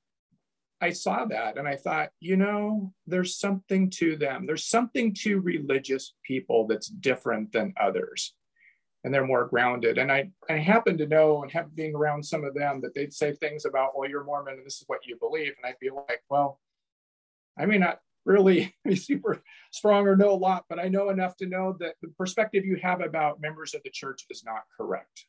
I 0.80 0.90
saw 0.90 1.26
that 1.26 1.58
and 1.58 1.68
I 1.68 1.76
thought, 1.76 2.10
you 2.20 2.36
know, 2.36 2.92
there's 3.06 3.36
something 3.36 3.90
to 3.90 4.16
them. 4.16 4.46
There's 4.46 4.66
something 4.66 5.14
to 5.20 5.40
religious 5.40 6.14
people 6.22 6.66
that's 6.66 6.88
different 6.88 7.52
than 7.52 7.74
others. 7.78 8.34
And 9.04 9.12
they're 9.12 9.26
more 9.26 9.46
grounded. 9.46 9.98
And 9.98 10.10
I, 10.10 10.30
I 10.48 10.54
happen 10.54 10.98
to 10.98 11.06
know 11.06 11.42
and 11.42 11.50
have 11.52 11.74
being 11.74 11.94
around 11.94 12.22
some 12.24 12.44
of 12.44 12.54
them 12.54 12.80
that 12.82 12.94
they'd 12.94 13.12
say 13.12 13.32
things 13.32 13.64
about, 13.64 13.96
well, 13.96 14.08
you're 14.08 14.24
Mormon 14.24 14.54
and 14.54 14.66
this 14.66 14.76
is 14.76 14.84
what 14.86 15.06
you 15.06 15.16
believe. 15.18 15.52
And 15.56 15.66
I'd 15.66 15.78
be 15.80 15.90
like, 15.90 16.22
well, 16.30 16.60
I 17.58 17.66
may 17.66 17.78
not 17.78 18.00
really 18.24 18.74
be 18.84 18.96
super 18.96 19.42
strong 19.72 20.06
or 20.06 20.16
know 20.16 20.32
a 20.32 20.32
lot, 20.32 20.64
but 20.68 20.78
I 20.78 20.88
know 20.88 21.10
enough 21.10 21.36
to 21.38 21.46
know 21.46 21.76
that 21.80 21.96
the 22.02 22.08
perspective 22.08 22.64
you 22.64 22.76
have 22.82 23.00
about 23.00 23.40
members 23.40 23.74
of 23.74 23.82
the 23.82 23.90
church 23.90 24.24
is 24.30 24.44
not 24.44 24.62
correct 24.76 25.26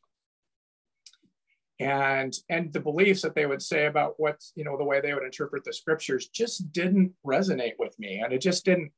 and 1.81 2.37
and 2.49 2.71
the 2.73 2.79
beliefs 2.79 3.21
that 3.23 3.33
they 3.33 3.45
would 3.45 3.61
say 3.61 3.87
about 3.87 4.13
what's 4.17 4.53
you 4.55 4.63
know 4.63 4.77
the 4.77 4.83
way 4.83 5.01
they 5.01 5.13
would 5.13 5.23
interpret 5.23 5.63
the 5.63 5.73
scriptures 5.73 6.27
just 6.27 6.71
didn't 6.71 7.11
resonate 7.25 7.73
with 7.79 7.97
me. 7.99 8.19
And 8.19 8.31
it 8.31 8.41
just 8.41 8.65
didn't 8.65 8.91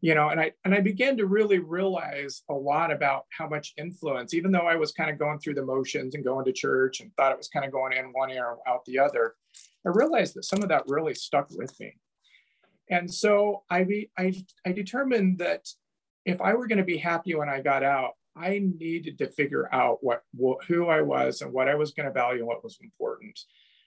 you 0.00 0.14
know 0.14 0.28
and 0.28 0.40
i 0.40 0.52
and 0.64 0.74
i 0.74 0.80
began 0.80 1.16
to 1.16 1.26
really 1.26 1.60
realize 1.60 2.42
a 2.50 2.52
lot 2.52 2.92
about 2.92 3.24
how 3.30 3.48
much 3.48 3.72
influence 3.78 4.34
even 4.34 4.52
though 4.52 4.66
i 4.66 4.76
was 4.76 4.92
kind 4.92 5.08
of 5.08 5.18
going 5.18 5.38
through 5.38 5.54
the 5.54 5.64
motions 5.64 6.14
and 6.14 6.24
going 6.24 6.44
to 6.44 6.52
church 6.52 7.00
and 7.00 7.10
thought 7.16 7.32
it 7.32 7.38
was 7.38 7.48
kind 7.48 7.64
of 7.64 7.72
going 7.72 7.92
in 7.92 8.12
one 8.12 8.30
ear 8.30 8.56
out 8.66 8.84
the 8.84 8.98
other 8.98 9.34
i 9.86 9.88
realized 9.88 10.34
that 10.34 10.44
some 10.44 10.62
of 10.62 10.68
that 10.68 10.82
really 10.86 11.14
stuck 11.14 11.48
with 11.52 11.72
me. 11.80 11.94
And 12.90 13.12
so 13.12 13.62
i 13.70 13.84
be, 13.84 14.10
i 14.18 14.34
i 14.66 14.72
determined 14.72 15.38
that 15.38 15.66
if 16.26 16.40
i 16.40 16.52
were 16.54 16.66
going 16.66 16.78
to 16.78 16.84
be 16.84 16.98
happy 16.98 17.34
when 17.34 17.48
i 17.48 17.60
got 17.60 17.82
out 17.82 18.12
I 18.36 18.60
needed 18.78 19.18
to 19.18 19.30
figure 19.30 19.72
out 19.72 19.98
what, 20.02 20.22
what 20.34 20.64
who 20.64 20.88
I 20.88 21.02
was 21.02 21.40
and 21.40 21.52
what 21.52 21.68
I 21.68 21.74
was 21.74 21.92
going 21.92 22.06
to 22.06 22.12
value 22.12 22.40
and 22.40 22.48
what 22.48 22.64
was 22.64 22.78
important, 22.82 23.38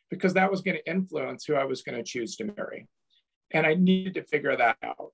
because 0.10 0.34
that 0.36 0.50
was 0.50 0.62
going 0.62 0.78
to 0.78 0.90
influence 0.90 1.46
who 1.46 1.56
I 1.56 1.66
was 1.66 1.82
going 1.82 1.98
to 1.98 2.04
choose 2.04 2.36
to 2.38 2.46
marry, 2.46 2.88
and 3.52 3.66
I 3.66 3.74
needed 3.74 4.14
to 4.16 4.24
figure 4.24 4.56
that 4.56 4.78
out. 4.84 5.12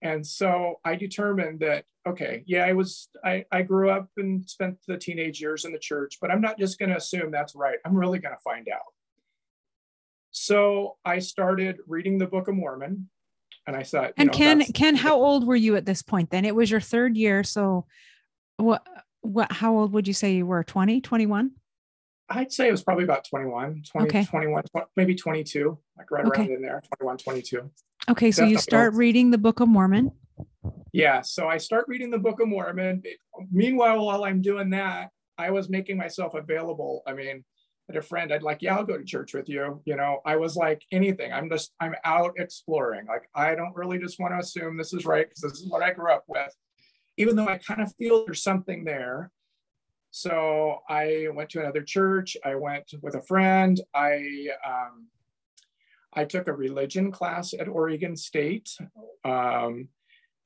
And 0.00 0.24
so 0.24 0.78
I 0.84 0.94
determined 0.94 1.60
that 1.60 1.84
okay, 2.06 2.44
yeah, 2.46 2.64
I 2.64 2.72
was 2.72 3.08
I, 3.24 3.44
I 3.50 3.62
grew 3.62 3.90
up 3.90 4.08
and 4.16 4.48
spent 4.48 4.78
the 4.86 4.96
teenage 4.96 5.40
years 5.40 5.64
in 5.64 5.72
the 5.72 5.78
church, 5.78 6.18
but 6.20 6.30
I'm 6.30 6.40
not 6.40 6.58
just 6.58 6.78
going 6.78 6.90
to 6.90 6.96
assume 6.96 7.30
that's 7.30 7.54
right. 7.54 7.78
I'm 7.84 7.96
really 7.96 8.18
going 8.18 8.34
to 8.34 8.40
find 8.42 8.68
out. 8.72 8.80
So 10.30 10.96
I 11.04 11.18
started 11.18 11.78
reading 11.86 12.18
the 12.18 12.26
Book 12.26 12.48
of 12.48 12.54
Mormon, 12.54 13.08
and 13.66 13.74
I 13.74 13.82
thought, 13.82 14.12
and 14.16 14.28
know, 14.28 14.32
Ken, 14.32 14.64
Ken, 14.72 14.94
how 14.94 15.16
old 15.16 15.46
were 15.46 15.56
you 15.56 15.74
at 15.76 15.84
this 15.84 16.02
point? 16.02 16.30
Then 16.30 16.44
it 16.44 16.54
was 16.54 16.70
your 16.70 16.80
third 16.80 17.16
year, 17.16 17.42
so 17.42 17.86
what, 18.58 18.86
what, 19.22 19.50
how 19.50 19.76
old 19.76 19.92
would 19.92 20.06
you 20.06 20.14
say 20.14 20.34
you 20.34 20.46
were? 20.46 20.62
20, 20.62 21.00
21? 21.00 21.52
I'd 22.30 22.52
say 22.52 22.68
it 22.68 22.72
was 22.72 22.82
probably 22.82 23.04
about 23.04 23.26
21, 23.28 23.84
20, 23.90 24.06
okay. 24.06 24.24
21, 24.24 24.62
maybe 24.96 25.14
22, 25.14 25.78
like 25.96 26.10
right 26.10 26.26
okay. 26.26 26.42
around 26.42 26.52
in 26.52 26.62
there, 26.62 26.82
21, 26.98 27.16
22. 27.18 27.70
Okay. 28.10 28.30
So 28.30 28.42
Definitely. 28.42 28.52
you 28.52 28.58
start 28.58 28.94
reading 28.94 29.30
the 29.30 29.38
Book 29.38 29.60
of 29.60 29.68
Mormon. 29.68 30.12
Yeah. 30.92 31.22
So 31.22 31.48
I 31.48 31.56
start 31.56 31.86
reading 31.88 32.10
the 32.10 32.18
Book 32.18 32.40
of 32.40 32.48
Mormon. 32.48 33.02
Meanwhile, 33.50 34.04
while 34.04 34.24
I'm 34.24 34.42
doing 34.42 34.70
that, 34.70 35.10
I 35.38 35.50
was 35.50 35.70
making 35.70 35.96
myself 35.96 36.34
available. 36.34 37.02
I 37.06 37.14
mean, 37.14 37.44
at 37.88 37.96
a 37.96 38.02
friend, 38.02 38.32
I'd 38.32 38.42
like, 38.42 38.60
yeah, 38.60 38.76
I'll 38.76 38.84
go 38.84 38.98
to 38.98 39.04
church 39.04 39.32
with 39.32 39.48
you. 39.48 39.80
You 39.86 39.96
know, 39.96 40.20
I 40.26 40.36
was 40.36 40.56
like 40.56 40.82
anything. 40.92 41.32
I'm 41.32 41.48
just, 41.48 41.72
I'm 41.80 41.94
out 42.04 42.34
exploring. 42.36 43.06
Like, 43.06 43.28
I 43.34 43.54
don't 43.54 43.74
really 43.74 43.98
just 43.98 44.20
want 44.20 44.34
to 44.34 44.38
assume 44.38 44.76
this 44.76 44.92
is 44.92 45.06
right 45.06 45.26
because 45.26 45.40
this 45.40 45.60
is 45.60 45.70
what 45.70 45.82
I 45.82 45.92
grew 45.92 46.12
up 46.12 46.24
with 46.26 46.54
even 47.18 47.36
though 47.36 47.48
I 47.48 47.58
kind 47.58 47.82
of 47.82 47.94
feel 47.96 48.24
there's 48.24 48.42
something 48.42 48.84
there. 48.84 49.30
So 50.10 50.78
I 50.88 51.26
went 51.34 51.50
to 51.50 51.60
another 51.60 51.82
church. 51.82 52.36
I 52.44 52.54
went 52.54 52.94
with 53.02 53.16
a 53.16 53.22
friend. 53.22 53.78
I 53.94 54.48
um, 54.66 55.08
I 56.14 56.24
took 56.24 56.48
a 56.48 56.52
religion 56.52 57.12
class 57.12 57.52
at 57.52 57.68
Oregon 57.68 58.16
State, 58.16 58.70
um, 59.24 59.88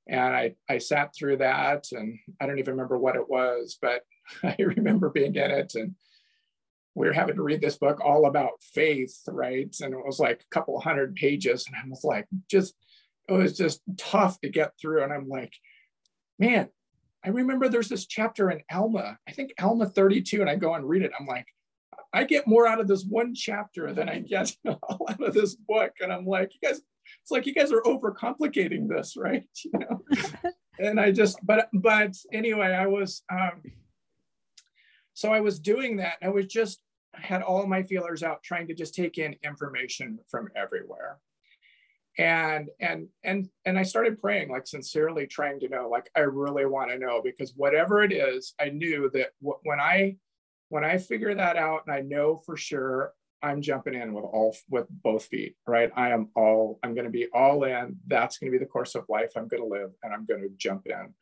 and 0.09 0.35
I 0.35 0.57
I 0.69 0.79
sat 0.79 1.15
through 1.15 1.37
that, 1.37 1.87
and 1.93 2.19
I 2.41 2.47
don't 2.47 2.59
even 2.59 2.73
remember 2.73 2.99
what 2.99 3.17
it 3.17 3.29
was, 3.29 3.79
but 3.81 4.03
I 4.43 4.57
remember 4.59 5.11
being 5.11 5.37
in 5.37 5.51
it, 5.51 5.75
and 5.77 5.95
we 6.95 7.07
were 7.07 7.13
having 7.13 7.37
to 7.37 7.43
read 7.43 7.61
this 7.61 7.79
book 7.79 8.01
all 8.05 8.27
about 8.27 8.63
faith, 8.75 9.17
right? 9.29 9.75
And 9.81 9.95
it 9.95 10.05
was 10.05 10.19
like 10.19 10.41
a 10.41 10.55
couple 10.55 10.81
hundred 10.81 11.15
pages, 11.15 11.67
and 11.67 11.77
I 11.77 11.89
was 11.89 12.03
like, 12.03 12.27
just 12.51 12.75
it 13.29 13.33
was 13.33 13.57
just 13.57 13.83
tough 13.99 14.41
to 14.41 14.49
get 14.49 14.73
through, 14.81 15.05
and 15.05 15.13
I'm 15.13 15.29
like 15.29 15.53
man, 16.43 16.69
I 17.25 17.29
remember 17.29 17.69
there's 17.69 17.89
this 17.89 18.07
chapter 18.07 18.51
in 18.51 18.63
Alma, 18.71 19.17
I 19.29 19.33
think 19.33 19.53
Alma 19.61 19.87
32, 19.87 20.41
and 20.41 20.51
I 20.51 20.57
go 20.57 20.75
and 20.75 20.89
read 20.89 21.03
it. 21.03 21.13
I'm 21.19 21.27
like, 21.27 21.47
I 22.13 22.25
get 22.25 22.49
more 22.49 22.67
out 22.67 22.81
of 22.81 22.89
this 22.89 23.05
one 23.05 23.33
chapter 23.33 23.95
than 23.95 24.09
I 24.09 24.19
get 24.19 24.55
out 24.67 25.21
of 25.23 25.33
this 25.33 25.55
book. 25.55 25.93
And 26.01 26.13
I'm 26.13 26.27
like, 26.27 26.53
you 26.55 26.69
guys, 26.69 26.81
it's 27.23 27.31
like 27.31 27.47
you 27.47 27.55
guys 27.55 27.73
are 27.73 27.83
overcomplicating 27.83 28.89
this, 28.89 29.17
right? 29.17 29.45
You 29.65 29.79
know? 29.79 30.03
and 30.81 30.99
I 30.99 31.13
just, 31.13 31.39
but 31.45 31.69
but 31.73 32.17
anyway, 32.33 32.73
I 32.73 32.87
was 32.87 33.23
um 33.31 33.63
so 35.15 35.33
I 35.33 35.41
was 35.41 35.61
doing 35.61 35.99
that. 35.99 36.15
and 36.21 36.31
I 36.31 36.33
was 36.33 36.47
just 36.47 36.81
I 37.15 37.21
had 37.21 37.43
all 37.43 37.67
my 37.67 37.83
feelers 37.85 38.23
out 38.23 38.43
trying 38.43 38.67
to 38.69 38.75
just 38.75 38.95
take 38.95 39.19
in 39.19 39.37
information 39.45 40.19
from 40.29 40.49
everywhere 40.57 41.19
and 42.19 42.69
and 42.81 43.09
and 43.25 43.49
and 43.65 43.79
i 43.79 43.83
started 43.83 44.21
praying 44.21 44.51
like 44.51 44.67
sincerely 44.67 45.27
trying 45.27 45.59
to 45.59 45.69
know 45.69 45.89
like 45.89 46.11
i 46.15 46.21
really 46.21 46.67
want 46.67 46.91
to 46.91 46.99
know 46.99 47.23
because 47.23 47.55
whatever 47.57 48.03
it 48.03 48.13
is 48.13 48.55
i 48.61 48.69
knew 48.69 49.11
that 49.13 49.31
w- 49.41 49.59
when 49.63 49.81
i 49.81 50.15
when 50.69 50.85
i 50.85 50.99
figure 50.99 51.35
that 51.35 51.57
out 51.57 51.83
and 51.87 51.95
i 51.95 52.01
know 52.01 52.37
for 52.45 52.57
sure 52.57 53.13
I'm 53.43 53.61
jumping 53.61 53.95
in 53.95 54.15
with 54.15 54.25
all 54.25 54.57
with 54.71 54.87
both 54.89 55.25
feet, 55.25 55.57
right? 55.67 55.91
I 55.97 56.11
am 56.11 56.29
all 56.37 56.79
I'm 56.83 56.95
going 56.95 57.07
to 57.07 57.11
be 57.11 57.27
all 57.35 57.65
in. 57.65 57.97
That's 58.07 58.39
going 58.39 58.53
to 58.53 58.57
be 58.57 58.65
the 58.65 58.71
course 58.71 58.95
of 58.95 59.05
life 59.09 59.33
I'm 59.37 59.49
going 59.49 59.63
to 59.63 59.69
live, 59.69 59.91
and 60.03 60.15
I'm 60.15 60.25
going 60.27 60.43
to 60.43 60.51
jump 60.57 60.87
in 60.87 61.15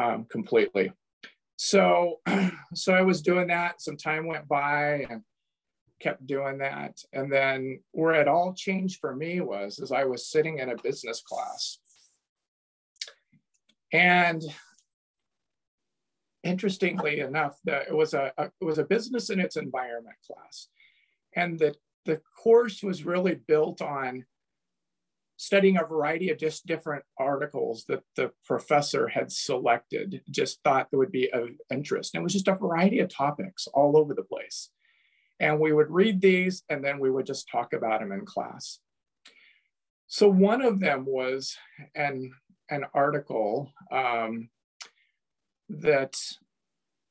um, 0.00 0.26
completely. 0.30 0.92
So, 1.56 2.20
so 2.74 2.94
I 2.94 3.02
was 3.02 3.22
doing 3.22 3.48
that. 3.48 3.82
Some 3.82 3.96
time 3.96 4.26
went 4.26 4.46
by, 4.46 5.06
and 5.10 5.22
kept 6.00 6.26
doing 6.26 6.58
that. 6.58 7.02
And 7.12 7.32
then 7.32 7.80
where 7.92 8.14
it 8.14 8.28
all 8.28 8.54
changed 8.54 9.00
for 9.00 9.14
me 9.14 9.40
was 9.40 9.78
as 9.78 9.92
I 9.92 10.04
was 10.04 10.26
sitting 10.26 10.58
in 10.58 10.70
a 10.70 10.82
business 10.82 11.22
class, 11.22 11.78
and 13.92 14.42
interestingly 16.42 17.20
enough, 17.20 17.58
the, 17.64 17.82
it 17.82 17.94
was 17.94 18.14
a, 18.14 18.32
a 18.38 18.44
it 18.44 18.64
was 18.64 18.78
a 18.78 18.84
business 18.84 19.30
in 19.30 19.40
its 19.40 19.56
environment 19.56 20.16
class 20.26 20.68
and 21.34 21.58
the, 21.58 21.74
the 22.06 22.20
course 22.42 22.82
was 22.82 23.04
really 23.04 23.34
built 23.34 23.82
on 23.82 24.24
studying 25.36 25.78
a 25.78 25.84
variety 25.84 26.30
of 26.30 26.38
just 26.38 26.66
different 26.66 27.02
articles 27.18 27.84
that 27.88 28.02
the 28.16 28.30
professor 28.44 29.08
had 29.08 29.32
selected, 29.32 30.20
just 30.30 30.62
thought 30.62 30.88
that 30.90 30.98
would 30.98 31.12
be 31.12 31.32
of 31.32 31.48
interest. 31.70 32.14
And 32.14 32.20
it 32.20 32.24
was 32.24 32.34
just 32.34 32.48
a 32.48 32.54
variety 32.54 32.98
of 32.98 33.08
topics 33.08 33.66
all 33.68 33.96
over 33.96 34.14
the 34.14 34.22
place. 34.22 34.70
And 35.40 35.58
we 35.58 35.72
would 35.72 35.90
read 35.90 36.20
these 36.20 36.62
and 36.68 36.84
then 36.84 37.00
we 37.00 37.10
would 37.10 37.26
just 37.26 37.48
talk 37.50 37.72
about 37.72 38.00
them 38.00 38.12
in 38.12 38.24
class. 38.26 38.78
So 40.06 40.28
one 40.28 40.60
of 40.60 40.80
them 40.80 41.04
was 41.06 41.56
an, 41.94 42.30
an 42.68 42.84
article 42.94 43.72
um, 43.90 44.50
that 45.70 46.14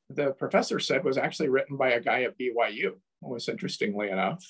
the 0.09 0.31
professor 0.31 0.79
said 0.79 1.03
was 1.03 1.17
actually 1.17 1.49
written 1.49 1.77
by 1.77 1.91
a 1.91 2.01
guy 2.01 2.23
at 2.23 2.37
BYU 2.37 2.93
was 3.21 3.49
interestingly 3.49 4.09
enough. 4.09 4.43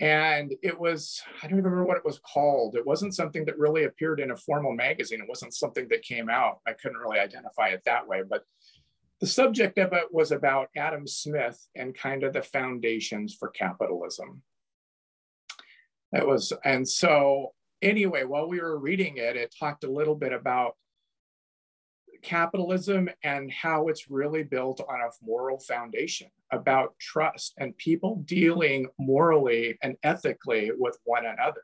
And 0.00 0.54
it 0.62 0.78
was, 0.78 1.22
I 1.42 1.46
don't 1.46 1.58
remember 1.58 1.84
what 1.84 1.96
it 1.96 2.04
was 2.04 2.18
called. 2.20 2.74
It 2.74 2.86
wasn't 2.86 3.14
something 3.14 3.44
that 3.44 3.58
really 3.58 3.84
appeared 3.84 4.20
in 4.20 4.30
a 4.30 4.36
formal 4.36 4.72
magazine. 4.72 5.20
It 5.20 5.28
wasn't 5.28 5.54
something 5.54 5.86
that 5.88 6.02
came 6.02 6.28
out. 6.28 6.60
I 6.66 6.72
couldn't 6.72 6.98
really 6.98 7.18
identify 7.18 7.68
it 7.68 7.82
that 7.84 8.08
way. 8.08 8.22
But 8.28 8.44
the 9.22 9.28
subject 9.28 9.78
of 9.78 9.92
it 9.92 10.08
was 10.10 10.32
about 10.32 10.68
Adam 10.76 11.06
Smith 11.06 11.68
and 11.76 11.96
kind 11.96 12.24
of 12.24 12.32
the 12.32 12.42
foundations 12.42 13.36
for 13.38 13.50
capitalism. 13.50 14.42
It 16.12 16.26
was, 16.26 16.52
and 16.64 16.86
so 16.86 17.52
anyway, 17.80 18.24
while 18.24 18.48
we 18.48 18.60
were 18.60 18.76
reading 18.76 19.18
it, 19.18 19.36
it 19.36 19.54
talked 19.56 19.84
a 19.84 19.90
little 19.90 20.16
bit 20.16 20.32
about 20.32 20.74
capitalism 22.24 23.08
and 23.22 23.48
how 23.52 23.86
it's 23.86 24.10
really 24.10 24.42
built 24.42 24.80
on 24.88 25.00
a 25.00 25.24
moral 25.24 25.60
foundation 25.60 26.28
about 26.50 26.98
trust 26.98 27.54
and 27.58 27.76
people 27.78 28.24
dealing 28.24 28.88
morally 28.98 29.78
and 29.84 29.94
ethically 30.02 30.72
with 30.76 30.98
one 31.04 31.26
another. 31.26 31.62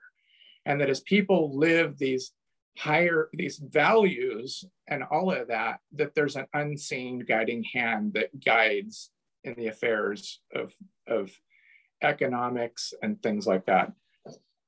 And 0.65 0.81
that 0.81 0.91
as 0.91 1.01
people 1.01 1.59
live 1.59 1.99
these 1.99 2.31
higher, 2.79 3.29
these 3.33 3.59
values 3.59 4.65
and 4.87 5.03
all 5.03 5.33
of 5.33 5.49
that, 5.49 5.81
that 5.93 6.15
there's 6.15 6.37
an 6.37 6.47
unseen 6.55 7.21
guiding 7.21 7.65
hand 7.65 8.15
that 8.15 8.45
guides 8.45 9.11
in 9.45 9.55
the 9.55 9.67
affairs 9.67 10.41
of, 10.55 10.73
of 11.07 11.31
economics 12.03 12.95
and 13.03 13.23
things 13.23 13.47
like 13.47 13.67
that. 13.67 13.93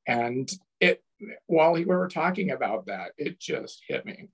And 0.06 0.50
it, 0.80 1.02
while 1.46 1.72
we 1.72 1.84
were 1.84 2.08
talking 2.08 2.50
about 2.50 2.86
that, 2.86 3.12
it 3.16 3.38
just 3.38 3.82
hit 3.86 4.04
me 4.04 4.28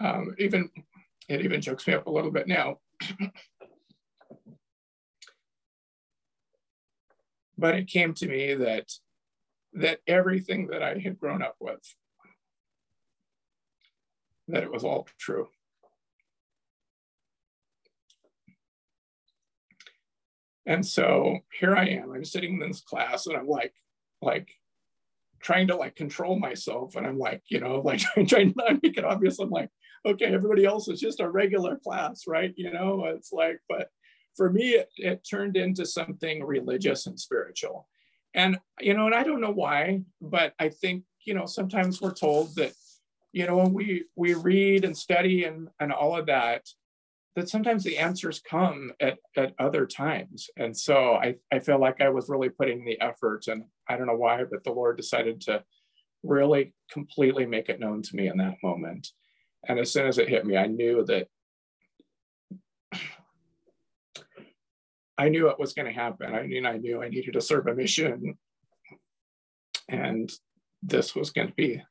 Um, 0.00 0.34
even 0.38 0.70
it 1.28 1.42
even 1.42 1.60
chokes 1.60 1.86
me 1.86 1.92
up 1.94 2.06
a 2.06 2.10
little 2.10 2.30
bit 2.30 2.46
now. 2.46 2.78
but 7.58 7.74
it 7.74 7.88
came 7.88 8.14
to 8.14 8.28
me 8.28 8.54
that 8.54 8.90
that 9.78 10.00
everything 10.06 10.68
that 10.68 10.82
I 10.82 10.98
had 10.98 11.18
grown 11.18 11.42
up 11.42 11.56
with, 11.60 11.80
that 14.48 14.62
it 14.62 14.72
was 14.72 14.84
all 14.84 15.06
true. 15.18 15.48
And 20.66 20.84
so 20.84 21.38
here 21.58 21.74
I 21.74 21.86
am. 21.86 22.12
I'm 22.12 22.24
sitting 22.24 22.60
in 22.60 22.68
this 22.68 22.82
class, 22.82 23.26
and 23.26 23.36
I'm 23.36 23.48
like, 23.48 23.72
like 24.20 24.50
trying 25.40 25.68
to 25.68 25.76
like 25.76 25.96
control 25.96 26.38
myself, 26.38 26.96
and 26.96 27.06
I'm 27.06 27.18
like, 27.18 27.42
you 27.48 27.60
know, 27.60 27.80
like 27.84 28.00
trying 28.26 28.52
to 28.54 28.78
make 28.82 28.98
it 28.98 29.04
obvious. 29.04 29.38
I'm 29.38 29.50
like, 29.50 29.70
okay, 30.04 30.26
everybody 30.26 30.64
else 30.64 30.88
is 30.88 31.00
just 31.00 31.20
a 31.20 31.30
regular 31.30 31.76
class, 31.76 32.24
right? 32.26 32.52
You 32.56 32.72
know, 32.72 33.04
it's 33.06 33.32
like, 33.32 33.60
but 33.68 33.88
for 34.36 34.50
me, 34.50 34.72
it, 34.72 34.90
it 34.96 35.26
turned 35.28 35.56
into 35.56 35.86
something 35.86 36.44
religious 36.44 37.06
and 37.06 37.18
spiritual. 37.18 37.88
And, 38.34 38.58
you 38.80 38.94
know, 38.94 39.06
and 39.06 39.14
I 39.14 39.24
don't 39.24 39.40
know 39.40 39.50
why, 39.50 40.02
but 40.20 40.54
I 40.58 40.68
think, 40.68 41.04
you 41.24 41.34
know, 41.34 41.46
sometimes 41.46 42.00
we're 42.00 42.14
told 42.14 42.54
that, 42.56 42.72
you 43.32 43.46
know, 43.46 43.58
when 43.58 43.72
we, 43.72 44.04
we 44.16 44.34
read 44.34 44.84
and 44.84 44.96
study 44.96 45.44
and, 45.44 45.68
and 45.80 45.92
all 45.92 46.16
of 46.16 46.26
that, 46.26 46.66
that 47.36 47.48
sometimes 47.48 47.84
the 47.84 47.98
answers 47.98 48.40
come 48.40 48.92
at, 49.00 49.18
at 49.36 49.54
other 49.58 49.86
times. 49.86 50.48
And 50.56 50.76
so 50.76 51.14
I, 51.14 51.36
I 51.52 51.60
feel 51.60 51.78
like 51.78 52.00
I 52.00 52.08
was 52.08 52.28
really 52.28 52.48
putting 52.48 52.84
the 52.84 53.00
effort 53.00 53.46
and 53.48 53.64
I 53.88 53.96
don't 53.96 54.06
know 54.06 54.16
why, 54.16 54.44
but 54.44 54.64
the 54.64 54.72
Lord 54.72 54.96
decided 54.96 55.40
to 55.42 55.62
really 56.22 56.74
completely 56.90 57.46
make 57.46 57.68
it 57.68 57.80
known 57.80 58.02
to 58.02 58.16
me 58.16 58.28
in 58.28 58.38
that 58.38 58.56
moment. 58.62 59.08
And 59.66 59.78
as 59.78 59.92
soon 59.92 60.06
as 60.06 60.18
it 60.18 60.28
hit 60.28 60.46
me, 60.46 60.56
I 60.56 60.66
knew 60.66 61.04
that 61.04 61.28
I 65.18 65.28
knew 65.28 65.48
it 65.48 65.58
was 65.58 65.72
going 65.72 65.86
to 65.86 66.00
happen. 66.00 66.32
I 66.32 66.46
mean, 66.46 66.64
I 66.64 66.76
knew 66.76 67.02
I 67.02 67.08
needed 67.08 67.34
to 67.34 67.40
serve 67.40 67.66
a 67.66 67.74
mission. 67.74 68.38
And 69.88 70.32
this 70.82 71.14
was 71.14 71.30
going 71.30 71.48
to 71.48 71.54
be, 71.54 71.82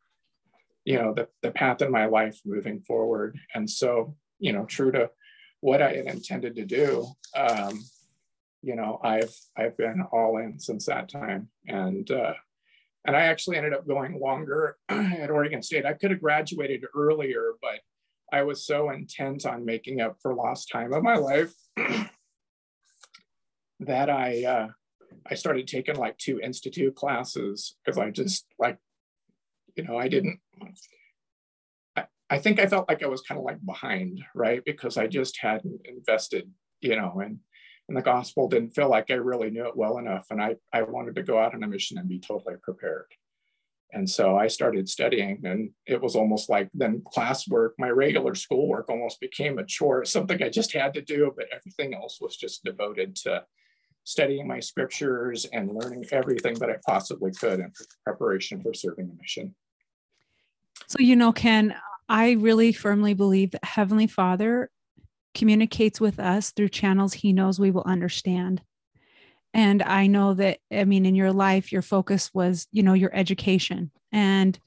you 0.85 0.97
know, 0.97 1.13
the, 1.13 1.27
the 1.41 1.51
path 1.51 1.81
in 1.81 1.91
my 1.91 2.05
life 2.05 2.39
moving 2.45 2.79
forward. 2.79 3.37
And 3.53 3.69
so, 3.69 4.15
you 4.39 4.53
know, 4.53 4.65
true 4.65 4.91
to 4.93 5.09
what 5.59 5.81
I 5.81 5.93
had 5.93 6.05
intended 6.05 6.55
to 6.55 6.65
do, 6.65 7.05
um, 7.35 7.83
you 8.61 8.75
know, 8.75 8.99
I've 9.03 9.35
I've 9.57 9.77
been 9.77 10.03
all 10.11 10.37
in 10.37 10.59
since 10.59 10.85
that 10.85 11.09
time. 11.09 11.49
And 11.67 12.09
uh, 12.09 12.33
and 13.05 13.15
I 13.15 13.23
actually 13.23 13.57
ended 13.57 13.73
up 13.73 13.87
going 13.87 14.19
longer 14.19 14.77
at 14.89 15.29
Oregon 15.29 15.61
State. 15.61 15.85
I 15.85 15.93
could 15.93 16.11
have 16.11 16.21
graduated 16.21 16.85
earlier, 16.95 17.53
but 17.61 17.79
I 18.31 18.43
was 18.43 18.65
so 18.65 18.89
intent 18.89 19.45
on 19.45 19.65
making 19.65 20.01
up 20.01 20.17
for 20.21 20.33
lost 20.33 20.69
time 20.71 20.93
of 20.93 21.03
my 21.03 21.15
life 21.15 21.53
that 23.79 24.09
I 24.09 24.43
uh, 24.43 24.67
I 25.29 25.35
started 25.35 25.67
taking 25.67 25.95
like 25.95 26.17
two 26.17 26.39
institute 26.39 26.95
classes 26.95 27.75
because 27.83 27.97
I 27.97 28.09
just 28.11 28.45
like, 28.59 28.77
you 29.75 29.83
know, 29.83 29.97
I 29.97 30.07
didn't. 30.07 30.39
I, 31.95 32.05
I 32.29 32.37
think 32.39 32.59
I 32.59 32.67
felt 32.67 32.89
like 32.89 33.03
I 33.03 33.07
was 33.07 33.21
kind 33.21 33.37
of 33.37 33.45
like 33.45 33.63
behind, 33.65 34.21
right? 34.35 34.63
Because 34.65 34.97
I 34.97 35.07
just 35.07 35.37
hadn't 35.39 35.81
invested, 35.85 36.51
you 36.81 36.95
know, 36.95 37.19
and 37.23 37.39
and 37.87 37.95
the 37.95 38.01
gospel 38.01 38.49
didn't 38.49 38.75
feel 38.75 38.89
like 38.89 39.09
I 39.09 39.15
really 39.15 39.49
knew 39.49 39.65
it 39.65 39.77
well 39.77 39.97
enough. 39.97 40.27
And 40.29 40.41
I, 40.41 40.55
I 40.73 40.81
wanted 40.81 41.15
to 41.15 41.23
go 41.23 41.39
out 41.39 41.55
on 41.55 41.63
a 41.63 41.67
mission 41.67 41.97
and 41.97 42.09
be 42.09 42.19
totally 42.19 42.55
prepared. 42.61 43.05
And 43.93 44.09
so 44.09 44.37
I 44.37 44.47
started 44.47 44.89
studying, 44.89 45.39
and 45.45 45.69
it 45.85 46.01
was 46.01 46.17
almost 46.17 46.49
like 46.49 46.69
then 46.73 47.01
classwork, 47.15 47.69
my 47.79 47.89
regular 47.89 48.35
schoolwork 48.35 48.89
almost 48.89 49.21
became 49.21 49.57
a 49.57 49.65
chore, 49.65 50.03
something 50.03 50.43
I 50.43 50.49
just 50.49 50.73
had 50.73 50.93
to 50.95 51.01
do, 51.01 51.31
but 51.37 51.47
everything 51.53 51.93
else 51.93 52.19
was 52.19 52.35
just 52.35 52.65
devoted 52.65 53.15
to 53.17 53.45
studying 54.07 54.47
my 54.47 54.61
scriptures 54.61 55.45
and 55.51 55.75
learning 55.75 56.05
everything 56.13 56.53
that 56.53 56.69
I 56.69 56.77
possibly 56.85 57.29
could 57.33 57.59
in 57.59 57.73
preparation 58.05 58.61
for 58.61 58.73
serving 58.73 59.09
a 59.09 59.21
mission. 59.21 59.53
So, 60.87 60.99
you 60.99 61.17
know, 61.17 61.33
Ken, 61.33 61.75
I 62.07 62.31
really 62.31 62.71
firmly 62.71 63.13
believe 63.13 63.51
that 63.51 63.65
Heavenly 63.65 64.07
Father 64.07 64.69
communicates 65.35 65.99
with 65.99 66.21
us 66.21 66.51
through 66.51 66.69
channels 66.69 67.11
he 67.11 67.33
knows 67.33 67.59
we 67.59 67.69
will 67.69 67.83
understand. 67.85 68.61
And 69.53 69.83
I 69.83 70.07
know 70.07 70.33
that, 70.35 70.59
I 70.71 70.85
mean, 70.85 71.05
in 71.05 71.15
your 71.15 71.33
life, 71.33 71.73
your 71.73 71.81
focus 71.81 72.33
was, 72.33 72.65
you 72.71 72.83
know, 72.83 72.93
your 72.93 73.13
education 73.13 73.91
and, 74.13 74.57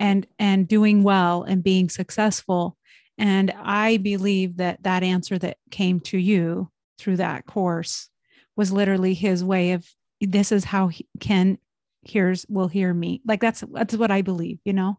and, 0.00 0.26
and 0.40 0.66
doing 0.66 1.04
well 1.04 1.44
and 1.44 1.62
being 1.62 1.90
successful. 1.90 2.76
And 3.16 3.54
I 3.56 3.98
believe 3.98 4.56
that 4.56 4.82
that 4.82 5.04
answer 5.04 5.38
that 5.38 5.58
came 5.70 6.00
to 6.00 6.18
you 6.18 6.72
through 6.98 7.18
that 7.18 7.46
course 7.46 8.10
was 8.56 8.72
literally 8.72 9.14
his 9.14 9.44
way 9.44 9.72
of 9.72 9.86
this 10.20 10.52
is 10.52 10.64
how 10.64 10.88
he 10.88 11.06
Ken 11.18 11.58
hears 12.02 12.46
will 12.48 12.68
hear 12.68 12.92
me. 12.92 13.22
Like 13.26 13.40
that's 13.40 13.64
that's 13.72 13.96
what 13.96 14.10
I 14.10 14.22
believe, 14.22 14.58
you 14.64 14.72
know. 14.72 14.98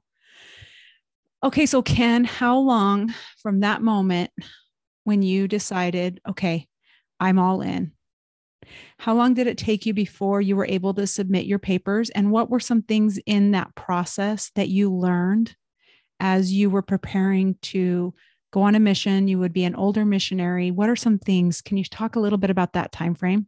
Okay, 1.43 1.65
so 1.65 1.81
Ken, 1.81 2.23
how 2.23 2.59
long 2.59 3.13
from 3.41 3.61
that 3.61 3.81
moment 3.81 4.31
when 5.03 5.23
you 5.23 5.47
decided, 5.47 6.21
okay, 6.27 6.67
I'm 7.19 7.39
all 7.39 7.61
in? 7.61 7.93
How 8.99 9.15
long 9.15 9.33
did 9.33 9.47
it 9.47 9.57
take 9.57 9.87
you 9.87 9.93
before 9.93 10.39
you 10.41 10.55
were 10.55 10.67
able 10.67 10.93
to 10.93 11.07
submit 11.07 11.47
your 11.47 11.57
papers? 11.59 12.11
And 12.11 12.31
what 12.31 12.49
were 12.49 12.59
some 12.59 12.83
things 12.83 13.19
in 13.25 13.51
that 13.51 13.73
process 13.73 14.51
that 14.55 14.69
you 14.69 14.93
learned 14.93 15.55
as 16.19 16.53
you 16.53 16.69
were 16.69 16.83
preparing 16.83 17.55
to 17.63 18.13
go 18.51 18.61
on 18.61 18.75
a 18.75 18.79
mission, 18.79 19.27
you 19.27 19.39
would 19.39 19.53
be 19.53 19.63
an 19.63 19.75
older 19.75 20.05
missionary. 20.05 20.71
What 20.71 20.89
are 20.89 20.95
some 20.95 21.17
things? 21.17 21.61
Can 21.61 21.77
you 21.77 21.83
talk 21.83 22.15
a 22.15 22.19
little 22.19 22.37
bit 22.37 22.49
about 22.49 22.73
that 22.73 22.91
time 22.91 23.15
frame? 23.15 23.47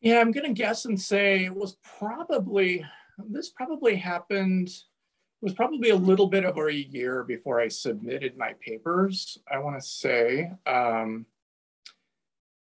Yeah, 0.00 0.20
I'm 0.20 0.32
going 0.32 0.46
to 0.46 0.52
guess 0.52 0.84
and 0.84 1.00
say 1.00 1.44
it 1.44 1.54
was 1.54 1.76
probably 1.98 2.84
this 3.18 3.50
probably 3.50 3.96
happened 3.96 4.68
it 4.68 5.44
was 5.44 5.54
probably 5.54 5.90
a 5.90 5.96
little 5.96 6.28
bit 6.28 6.44
over 6.44 6.68
a 6.68 6.74
year 6.74 7.24
before 7.24 7.60
I 7.60 7.68
submitted 7.68 8.38
my 8.38 8.54
papers. 8.60 9.38
I 9.50 9.58
want 9.58 9.80
to 9.80 9.86
say 9.86 10.52
um, 10.66 11.26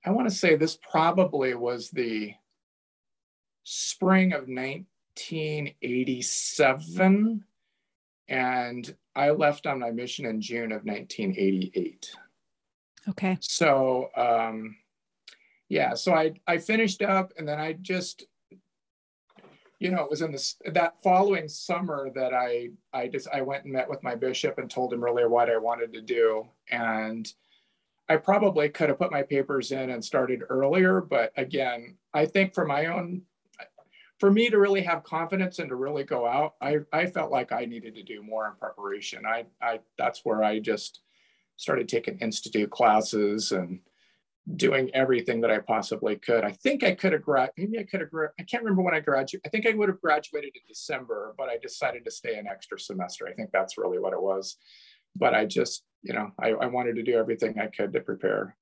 I 0.06 0.12
want 0.12 0.30
to 0.30 0.36
say 0.36 0.56
this 0.56 0.78
probably 0.78 1.56
was 1.56 1.90
the 1.90 2.36
spring 3.64 4.34
of 4.34 4.48
1987 4.48 7.44
and 8.28 8.96
I 9.16 9.32
left 9.32 9.66
on 9.66 9.80
my 9.80 9.92
mission 9.92 10.26
in 10.26 10.42
June 10.42 10.72
of 10.72 10.84
1988. 10.84 12.12
Okay. 13.10 13.38
So, 13.40 14.10
um, 14.16 14.76
yeah, 15.70 15.94
so 15.94 16.14
I, 16.14 16.34
I 16.48 16.58
finished 16.58 17.02
up 17.02 17.32
and 17.38 17.48
then 17.48 17.60
I 17.60 17.74
just, 17.74 18.26
you 19.80 19.92
know, 19.92 20.04
it 20.04 20.10
was 20.10 20.22
in 20.22 20.32
this, 20.32 20.56
that 20.66 21.02
following 21.02 21.48
summer 21.48 22.10
that 22.16 22.34
I, 22.34 22.70
I 22.94 23.08
just, 23.08 23.28
I 23.34 23.42
went 23.42 23.64
and 23.64 23.74
met 23.74 23.90
with 23.90 24.04
my 24.04 24.16
bishop 24.16 24.58
and 24.58 24.70
told 24.70 24.94
him 24.94 25.04
really 25.04 25.26
what 25.26 25.50
I 25.50 25.58
wanted 25.58 25.94
to 25.94 26.02
do. 26.02 26.48
And 26.70 27.32
I 28.08 28.18
probably 28.18 28.70
could 28.70 28.90
have 28.90 29.00
put 29.00 29.12
my 29.12 29.24
papers 29.24 29.72
in 29.72 29.90
and 29.90 30.04
started 30.04 30.44
earlier, 30.50 31.02
but 31.02 31.32
again, 31.38 31.98
I 32.14 32.26
think 32.26 32.54
for 32.54 32.66
my 32.66 32.88
own 32.88 33.24
for 34.26 34.32
me 34.32 34.50
to 34.50 34.58
really 34.58 34.82
have 34.82 35.04
confidence 35.04 35.60
and 35.60 35.70
to 35.70 35.76
really 35.76 36.04
go 36.04 36.26
out, 36.26 36.56
I, 36.60 36.80
I 36.92 37.06
felt 37.06 37.32
like 37.32 37.52
I 37.52 37.66
needed 37.66 37.94
to 37.94 38.02
do 38.02 38.24
more 38.24 38.48
in 38.48 38.56
preparation. 38.56 39.24
I, 39.24 39.46
I 39.62 39.82
that's 40.00 40.22
where 40.26 40.44
I 40.44 40.58
just 40.58 41.02
started 41.58 41.88
taking 41.88 42.18
institute 42.18 42.72
classes 42.72 43.52
and 43.52 43.82
doing 44.56 44.90
everything 44.96 45.42
that 45.42 45.52
I 45.52 45.60
possibly 45.60 46.16
could. 46.16 46.44
I 46.44 46.54
think 46.54 46.84
I 46.84 46.96
could 46.96 47.14
have 47.14 47.22
grad 47.22 47.52
maybe 47.56 47.78
I 47.78 47.84
could 47.84 48.00
have 48.00 48.10
I 48.40 48.42
can't 48.42 48.64
remember 48.64 48.82
when 48.82 48.96
I 48.96 49.00
graduated. 49.00 49.46
I 49.46 49.50
think 49.50 49.68
I 49.68 49.78
would 49.78 49.90
have 49.90 50.02
graduated 50.02 50.56
in 50.56 50.62
December, 50.68 51.36
but 51.38 51.48
I 51.48 51.60
decided 51.62 52.04
to 52.06 52.10
stay 52.10 52.40
an 52.40 52.48
extra 52.48 52.80
semester. 52.80 53.28
I 53.28 53.34
think 53.34 53.52
that's 53.54 53.78
really 53.78 54.00
what 54.00 54.14
it 54.14 54.22
was. 54.24 54.58
But 55.16 55.36
I 55.36 55.46
just, 55.46 55.84
you 56.02 56.16
know, 56.16 56.32
I, 56.40 56.50
I 56.50 56.66
wanted 56.66 56.96
to 56.96 57.04
do 57.04 57.16
everything 57.16 57.60
I 57.60 57.68
could 57.68 57.94
to 57.94 58.00
prepare. 58.00 58.58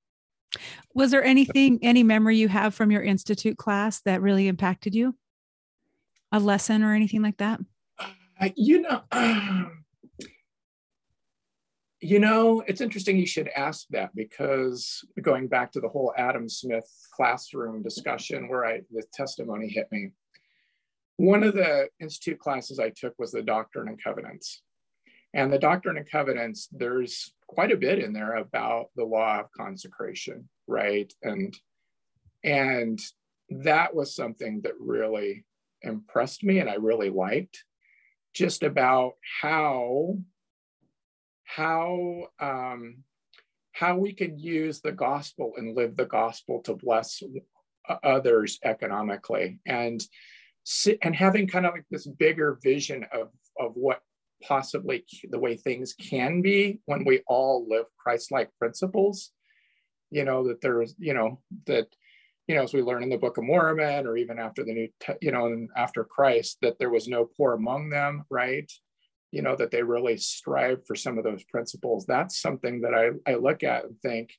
Was 0.94 1.10
there 1.10 1.24
anything, 1.24 1.78
any 1.80 2.02
memory 2.02 2.36
you 2.36 2.48
have 2.48 2.74
from 2.74 2.90
your 2.90 3.02
institute 3.02 3.56
class 3.56 4.02
that 4.02 4.20
really 4.20 4.46
impacted 4.46 4.94
you? 4.94 5.16
A 6.34 6.40
lesson 6.40 6.82
or 6.82 6.92
anything 6.92 7.22
like 7.22 7.36
that? 7.36 7.60
Uh, 8.40 8.48
you 8.56 8.82
know, 8.82 9.02
um, 9.12 9.84
you 12.00 12.18
know, 12.18 12.60
it's 12.66 12.80
interesting 12.80 13.16
you 13.16 13.26
should 13.26 13.48
ask 13.56 13.86
that 13.90 14.10
because 14.16 15.04
going 15.22 15.46
back 15.46 15.70
to 15.72 15.80
the 15.80 15.88
whole 15.88 16.12
Adam 16.18 16.48
Smith 16.48 16.90
classroom 17.14 17.82
discussion 17.82 18.48
where 18.48 18.66
I 18.66 18.80
the 18.90 19.04
testimony 19.14 19.68
hit 19.68 19.86
me. 19.92 20.10
One 21.16 21.44
of 21.44 21.54
the 21.54 21.88
institute 22.00 22.40
classes 22.40 22.80
I 22.80 22.90
took 22.90 23.14
was 23.16 23.30
the 23.30 23.42
Doctrine 23.42 23.86
and 23.86 24.02
Covenants. 24.02 24.60
And 25.32 25.52
the 25.52 25.58
Doctrine 25.58 25.96
and 25.96 26.10
Covenants, 26.10 26.68
there's 26.72 27.32
quite 27.46 27.70
a 27.70 27.76
bit 27.76 28.00
in 28.00 28.12
there 28.12 28.34
about 28.36 28.86
the 28.96 29.04
law 29.04 29.38
of 29.38 29.52
consecration, 29.56 30.48
right? 30.66 31.12
And 31.22 31.56
and 32.42 32.98
that 33.48 33.94
was 33.94 34.16
something 34.16 34.62
that 34.62 34.74
really 34.80 35.44
impressed 35.84 36.42
me 36.42 36.58
and 36.58 36.68
I 36.68 36.74
really 36.74 37.10
liked 37.10 37.64
just 38.34 38.62
about 38.62 39.14
how 39.42 40.18
how 41.44 42.28
um, 42.40 43.04
how 43.72 43.96
we 43.96 44.12
could 44.12 44.40
use 44.40 44.80
the 44.80 44.92
gospel 44.92 45.52
and 45.56 45.76
live 45.76 45.96
the 45.96 46.06
gospel 46.06 46.60
to 46.62 46.74
bless 46.74 47.22
others 48.02 48.58
economically. 48.64 49.60
And 49.66 50.02
and 51.02 51.14
having 51.14 51.46
kind 51.46 51.66
of 51.66 51.74
like 51.74 51.84
this 51.90 52.06
bigger 52.06 52.58
vision 52.62 53.04
of 53.12 53.28
of 53.60 53.72
what 53.74 54.00
possibly 54.42 55.04
the 55.30 55.38
way 55.38 55.56
things 55.56 55.94
can 55.94 56.42
be 56.42 56.80
when 56.86 57.04
we 57.04 57.22
all 57.26 57.66
live 57.68 57.84
christ-like 57.98 58.50
principles 58.58 59.30
you 60.10 60.24
know 60.24 60.48
that 60.48 60.60
there's 60.60 60.94
you 60.98 61.14
know 61.14 61.40
that 61.66 61.86
you 62.46 62.54
know, 62.54 62.62
as 62.62 62.74
we 62.74 62.82
learn 62.82 63.02
in 63.02 63.08
the 63.08 63.16
Book 63.16 63.38
of 63.38 63.44
Mormon, 63.44 64.06
or 64.06 64.16
even 64.16 64.38
after 64.38 64.64
the 64.64 64.72
New, 64.72 64.88
you 65.20 65.32
know, 65.32 65.66
after 65.76 66.04
Christ, 66.04 66.58
that 66.62 66.78
there 66.78 66.90
was 66.90 67.08
no 67.08 67.28
poor 67.36 67.54
among 67.54 67.88
them, 67.88 68.24
right? 68.30 68.70
You 69.30 69.42
know, 69.42 69.56
that 69.56 69.70
they 69.70 69.82
really 69.82 70.18
strive 70.18 70.86
for 70.86 70.94
some 70.94 71.16
of 71.16 71.24
those 71.24 71.42
principles. 71.44 72.04
That's 72.06 72.40
something 72.40 72.82
that 72.82 72.94
I, 72.94 73.30
I 73.30 73.36
look 73.36 73.62
at 73.62 73.84
and 73.84 73.98
think, 74.00 74.30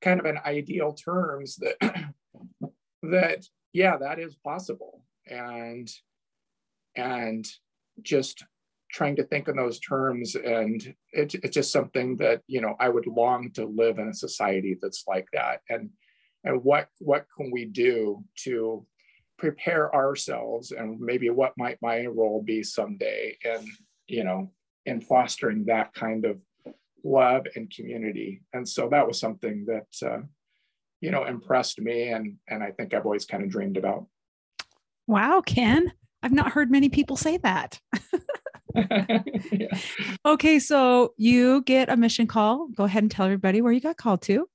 kind 0.00 0.18
of 0.18 0.26
in 0.26 0.38
ideal 0.44 0.94
terms, 0.94 1.56
that 1.56 1.76
that 3.02 3.44
yeah, 3.72 3.98
that 3.98 4.18
is 4.18 4.34
possible, 4.36 5.04
and 5.26 5.88
and 6.96 7.46
just 8.02 8.44
trying 8.90 9.16
to 9.16 9.22
think 9.24 9.48
in 9.48 9.56
those 9.56 9.78
terms 9.78 10.34
and 10.34 10.94
it, 11.12 11.34
it's 11.34 11.54
just 11.54 11.70
something 11.70 12.16
that 12.16 12.42
you 12.48 12.60
know 12.60 12.74
i 12.80 12.88
would 12.88 13.06
long 13.06 13.50
to 13.52 13.64
live 13.64 13.98
in 13.98 14.08
a 14.08 14.14
society 14.14 14.76
that's 14.80 15.04
like 15.06 15.26
that 15.32 15.60
and 15.68 15.90
and 16.44 16.62
what 16.64 16.88
what 16.98 17.26
can 17.36 17.50
we 17.50 17.64
do 17.64 18.24
to 18.44 18.86
prepare 19.38 19.94
ourselves 19.94 20.70
and 20.70 21.00
maybe 21.00 21.30
what 21.30 21.54
might 21.56 21.78
my 21.80 22.06
role 22.06 22.42
be 22.42 22.62
someday 22.62 23.36
and 23.44 23.66
you 24.06 24.24
know 24.24 24.50
in 24.86 25.00
fostering 25.00 25.64
that 25.66 25.92
kind 25.94 26.24
of 26.24 26.38
love 27.04 27.46
and 27.56 27.70
community? 27.70 28.42
And 28.52 28.68
so 28.68 28.88
that 28.90 29.06
was 29.06 29.18
something 29.18 29.66
that 29.66 30.08
uh, 30.08 30.22
you 31.00 31.10
know 31.10 31.24
impressed 31.24 31.80
me 31.80 32.08
and 32.08 32.36
and 32.48 32.62
i 32.62 32.70
think 32.70 32.92
i've 32.92 33.06
always 33.06 33.24
kind 33.24 33.42
of 33.42 33.50
dreamed 33.50 33.76
about. 33.76 34.06
Wow 35.06 35.42
ken 35.44 35.92
i've 36.22 36.32
not 36.32 36.52
heard 36.52 36.70
many 36.70 36.88
people 36.88 37.16
say 37.16 37.36
that. 37.38 37.80
Yeah. 39.52 39.76
okay 40.24 40.60
so 40.60 41.14
you 41.16 41.62
get 41.62 41.88
a 41.88 41.96
mission 41.96 42.28
call. 42.28 42.68
Go 42.68 42.84
ahead 42.84 43.02
and 43.02 43.10
tell 43.10 43.26
everybody 43.26 43.60
where 43.60 43.72
you 43.72 43.80
got 43.80 43.96
called 43.96 44.22
to 44.22 44.48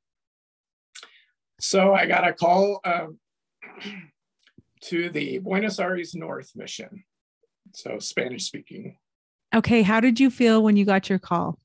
so 1.60 1.94
I 1.94 2.06
got 2.06 2.28
a 2.28 2.34
call 2.34 2.82
um, 2.84 3.18
to 4.82 5.10
the 5.10 5.40
Buenos 5.40 5.80
Aires 5.80 6.16
North 6.16 6.52
mission. 6.56 7.04
So 7.74 8.00
Spanish 8.00 8.46
speaking. 8.46 8.98
Okay. 9.54 9.82
How 9.82 10.00
did 10.00 10.20
you 10.20 10.30
feel 10.30 10.64
when 10.64 10.76
you 10.76 10.86
got 10.86 11.10
your 11.10 11.20
call? 11.20 11.60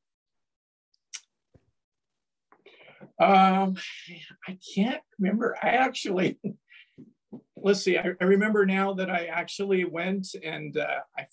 Um, 3.20 3.76
I 4.48 4.58
can't 4.74 5.02
remember. 5.18 5.56
I 5.62 5.70
actually, 5.70 6.38
let's 7.56 7.82
see, 7.82 7.98
I, 7.98 8.12
I 8.20 8.24
remember 8.24 8.64
now 8.64 8.94
that 8.94 9.10
I 9.10 9.26
actually 9.26 9.84
went 9.84 10.28
and 10.42 10.76
uh, 10.76 11.00
I, 11.18 11.26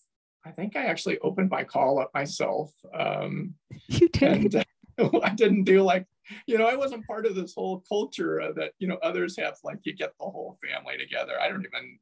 I 0.45 0.51
think 0.51 0.75
I 0.75 0.85
actually 0.85 1.19
opened 1.19 1.49
my 1.49 1.63
call 1.63 1.99
up 1.99 2.11
myself. 2.13 2.71
Um, 2.93 3.55
you 3.87 4.09
did. 4.09 4.23
And, 4.23 4.55
uh, 4.55 5.19
I 5.23 5.29
didn't 5.29 5.63
do 5.63 5.81
like 5.81 6.05
you 6.45 6.57
know, 6.57 6.67
I 6.67 6.75
wasn't 6.75 7.07
part 7.07 7.25
of 7.25 7.35
this 7.35 7.53
whole 7.55 7.83
culture 7.87 8.51
that, 8.55 8.73
you 8.79 8.87
know, 8.87 8.97
others 9.03 9.37
have, 9.37 9.57
like 9.63 9.79
you 9.83 9.95
get 9.95 10.13
the 10.19 10.25
whole 10.25 10.57
family 10.65 10.97
together. 10.97 11.33
I 11.39 11.49
don't 11.49 11.65
even, 11.65 11.99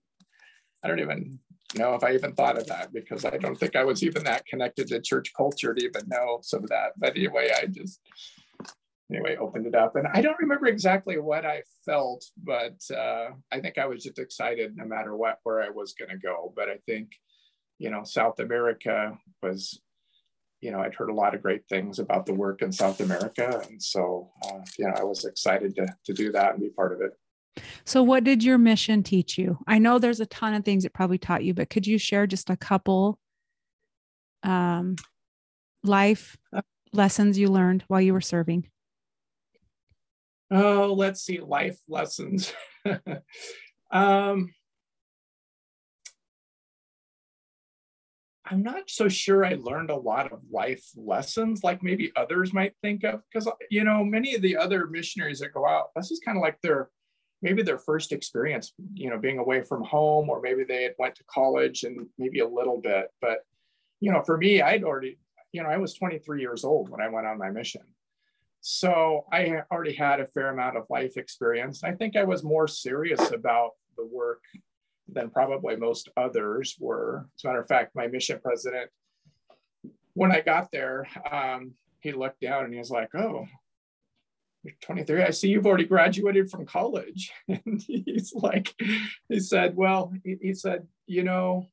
I 0.84 0.88
don't 0.88 1.00
even 1.00 1.40
know 1.76 1.96
if 1.96 2.04
I 2.04 2.14
even 2.14 2.34
thought 2.34 2.58
of 2.58 2.68
that 2.68 2.94
because 2.94 3.26
I 3.26 3.38
don't 3.38 3.56
think 3.56 3.76
I 3.76 3.84
was 3.84 4.04
even 4.04 4.24
that 4.24 4.46
connected 4.46 4.88
to 4.88 5.02
church 5.02 5.32
culture 5.36 5.74
to 5.74 5.84
even 5.84 6.08
know 6.08 6.40
some 6.42 6.64
of 6.64 6.70
that. 6.70 6.94
But 6.98 7.16
anyway, 7.16 7.50
I 7.56 7.66
just, 7.66 8.00
anyway, 9.12 9.36
opened 9.38 9.68
it 9.68 9.76
up 9.76 9.96
and 9.96 10.08
I 10.08 10.22
don't 10.22 10.40
remember 10.40 10.68
exactly 10.68 11.18
what 11.18 11.46
I 11.46 11.64
felt, 11.86 12.26
but 12.44 12.78
uh, 12.96 13.30
I 13.52 13.60
think 13.60 13.78
I 13.78 13.88
was 13.88 14.04
just 14.04 14.20
excited 14.20 14.76
no 14.76 14.86
matter 14.86 15.16
what, 15.16 15.40
where 15.44 15.62
I 15.62 15.70
was 15.70 15.94
going 15.94 16.12
to 16.12 16.18
go. 16.18 16.54
But 16.56 16.70
I 16.70 16.78
think, 16.86 17.12
you 17.78 17.90
know, 17.90 18.04
South 18.04 18.40
America 18.40 19.18
was 19.44 19.82
you 20.62 20.72
know, 20.72 20.80
I'd 20.80 20.96
heard 20.96 21.10
a 21.10 21.14
lot 21.14 21.36
of 21.36 21.42
great 21.42 21.68
things 21.68 22.00
about 22.00 22.26
the 22.26 22.34
work 22.34 22.62
in 22.62 22.72
South 22.72 23.00
America. 23.00 23.62
And 23.70 23.82
so, 23.82 24.32
uh, 24.48 24.60
you 24.78 24.88
know, 24.88 24.94
I 24.98 25.04
was 25.04 25.26
excited 25.26 25.76
to, 25.76 25.88
to 26.06 26.14
do 26.14 26.32
that 26.32 26.54
and 26.54 26.62
be 26.62 26.70
part 26.70 26.94
of 26.94 27.02
it. 27.02 27.12
So, 27.86 28.04
what 28.04 28.24
did 28.24 28.44
your 28.44 28.58
mission 28.58 29.04
teach 29.04 29.38
you? 29.38 29.58
I 29.68 29.80
know 29.80 30.00
there's 30.00 30.20
a 30.20 30.26
ton 30.26 30.54
of 30.54 30.66
things 30.66 30.84
it 30.84 30.94
probably 30.94 31.18
taught 31.18 31.44
you, 31.44 31.54
but 31.54 31.70
could 31.70 31.88
you 31.88 31.98
share 31.98 32.28
just 32.28 32.50
a 32.50 32.58
couple 32.58 33.20
um, 34.44 34.96
life 35.84 36.36
lessons 36.92 37.38
you 37.38 37.48
learned 37.50 37.84
while 37.88 38.02
you 38.02 38.14
were 38.14 38.22
serving? 38.22 38.68
Oh, 40.52 40.94
let's 40.94 41.22
see, 41.22 41.40
life 41.40 41.78
lessons. 41.88 42.54
um, 43.92 44.54
I'm 48.46 48.64
not 48.64 48.90
so 48.90 49.10
sure 49.10 49.46
I 49.46 49.58
learned 49.60 49.90
a 49.90 49.96
lot 49.96 50.32
of 50.32 50.40
life 50.52 50.86
lessons 50.96 51.64
like 51.64 51.82
maybe 51.82 52.12
others 52.16 52.54
might 52.54 52.74
think 52.82 53.04
of 53.04 53.22
because 53.32 53.50
you 53.70 53.84
know 53.84 54.04
many 54.04 54.36
of 54.36 54.42
the 54.42 54.58
other 54.58 54.88
missionaries 54.88 55.40
that 55.40 55.54
go 55.54 55.68
out 55.68 55.90
this 55.96 56.12
is 56.12 56.22
kind 56.24 56.38
of 56.38 56.42
like 56.42 56.62
their 56.62 56.90
maybe 57.42 57.64
their 57.64 57.80
first 57.80 58.12
experience 58.12 58.74
you 58.94 59.10
know 59.10 59.18
being 59.18 59.40
away 59.40 59.62
from 59.62 59.84
home 59.84 60.30
or 60.30 60.42
maybe 60.42 60.64
they 60.64 60.84
had 60.84 60.94
went 61.00 61.16
to 61.16 61.24
college 61.26 61.84
and 61.84 62.08
maybe 62.18 62.40
a 62.40 62.48
little 62.48 62.80
bit 62.80 63.08
but 63.20 63.40
you 64.00 64.12
know 64.12 64.22
for 64.22 64.38
me 64.38 64.62
I'd 64.62 64.84
already 64.84 65.18
you 65.56 65.64
know, 65.64 65.70
I 65.70 65.78
was 65.78 65.94
23 65.94 66.42
years 66.42 66.66
old 66.66 66.90
when 66.90 67.00
I 67.00 67.08
went 67.08 67.26
on 67.26 67.38
my 67.38 67.50
mission. 67.50 67.82
So 68.60 69.26
I 69.32 69.62
already 69.72 69.94
had 69.94 70.20
a 70.20 70.26
fair 70.28 70.50
amount 70.50 70.76
of 70.76 70.84
life 70.90 71.16
experience. 71.16 71.82
I 71.82 71.94
think 71.94 72.18
I 72.18 72.26
was 72.26 72.44
more 72.44 72.68
serious 72.68 73.32
about 73.32 73.72
the 73.96 74.06
work 74.06 74.42
than 75.08 75.30
probably 75.30 75.76
most 75.76 76.10
others 76.18 76.76
were. 76.80 77.28
As 77.36 77.44
a 77.44 77.48
matter 77.48 77.62
of 77.62 77.68
fact, 77.68 77.96
my 77.96 78.08
mission 78.08 78.40
president, 78.42 78.90
when 80.14 80.32
I 80.32 80.42
got 80.42 80.72
there, 80.72 81.08
um, 81.30 81.74
he 82.00 82.12
looked 82.12 82.42
down 82.42 82.66
and 82.66 82.74
he 82.74 82.80
was 82.80 82.92
like, 82.92 83.14
Oh, 83.16 83.46
you're 84.64 84.74
23. 84.82 85.24
I 85.24 85.30
see 85.30 85.50
you've 85.50 85.68
already 85.68 85.86
graduated 85.86 86.50
from 86.50 86.66
college. 86.66 87.32
And 87.48 87.82
he's 87.82 88.34
like, 88.34 88.74
he 89.30 89.40
said, 89.40 89.76
Well, 89.76 90.12
he, 90.24 90.38
he 90.42 90.54
said, 90.54 90.88
you 91.06 91.24
know, 91.24 91.68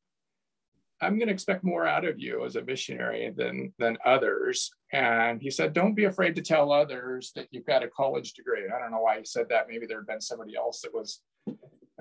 I'm 1.03 1.19
going 1.19 1.27
to 1.27 1.35
expect 1.35 1.65
more 1.65 1.85
out 1.85 2.05
of 2.05 2.21
you 2.21 2.45
as 2.45 2.55
a 2.55 2.63
missionary 2.63 3.33
than 3.37 3.73
than 3.79 3.99
others. 4.05 4.71
And 4.93 5.43
he 5.43 5.51
said, 5.51 5.73
don't 5.73 5.95
be 5.95 6.05
afraid 6.05 6.37
to 6.37 6.43
tell 6.43 6.71
others 6.71 7.33
that 7.35 7.49
you've 7.51 7.67
got 7.67 7.83
a 7.83 7.89
college 7.89 8.35
degree. 8.35 8.69
I 8.73 8.79
don't 8.79 8.93
know 8.93 9.01
why 9.01 9.19
he 9.19 9.25
said 9.25 9.49
that. 9.49 9.67
Maybe 9.69 9.87
there 9.87 9.99
had 9.99 10.07
been 10.07 10.21
somebody 10.21 10.55
else 10.55 10.83
that 10.83 10.95
was 10.95 11.21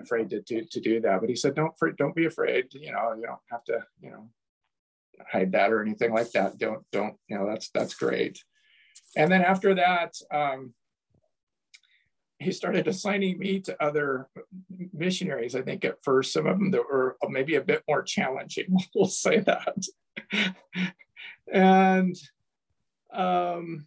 afraid 0.01 0.29
to 0.31 0.41
do 0.41 0.63
to 0.69 0.79
do 0.79 0.99
that. 1.01 1.21
But 1.21 1.29
he 1.29 1.35
said, 1.35 1.55
don't 1.55 1.73
don't 1.97 2.15
be 2.15 2.25
afraid. 2.25 2.67
You 2.73 2.91
know, 2.91 3.13
you 3.13 3.25
don't 3.25 3.39
have 3.49 3.63
to, 3.65 3.79
you 4.01 4.11
know, 4.11 4.29
hide 5.31 5.51
that 5.53 5.71
or 5.71 5.81
anything 5.81 6.13
like 6.13 6.31
that. 6.31 6.57
Don't 6.57 6.83
don't 6.91 7.15
you 7.27 7.37
know 7.37 7.47
that's 7.47 7.69
that's 7.69 7.93
great. 7.93 8.43
And 9.15 9.31
then 9.31 9.41
after 9.41 9.75
that, 9.75 10.13
um, 10.31 10.73
he 12.39 12.51
started 12.51 12.87
assigning 12.87 13.37
me 13.37 13.59
to 13.61 13.83
other 13.83 14.27
missionaries. 14.93 15.55
I 15.55 15.61
think 15.61 15.85
at 15.85 16.03
first, 16.03 16.33
some 16.33 16.47
of 16.47 16.57
them 16.57 16.71
that 16.71 16.83
were 16.83 17.17
maybe 17.29 17.55
a 17.55 17.61
bit 17.61 17.83
more 17.87 18.03
challenging. 18.03 18.75
We'll 18.95 19.05
say 19.07 19.39
that. 19.39 19.85
and 21.51 22.15
um, 23.13 23.85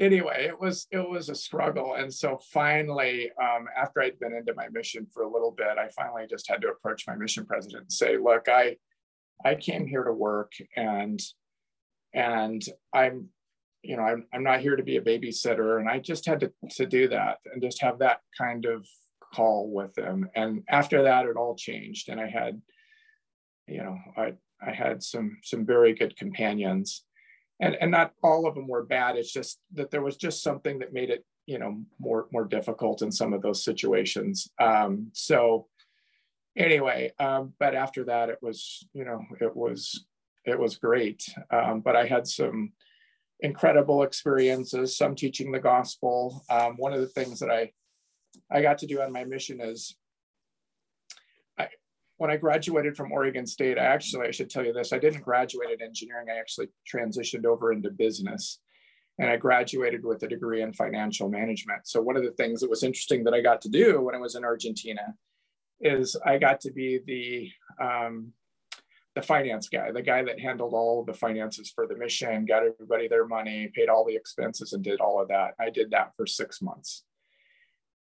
anyway, 0.00 0.46
it 0.46 0.60
was 0.60 0.86
it 0.90 1.08
was 1.08 1.28
a 1.28 1.34
struggle. 1.34 1.94
And 1.94 2.12
so 2.12 2.38
finally, 2.52 3.30
um, 3.42 3.66
after 3.76 4.00
I'd 4.00 4.18
been 4.18 4.34
into 4.34 4.54
my 4.54 4.68
mission 4.68 5.06
for 5.12 5.22
a 5.22 5.30
little 5.30 5.52
bit, 5.52 5.78
I 5.78 5.88
finally 5.88 6.26
just 6.28 6.48
had 6.48 6.60
to 6.62 6.68
approach 6.68 7.06
my 7.06 7.16
mission 7.16 7.46
president 7.46 7.82
and 7.82 7.92
say, 7.92 8.16
"Look, 8.16 8.48
I 8.48 8.76
I 9.44 9.54
came 9.54 9.86
here 9.86 10.04
to 10.04 10.12
work, 10.12 10.52
and 10.76 11.20
and 12.14 12.64
I'm 12.92 13.28
you 13.86 13.96
know, 13.96 14.02
I'm, 14.02 14.26
I'm 14.32 14.42
not 14.42 14.60
here 14.60 14.74
to 14.74 14.82
be 14.82 14.96
a 14.96 15.02
babysitter. 15.02 15.78
And 15.78 15.88
I 15.88 16.00
just 16.00 16.26
had 16.26 16.40
to, 16.40 16.52
to 16.70 16.86
do 16.86 17.08
that 17.08 17.38
and 17.52 17.62
just 17.62 17.80
have 17.82 18.00
that 18.00 18.20
kind 18.36 18.64
of 18.64 18.84
call 19.32 19.70
with 19.72 19.96
him. 19.96 20.28
And 20.34 20.64
after 20.68 21.04
that, 21.04 21.26
it 21.26 21.36
all 21.36 21.54
changed. 21.54 22.08
And 22.08 22.20
I 22.20 22.28
had, 22.28 22.60
you 23.68 23.78
know, 23.78 23.96
I, 24.16 24.34
I 24.60 24.72
had 24.72 25.02
some, 25.02 25.38
some 25.44 25.64
very 25.64 25.94
good 25.94 26.16
companions 26.16 27.04
and, 27.60 27.76
and 27.80 27.90
not 27.90 28.12
all 28.22 28.46
of 28.46 28.54
them 28.54 28.68
were 28.68 28.84
bad. 28.84 29.16
It's 29.16 29.32
just 29.32 29.60
that 29.74 29.90
there 29.90 30.02
was 30.02 30.16
just 30.16 30.42
something 30.42 30.78
that 30.80 30.92
made 30.92 31.10
it, 31.10 31.24
you 31.46 31.58
know, 31.58 31.82
more, 31.98 32.26
more 32.32 32.44
difficult 32.44 33.02
in 33.02 33.10
some 33.10 33.32
of 33.32 33.42
those 33.42 33.64
situations. 33.64 34.48
Um, 34.60 35.10
so 35.12 35.68
anyway, 36.56 37.12
um, 37.18 37.54
but 37.58 37.74
after 37.74 38.04
that, 38.04 38.28
it 38.28 38.38
was, 38.42 38.86
you 38.92 39.04
know, 39.04 39.20
it 39.40 39.54
was, 39.56 40.06
it 40.44 40.58
was 40.58 40.76
great. 40.76 41.24
Um, 41.50 41.80
but 41.80 41.96
I 41.96 42.06
had 42.06 42.26
some, 42.26 42.72
incredible 43.40 44.02
experiences, 44.02 44.96
some 44.96 45.14
teaching 45.14 45.52
the 45.52 45.58
gospel. 45.60 46.42
Um, 46.48 46.76
one 46.78 46.94
of 46.94 47.02
the 47.02 47.06
things 47.06 47.38
that 47.40 47.50
I, 47.50 47.70
I 48.50 48.62
got 48.62 48.78
to 48.78 48.86
do 48.86 49.02
on 49.02 49.12
my 49.12 49.24
mission 49.24 49.60
is 49.60 49.94
when 52.18 52.30
I 52.30 52.36
graduated 52.36 52.96
from 52.96 53.12
Oregon 53.12 53.46
State, 53.46 53.78
I 53.78 53.84
actually, 53.84 54.26
I 54.26 54.30
should 54.30 54.50
tell 54.50 54.64
you 54.64 54.72
this, 54.72 54.92
I 54.92 54.98
didn't 54.98 55.22
graduate 55.22 55.70
in 55.70 55.86
engineering. 55.86 56.28
I 56.30 56.38
actually 56.38 56.68
transitioned 56.90 57.44
over 57.44 57.72
into 57.72 57.90
business 57.90 58.60
and 59.18 59.30
I 59.30 59.36
graduated 59.36 60.04
with 60.04 60.22
a 60.22 60.28
degree 60.28 60.62
in 60.62 60.72
financial 60.72 61.28
management. 61.28 61.86
So 61.86 62.02
one 62.02 62.16
of 62.16 62.22
the 62.22 62.32
things 62.32 62.60
that 62.60 62.70
was 62.70 62.82
interesting 62.82 63.24
that 63.24 63.34
I 63.34 63.40
got 63.40 63.60
to 63.62 63.68
do 63.68 64.00
when 64.02 64.14
I 64.14 64.18
was 64.18 64.34
in 64.34 64.44
Argentina 64.44 65.14
is 65.80 66.16
I 66.24 66.38
got 66.38 66.60
to 66.60 66.72
be 66.72 67.00
the 67.06 67.84
um, 67.84 68.32
the 69.14 69.22
finance 69.22 69.70
guy, 69.70 69.90
the 69.92 70.02
guy 70.02 70.22
that 70.22 70.38
handled 70.38 70.74
all 70.74 71.02
the 71.02 71.14
finances 71.14 71.72
for 71.74 71.86
the 71.86 71.96
mission, 71.96 72.44
got 72.44 72.62
everybody 72.62 73.08
their 73.08 73.26
money, 73.26 73.70
paid 73.74 73.88
all 73.88 74.04
the 74.04 74.14
expenses, 74.14 74.74
and 74.74 74.84
did 74.84 75.00
all 75.00 75.20
of 75.20 75.28
that. 75.28 75.54
I 75.58 75.70
did 75.70 75.90
that 75.92 76.12
for 76.18 76.26
six 76.26 76.60
months. 76.60 77.02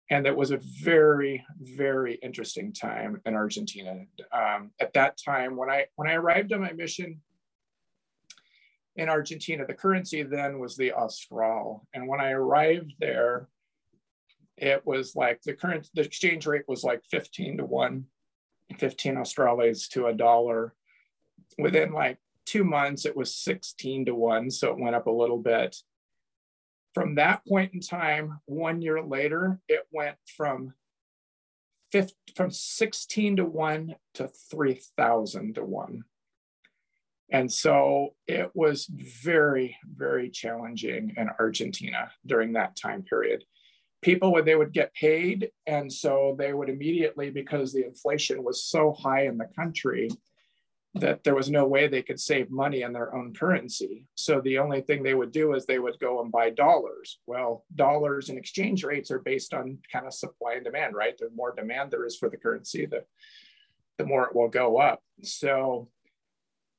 And 0.10 0.26
that 0.26 0.36
was 0.36 0.52
a 0.52 0.60
very, 0.82 1.46
very 1.60 2.16
interesting 2.16 2.74
time 2.74 3.22
in 3.26 3.36
Argentina. 3.36 4.06
Um, 4.32 4.72
at 4.80 4.94
that 4.94 5.20
time, 5.24 5.56
when 5.56 5.70
I 5.70 5.86
when 5.96 6.10
I 6.10 6.14
arrived 6.14 6.52
on 6.52 6.62
my 6.62 6.72
mission 6.72 7.22
in 8.96 9.08
Argentina, 9.08 9.66
the 9.66 9.74
currency 9.76 10.24
then 10.24 10.60
was 10.60 10.76
the 10.76 10.94
Austral. 10.94 11.88
And 11.94 12.08
when 12.08 12.20
I 12.20 12.32
arrived 12.32 12.94
there, 13.00 13.50
it 14.58 14.86
was 14.86 15.16
like 15.16 15.42
the 15.44 15.54
current 15.54 15.90
the 15.94 16.02
exchange 16.02 16.48
rate 16.48 16.66
was 16.68 16.84
like 16.84 17.04
15 17.12 17.58
to 17.58 17.66
1, 17.66 18.06
15 18.78 19.16
Australes 19.16 19.88
to 19.90 20.08
a 20.08 20.14
dollar 20.14 20.74
within 21.58 21.92
like 21.92 22.18
two 22.46 22.64
months, 22.64 23.06
it 23.06 23.16
was 23.16 23.36
16 23.36 24.06
to 24.06 24.16
one. 24.16 24.50
So 24.50 24.72
it 24.72 24.80
went 24.80 24.96
up 24.96 25.08
a 25.08 25.12
little 25.12 25.38
bit. 25.38 25.76
From 26.94 27.16
that 27.16 27.46
point 27.46 27.74
in 27.74 27.82
time, 27.82 28.40
one 28.46 28.82
year 28.82 29.02
later, 29.02 29.60
it 29.68 29.86
went 29.92 30.18
from 30.36 30.74
50, 31.92 32.16
from 32.36 32.52
16 32.52 33.38
to 33.38 33.46
one 33.46 33.96
to 34.16 34.28
3,000 34.28 35.56
to 35.56 35.64
one. 35.64 36.04
And 37.32 37.52
so 37.52 38.16
it 38.28 38.50
was 38.56 38.88
very, 39.24 39.78
very 39.86 40.30
challenging 40.30 41.14
in 41.16 41.30
Argentina 41.40 42.12
during 42.26 42.54
that 42.54 42.76
time 42.76 43.04
period. 43.04 43.44
People 44.02 44.32
would 44.34 44.46
they 44.46 44.56
would 44.56 44.74
get 44.74 44.94
paid, 44.94 45.52
and 45.68 45.92
so 45.92 46.36
they 46.40 46.54
would 46.54 46.70
immediately, 46.70 47.30
because 47.30 47.74
the 47.74 47.86
inflation 47.86 48.44
was 48.44 48.64
so 48.64 48.94
high 48.94 49.26
in 49.26 49.38
the 49.38 49.50
country, 49.56 50.10
that 50.96 51.24
there 51.24 51.36
was 51.36 51.50
no 51.50 51.68
way 51.68 51.88
they 51.88 52.02
could 52.02 52.20
save 52.20 52.50
money 52.50 52.82
in 52.82 52.94
their 52.94 53.14
own 53.14 53.34
currency. 53.34 54.08
So 54.16 54.42
the 54.42 54.58
only 54.58 54.82
thing 54.82 55.04
they 55.04 55.14
would 55.14 55.32
do 55.32 55.54
is 55.54 55.66
they 55.66 55.78
would 55.78 56.00
go 56.00 56.22
and 56.22 56.32
buy 56.32 56.50
dollars. 56.50 57.20
Well, 57.28 57.64
dollars 57.76 58.30
and 58.30 58.38
exchange 58.38 58.84
rates 58.84 59.12
are 59.12 59.20
based 59.20 59.54
on 59.54 59.78
kind 59.92 60.08
of 60.08 60.14
supply 60.14 60.54
and 60.54 60.66
demand, 60.66 60.96
right? 60.96 61.16
The 61.18 61.30
more 61.36 61.54
demand 61.56 61.92
there 61.92 62.06
is 62.06 62.18
for 62.18 62.30
the 62.30 62.38
currency, 62.38 62.88
the, 62.88 63.04
the 64.00 64.06
more 64.06 64.26
it 64.26 64.36
will 64.36 64.50
go 64.50 64.78
up. 64.78 65.02
So 65.22 65.90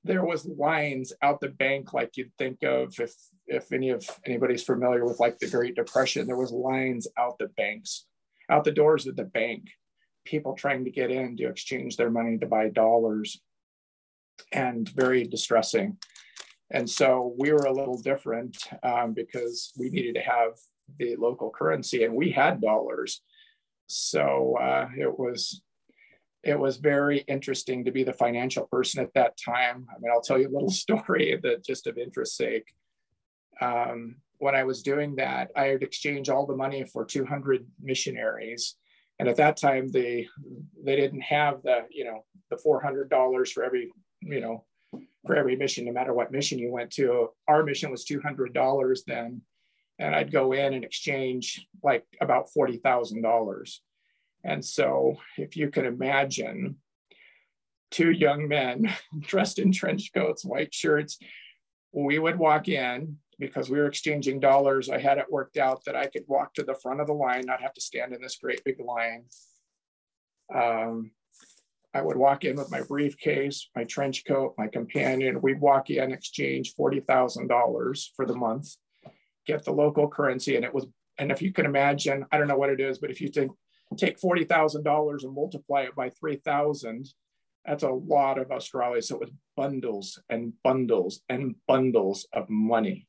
there 0.02 0.24
was 0.24 0.46
lines 0.46 1.12
out 1.22 1.40
the 1.40 1.48
bank 1.48 1.92
like 1.92 2.16
you'd 2.16 2.34
think 2.38 2.62
of 2.62 2.98
if 2.98 3.14
if 3.46 3.72
any 3.72 3.90
of 3.90 4.08
anybody's 4.24 4.62
familiar 4.62 5.04
with 5.04 5.20
like 5.20 5.38
the 5.38 5.50
Great 5.50 5.74
Depression, 5.74 6.26
there 6.26 6.36
was 6.36 6.52
lines 6.52 7.08
out 7.18 7.38
the 7.38 7.48
banks, 7.48 8.06
out 8.48 8.64
the 8.64 8.72
doors 8.72 9.06
of 9.06 9.16
the 9.16 9.24
bank, 9.24 9.70
people 10.24 10.54
trying 10.54 10.84
to 10.84 10.90
get 10.90 11.10
in 11.10 11.36
to 11.36 11.48
exchange 11.48 11.96
their 11.96 12.10
money 12.10 12.38
to 12.38 12.46
buy 12.46 12.68
dollars 12.68 13.40
and 14.53 14.88
very 14.90 15.24
distressing. 15.24 15.98
And 16.70 16.88
so 16.88 17.35
we 17.38 17.53
were 17.53 17.66
a 17.66 17.72
little 17.72 18.00
different 18.00 18.57
um, 18.83 19.12
because 19.12 19.72
we 19.76 19.90
needed 19.90 20.14
to 20.14 20.20
have 20.20 20.53
the 20.98 21.16
local 21.16 21.50
currency 21.50 22.05
and 22.05 22.14
we 22.14 22.31
had 22.31 22.61
dollars. 22.61 23.22
So 23.87 24.57
uh, 24.61 24.88
it 24.96 25.18
was 25.18 25.62
it 26.42 26.59
was 26.59 26.79
very 26.79 27.18
interesting 27.29 27.85
to 27.85 27.90
be 27.90 28.03
the 28.03 28.14
financial 28.14 28.66
person 28.66 29.03
at 29.03 29.12
that 29.14 29.37
time. 29.37 29.87
I 29.90 29.98
mean, 29.98 30.11
I'll 30.11 30.22
tell 30.22 30.38
you 30.38 30.48
a 30.48 30.55
little 30.55 30.70
story 30.87 31.38
that 31.42 31.64
just 31.64 31.87
of 31.87 31.98
interest 31.98 32.37
sake. 32.37 32.72
Um, 33.61 34.16
when 34.38 34.55
I 34.55 34.64
was 34.64 34.83
doing 34.83 35.16
that, 35.16 35.50
I 35.55 35.64
had 35.64 35.83
exchanged 35.83 36.31
all 36.31 36.46
the 36.46 36.57
money 36.57 36.85
for 36.85 37.05
200 37.05 37.66
missionaries. 37.83 38.76
And 39.18 39.29
at 39.29 39.37
that 39.37 39.59
time, 39.59 39.88
they 39.88 40.29
they 40.83 40.96
didn't 40.96 41.20
have 41.20 41.62
the 41.62 41.85
you 41.90 42.05
know 42.05 42.24
the 42.48 42.57
$400 42.57 43.53
for 43.53 43.62
every 43.62 43.92
you 44.20 44.40
know, 44.40 44.64
for 45.26 45.37
every 45.37 45.56
mission, 45.56 45.85
no 45.85 45.92
matter 45.92 46.12
what 46.12 46.33
mission 46.33 46.59
you 46.59 46.70
went 46.70 46.90
to. 46.92 47.28
Our 47.46 47.62
mission 47.62 47.90
was 47.90 48.04
$200 48.04 49.04
then. 49.06 49.42
And 49.98 50.14
I'd 50.14 50.33
go 50.33 50.52
in 50.52 50.72
and 50.72 50.85
exchange 50.85 51.66
like 51.83 52.06
about 52.20 52.48
$40,000. 52.56 53.76
And 54.44 54.64
so 54.64 55.16
if 55.37 55.56
you 55.56 55.68
can 55.70 55.85
imagine 55.85 56.76
two 57.90 58.11
young 58.11 58.49
men 58.49 58.90
dressed 59.20 59.59
in 59.59 59.72
trench 59.72 60.11
coats, 60.14 60.44
white 60.44 60.72
shirts, 60.72 61.18
we 61.92 62.18
would 62.18 62.38
walk 62.38 62.68
in 62.68 63.18
because 63.38 63.68
we 63.68 63.78
were 63.78 63.86
exchanging 63.86 64.40
dollars. 64.40 64.88
I 64.88 64.99
had 64.99 65.18
it 65.18 65.30
worked 65.30 65.57
out 65.57 65.84
that 65.84 65.97
I 65.97 66.07
could 66.07 66.24
walk 66.28 66.55
to 66.55 66.62
the 66.62 66.74
front 66.74 67.01
of 67.01 67.07
the 67.07 67.12
line, 67.12 67.42
not 67.47 67.62
have 67.62 67.74
to 67.74 67.80
stand 67.80 68.14
in 68.14 68.22
this 68.22 68.36
great 68.36 68.62
big 68.64 68.80
line. 68.80 69.24
Um, 70.55 71.11
I 71.93 72.03
would 72.03 72.16
walk 72.16 72.45
in 72.45 72.57
with 72.57 72.70
my 72.70 72.82
briefcase, 72.82 73.68
my 73.74 73.84
trench 73.84 74.24
coat, 74.24 74.55
my 74.57 74.68
companion. 74.68 75.43
We'd 75.43 75.61
walk 75.61 75.91
in, 75.91 76.12
exchange 76.12 76.74
$40,000 76.78 78.09
for 78.14 78.26
the 78.26 78.36
month, 78.36 78.76
get 79.47 79.64
the 79.64 79.72
local 79.72 80.09
currency. 80.09 80.57
And 80.57 80.64
it 80.64 80.72
was, 80.72 80.86
and 81.18 81.32
if 81.32 81.43
you 81.43 81.53
can 81.53 81.66
imagine, 81.66 82.26
I 82.30 82.38
don't 82.38 82.49
know 82.49 82.57
what 82.57 82.70
it 82.70 82.80
is, 82.80 82.99
but 82.99 83.11
if 83.11 83.20
you 83.20 83.28
think, 83.28 83.51
take 83.97 84.20
$40,000 84.20 85.24
and 85.24 85.34
multiply 85.34 85.82
it 85.82 85.97
by 85.97 86.11
3,000, 86.11 87.09
That's 87.64 87.82
a 87.82 87.91
lot 87.91 88.38
of 88.38 88.49
Australes. 88.49 89.05
So 89.05 89.16
it 89.16 89.20
was 89.20 89.30
bundles 89.57 90.18
and 90.28 90.53
bundles 90.64 91.20
and 91.28 91.57
bundles 91.66 92.26
of 92.32 92.49
money. 92.49 93.07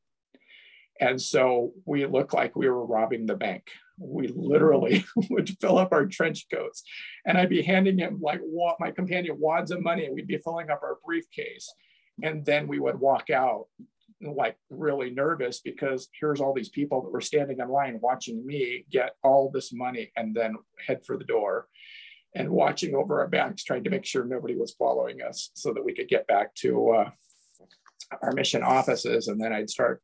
And 0.99 1.21
so 1.21 1.71
we 1.85 2.05
looked 2.05 2.33
like 2.33 2.55
we 2.55 2.69
were 2.69 2.85
robbing 2.85 3.25
the 3.25 3.35
bank. 3.35 3.71
We 4.03 4.27
literally 4.27 5.05
would 5.29 5.49
fill 5.59 5.77
up 5.77 5.91
our 5.91 6.05
trench 6.05 6.47
coats 6.51 6.83
and 7.25 7.37
I'd 7.37 7.49
be 7.49 7.61
handing 7.61 7.99
him 7.99 8.19
like 8.21 8.41
my 8.79 8.91
companion 8.91 9.37
wads 9.39 9.71
of 9.71 9.81
money 9.81 10.05
and 10.05 10.15
we'd 10.15 10.27
be 10.27 10.37
filling 10.37 10.69
up 10.69 10.81
our 10.83 10.97
briefcase. 11.05 11.73
And 12.23 12.45
then 12.45 12.67
we 12.67 12.79
would 12.79 12.99
walk 12.99 13.29
out 13.29 13.67
like 14.21 14.57
really 14.69 15.09
nervous 15.09 15.61
because 15.61 16.09
here's 16.19 16.41
all 16.41 16.53
these 16.53 16.69
people 16.69 17.01
that 17.01 17.11
were 17.11 17.21
standing 17.21 17.59
in 17.59 17.69
line 17.69 17.99
watching 18.01 18.45
me 18.45 18.85
get 18.91 19.15
all 19.23 19.49
this 19.49 19.73
money 19.73 20.11
and 20.15 20.35
then 20.35 20.55
head 20.85 21.05
for 21.05 21.17
the 21.17 21.23
door 21.23 21.67
and 22.35 22.49
watching 22.49 22.95
over 22.95 23.19
our 23.19 23.27
backs, 23.27 23.63
trying 23.63 23.83
to 23.83 23.89
make 23.89 24.05
sure 24.05 24.23
nobody 24.23 24.55
was 24.55 24.73
following 24.73 25.21
us 25.21 25.51
so 25.53 25.73
that 25.73 25.83
we 25.83 25.93
could 25.93 26.07
get 26.07 26.27
back 26.27 26.53
to 26.55 26.89
uh, 26.91 27.09
our 28.21 28.31
mission 28.31 28.63
offices. 28.63 29.27
And 29.27 29.41
then 29.41 29.51
I'd 29.51 29.69
start 29.69 30.01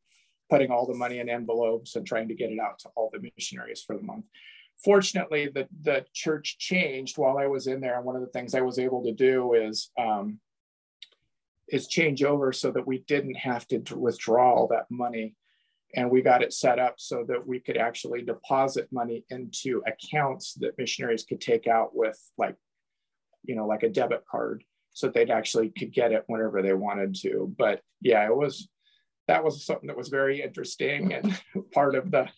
putting 0.49 0.71
all 0.71 0.85
the 0.85 0.93
money 0.93 1.19
in 1.19 1.29
envelopes 1.29 1.95
and 1.95 2.05
trying 2.05 2.27
to 2.27 2.35
get 2.35 2.51
it 2.51 2.59
out 2.59 2.79
to 2.79 2.89
all 2.95 3.09
the 3.11 3.31
missionaries 3.35 3.83
for 3.85 3.95
the 3.95 4.03
month. 4.03 4.25
Fortunately, 4.83 5.47
the, 5.47 5.67
the 5.81 6.05
church 6.13 6.57
changed 6.59 7.17
while 7.17 7.37
I 7.37 7.47
was 7.47 7.67
in 7.67 7.81
there. 7.81 7.97
And 7.97 8.05
one 8.05 8.15
of 8.15 8.21
the 8.21 8.27
things 8.27 8.53
I 8.53 8.61
was 8.61 8.79
able 8.79 9.03
to 9.03 9.11
do 9.11 9.53
is 9.53 9.91
um, 9.99 10.39
is 11.67 11.87
change 11.87 12.23
over 12.23 12.53
so 12.53 12.71
that 12.71 12.87
we 12.87 12.99
didn't 12.99 13.35
have 13.35 13.67
to 13.67 13.81
withdraw 13.97 14.53
all 14.53 14.67
that 14.67 14.89
money. 14.89 15.35
And 15.95 16.11
we 16.11 16.21
got 16.21 16.43
it 16.43 16.53
set 16.53 16.79
up 16.79 16.95
so 16.97 17.25
that 17.27 17.45
we 17.45 17.59
could 17.59 17.77
actually 17.77 18.21
deposit 18.21 18.87
money 18.91 19.25
into 19.29 19.81
accounts 19.87 20.53
that 20.55 20.77
missionaries 20.77 21.23
could 21.23 21.41
take 21.41 21.65
out 21.65 21.95
with 21.95 22.19
like, 22.37 22.55
you 23.43 23.55
know, 23.55 23.65
like 23.65 23.83
a 23.83 23.89
debit 23.89 24.23
card 24.29 24.63
so 24.97 25.07
they'd 25.07 25.29
actually 25.29 25.69
could 25.69 25.93
get 25.93 26.11
it 26.11 26.23
whenever 26.27 26.61
they 26.61 26.73
wanted 26.73 27.15
to. 27.15 27.53
But 27.57 27.81
yeah, 28.01 28.25
it 28.25 28.35
was 28.35 28.67
that 29.27 29.43
was 29.43 29.65
something 29.65 29.87
that 29.87 29.97
was 29.97 30.09
very 30.09 30.41
interesting 30.41 31.13
and 31.13 31.39
part 31.73 31.95
of 31.95 32.11
the 32.11 32.29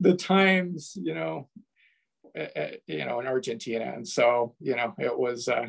the 0.00 0.14
times, 0.14 0.92
you 1.00 1.14
know, 1.14 1.48
you 2.86 3.04
know, 3.04 3.20
in 3.20 3.26
Argentina. 3.26 3.92
And 3.94 4.06
so, 4.06 4.54
you 4.60 4.76
know, 4.76 4.94
it 4.98 5.16
was, 5.16 5.48
uh, 5.48 5.66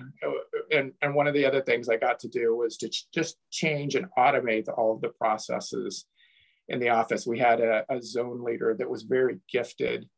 and, 0.71 0.91
and 1.01 1.15
one 1.15 1.27
of 1.27 1.33
the 1.33 1.45
other 1.45 1.61
things 1.61 1.87
I 1.87 1.97
got 1.97 2.19
to 2.19 2.27
do 2.27 2.55
was 2.55 2.77
to 2.77 2.89
ch- 2.89 3.07
just 3.13 3.37
change 3.51 3.95
and 3.95 4.07
automate 4.17 4.67
all 4.75 4.93
of 4.93 5.01
the 5.01 5.09
processes 5.09 6.05
in 6.67 6.79
the 6.79 6.89
office. 6.89 7.25
We 7.25 7.39
had 7.39 7.61
a, 7.61 7.85
a 7.89 8.01
zone 8.01 8.43
leader 8.43 8.75
that 8.77 8.89
was 8.89 9.03
very 9.03 9.39
gifted, 9.49 10.09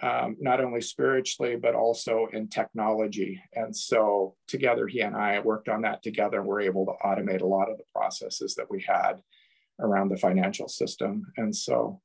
um, 0.00 0.36
not 0.38 0.60
only 0.60 0.80
spiritually, 0.80 1.56
but 1.56 1.74
also 1.74 2.28
in 2.32 2.48
technology. 2.48 3.42
And 3.54 3.74
so 3.74 4.36
together, 4.46 4.86
he 4.86 5.00
and 5.00 5.16
I 5.16 5.40
worked 5.40 5.68
on 5.68 5.82
that 5.82 6.04
together 6.04 6.38
and 6.38 6.46
we're 6.46 6.60
able 6.60 6.86
to 6.86 6.92
automate 7.04 7.40
a 7.40 7.46
lot 7.46 7.68
of 7.68 7.78
the 7.78 7.84
processes 7.92 8.54
that 8.54 8.70
we 8.70 8.84
had 8.86 9.20
around 9.80 10.08
the 10.10 10.16
financial 10.16 10.68
system. 10.68 11.26
And 11.36 11.54
so 11.54 12.00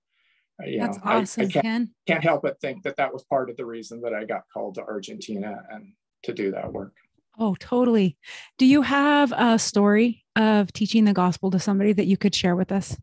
you 0.63 0.79
That's 0.79 0.97
know, 0.97 1.03
awesome, 1.05 1.43
I, 1.43 1.45
I 1.45 1.49
can't, 1.49 1.63
Ken. 1.63 1.91
can't 2.07 2.23
help 2.23 2.43
but 2.43 2.59
think 2.61 2.83
that 2.83 2.95
that 2.97 3.11
was 3.11 3.23
part 3.25 3.49
of 3.49 3.57
the 3.57 3.65
reason 3.65 4.01
that 4.01 4.13
I 4.13 4.23
got 4.23 4.43
called 4.53 4.75
to 4.75 4.81
Argentina 4.81 5.61
and 5.69 5.93
to 6.23 6.33
do 6.33 6.51
that 6.51 6.71
work. 6.71 6.93
Oh, 7.37 7.55
totally. 7.59 8.17
Do 8.57 8.65
you 8.65 8.81
have 8.81 9.33
a 9.35 9.59
story 9.59 10.23
of 10.37 10.71
teaching 10.71 11.03
the 11.03 11.13
gospel 11.13 11.51
to 11.51 11.59
somebody 11.59 11.91
that 11.93 12.05
you 12.05 12.15
could 12.15 12.33
share 12.33 12.55
with 12.55 12.71
us? 12.71 12.95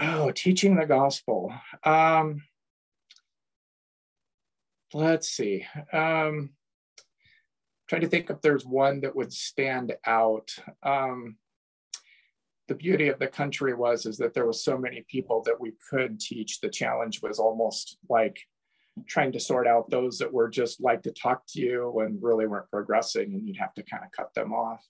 Oh, 0.00 0.30
teaching 0.30 0.76
the 0.76 0.86
gospel. 0.86 1.52
Um, 1.84 2.42
let's 4.94 5.28
see. 5.28 5.66
Um, 5.92 6.50
trying 7.88 8.02
to 8.02 8.08
think 8.08 8.30
if 8.30 8.40
there's 8.40 8.64
one 8.64 9.00
that 9.00 9.14
would 9.14 9.32
stand 9.32 9.94
out. 10.06 10.50
Um, 10.82 11.36
the 12.68 12.74
beauty 12.74 13.08
of 13.08 13.18
the 13.18 13.26
country 13.26 13.74
was 13.74 14.06
is 14.06 14.18
that 14.18 14.34
there 14.34 14.46
was 14.46 14.62
so 14.62 14.76
many 14.76 15.04
people 15.08 15.42
that 15.44 15.58
we 15.58 15.72
could 15.90 16.20
teach. 16.20 16.60
The 16.60 16.68
challenge 16.68 17.22
was 17.22 17.38
almost 17.38 17.98
like 18.08 18.38
trying 19.06 19.32
to 19.32 19.40
sort 19.40 19.66
out 19.66 19.90
those 19.90 20.18
that 20.18 20.32
were 20.32 20.48
just 20.48 20.80
like 20.80 21.02
to 21.02 21.12
talk 21.12 21.42
to 21.48 21.60
you 21.60 22.00
and 22.00 22.22
really 22.22 22.46
weren't 22.46 22.70
progressing 22.70 23.32
and 23.32 23.46
you'd 23.46 23.56
have 23.56 23.74
to 23.74 23.82
kind 23.82 24.04
of 24.04 24.10
cut 24.12 24.34
them 24.34 24.52
off 24.52 24.84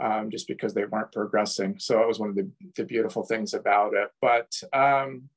um, 0.00 0.30
just 0.30 0.46
because 0.46 0.72
they 0.72 0.84
weren't 0.84 1.12
progressing. 1.12 1.76
So 1.78 2.00
it 2.00 2.06
was 2.06 2.18
one 2.18 2.28
of 2.28 2.36
the, 2.36 2.50
the 2.76 2.84
beautiful 2.84 3.24
things 3.24 3.54
about 3.54 3.94
it. 3.94 4.10
But 4.20 4.52
um, 4.72 5.28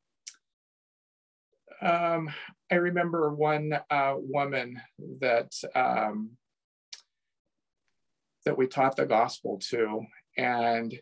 um, 1.82 2.30
i 2.72 2.76
remember 2.76 3.34
one 3.34 3.78
uh, 3.90 4.16
woman 4.18 4.80
that 5.20 5.52
um, 5.76 6.32
that 8.46 8.58
we 8.58 8.68
taught 8.68 8.96
the 8.96 9.06
gospel 9.06 9.60
to 9.70 10.02
and 10.38 10.98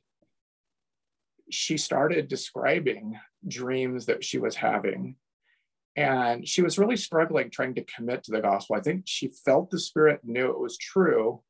she 1.52 1.78
started 1.78 2.28
describing 2.28 3.20
dreams 3.47 4.06
that 4.06 4.24
she 4.24 4.38
was 4.38 4.56
having. 4.56 5.16
And 5.95 6.47
she 6.47 6.62
was 6.62 6.78
really 6.80 6.95
struggling 6.95 7.49
trying 7.49 7.76
to 7.76 7.84
commit 7.84 8.24
to 8.24 8.32
the 8.32 8.41
gospel. 8.41 8.78
I 8.78 8.82
think 8.82 9.04
she 9.06 9.30
felt 9.45 9.70
the 9.70 9.80
Spirit 9.80 10.22
knew 10.24 10.49
it 10.49 10.60
was 10.60 10.78
true, 10.78 11.41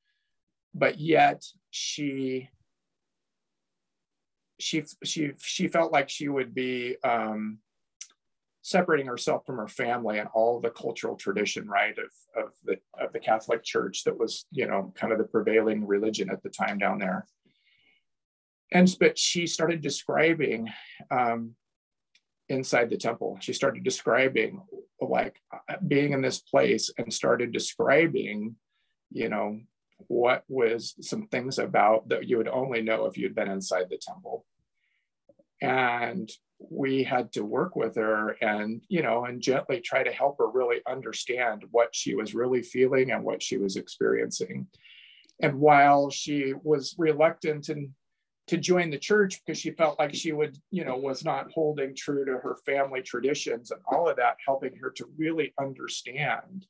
but 0.73 0.99
yet 0.99 1.43
she 1.69 2.49
she 4.59 4.83
she 5.03 5.31
she 5.39 5.67
felt 5.67 5.91
like 5.91 6.09
she 6.09 6.27
would 6.27 6.55
be 6.55 6.95
um, 7.03 7.59
separating 8.63 9.05
herself 9.05 9.45
from 9.45 9.57
her 9.57 9.67
family 9.67 10.17
and 10.17 10.29
all 10.33 10.59
the 10.59 10.71
cultural 10.71 11.15
tradition, 11.15 11.67
right, 11.67 11.95
of 11.99 12.43
of 12.43 12.51
the 12.63 12.77
of 12.99 13.13
the 13.13 13.19
Catholic 13.19 13.63
Church 13.63 14.03
that 14.05 14.17
was, 14.17 14.45
you 14.51 14.67
know, 14.67 14.91
kind 14.95 15.13
of 15.13 15.19
the 15.19 15.25
prevailing 15.25 15.85
religion 15.85 16.31
at 16.31 16.41
the 16.41 16.49
time 16.49 16.79
down 16.79 16.97
there 16.97 17.27
and 18.71 18.95
but 18.99 19.17
she 19.17 19.47
started 19.47 19.81
describing 19.81 20.69
um, 21.09 21.55
inside 22.49 22.89
the 22.89 22.97
temple. 22.97 23.37
She 23.41 23.53
started 23.53 23.83
describing 23.83 24.61
like 24.99 25.37
being 25.87 26.13
in 26.13 26.21
this 26.21 26.39
place 26.39 26.91
and 26.97 27.11
started 27.11 27.51
describing 27.51 28.55
you 29.11 29.29
know 29.29 29.59
what 30.07 30.43
was 30.47 30.95
some 31.01 31.27
things 31.27 31.59
about 31.59 32.09
that 32.09 32.27
you 32.27 32.37
would 32.37 32.47
only 32.47 32.81
know 32.81 33.05
if 33.05 33.17
you'd 33.17 33.35
been 33.35 33.49
inside 33.49 33.85
the 33.89 33.97
temple. 33.97 34.45
And 35.61 36.31
we 36.59 37.03
had 37.03 37.31
to 37.33 37.43
work 37.43 37.75
with 37.75 37.95
her 37.95 38.37
and 38.41 38.81
you 38.87 39.01
know 39.01 39.25
and 39.25 39.41
gently 39.41 39.79
try 39.81 40.03
to 40.03 40.11
help 40.11 40.37
her 40.37 40.49
really 40.49 40.81
understand 40.87 41.65
what 41.71 41.95
she 41.95 42.15
was 42.15 42.35
really 42.35 42.61
feeling 42.61 43.11
and 43.11 43.23
what 43.23 43.41
she 43.43 43.57
was 43.57 43.75
experiencing. 43.75 44.67
And 45.41 45.59
while 45.59 46.09
she 46.09 46.53
was 46.63 46.95
reluctant 46.97 47.69
and 47.69 47.89
to 48.47 48.57
join 48.57 48.89
the 48.89 48.97
church 48.97 49.41
because 49.45 49.59
she 49.59 49.71
felt 49.71 49.99
like 49.99 50.13
she 50.13 50.31
would, 50.31 50.57
you 50.71 50.83
know, 50.83 50.97
was 50.97 51.23
not 51.23 51.51
holding 51.51 51.95
true 51.95 52.25
to 52.25 52.33
her 52.33 52.57
family 52.65 53.01
traditions 53.01 53.71
and 53.71 53.81
all 53.87 54.09
of 54.09 54.17
that, 54.17 54.37
helping 54.45 54.75
her 54.77 54.89
to 54.91 55.05
really 55.17 55.53
understand 55.59 56.65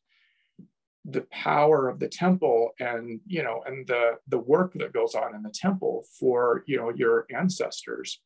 the 1.06 1.26
power 1.32 1.90
of 1.90 2.00
the 2.00 2.08
temple 2.08 2.70
and 2.80 3.20
you 3.26 3.42
know 3.42 3.64
and 3.66 3.88
the 3.88 4.20
the 4.28 4.38
work 4.38 4.72
that 4.76 4.94
goes 4.94 5.16
on 5.16 5.34
in 5.34 5.42
the 5.42 5.50
temple 5.50 6.06
for 6.20 6.64
you 6.68 6.78
know 6.78 6.92
your 6.96 7.26
ancestors. 7.36 8.20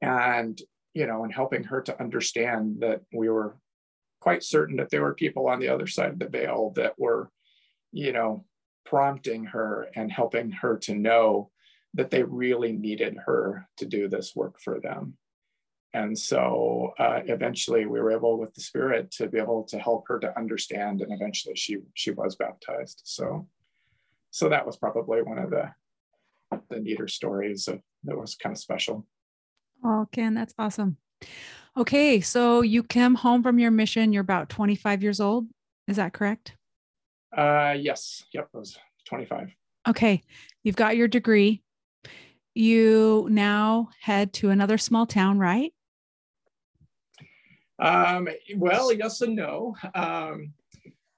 And 0.00 0.60
you 0.94 1.06
know 1.06 1.24
and 1.24 1.34
helping 1.34 1.64
her 1.64 1.82
to 1.82 2.00
understand 2.00 2.78
that 2.80 3.02
we 3.12 3.28
were 3.28 3.56
quite 4.20 4.42
certain 4.42 4.76
that 4.76 4.90
there 4.90 5.02
were 5.02 5.14
people 5.14 5.48
on 5.48 5.60
the 5.60 5.68
other 5.68 5.86
side 5.86 6.10
of 6.10 6.18
the 6.18 6.28
veil 6.28 6.72
that 6.76 6.98
were 6.98 7.30
you 7.92 8.12
know 8.12 8.44
prompting 8.86 9.44
her 9.44 9.88
and 9.94 10.10
helping 10.10 10.50
her 10.50 10.78
to 10.78 10.94
know 10.94 11.50
that 11.94 12.10
they 12.10 12.22
really 12.22 12.72
needed 12.72 13.16
her 13.26 13.68
to 13.78 13.86
do 13.86 14.08
this 14.08 14.34
work 14.36 14.60
for 14.60 14.80
them. 14.80 15.16
And 15.92 16.16
so 16.16 16.92
uh, 16.98 17.20
eventually 17.26 17.84
we 17.84 18.00
were 18.00 18.12
able 18.12 18.38
with 18.38 18.54
the 18.54 18.60
spirit 18.60 19.10
to 19.12 19.28
be 19.28 19.38
able 19.38 19.64
to 19.64 19.78
help 19.78 20.06
her 20.06 20.20
to 20.20 20.38
understand 20.38 21.00
and 21.00 21.12
eventually 21.12 21.56
she 21.56 21.78
she 21.94 22.12
was 22.12 22.36
baptized. 22.36 23.02
So 23.04 23.48
so 24.30 24.48
that 24.48 24.64
was 24.64 24.76
probably 24.76 25.22
one 25.22 25.38
of 25.38 25.50
the 25.50 25.70
the 26.68 26.80
neater 26.80 27.08
stories 27.08 27.68
of, 27.68 27.80
that 28.04 28.16
was 28.16 28.36
kind 28.36 28.52
of 28.52 28.58
special. 28.58 29.06
Oh, 29.84 30.06
Ken, 30.12 30.34
that's 30.34 30.54
awesome. 30.58 30.96
Okay, 31.76 32.20
so 32.20 32.62
you 32.62 32.82
came 32.82 33.14
home 33.14 33.42
from 33.42 33.58
your 33.58 33.70
mission. 33.70 34.12
You're 34.12 34.22
about 34.22 34.48
25 34.48 35.02
years 35.02 35.20
old. 35.20 35.46
Is 35.86 35.96
that 35.96 36.12
correct? 36.12 36.56
Uh, 37.36 37.76
yes. 37.78 38.24
Yep. 38.32 38.48
I 38.54 38.58
was 38.58 38.78
25. 39.06 39.54
Okay. 39.88 40.22
You've 40.62 40.76
got 40.76 40.96
your 40.96 41.08
degree 41.08 41.62
you 42.60 43.26
now 43.30 43.88
head 44.00 44.32
to 44.34 44.50
another 44.50 44.78
small 44.78 45.06
town, 45.06 45.38
right? 45.38 45.72
Um, 47.78 48.28
well, 48.56 48.92
yes 48.92 49.22
and 49.22 49.34
no. 49.34 49.74
Um, 49.94 50.52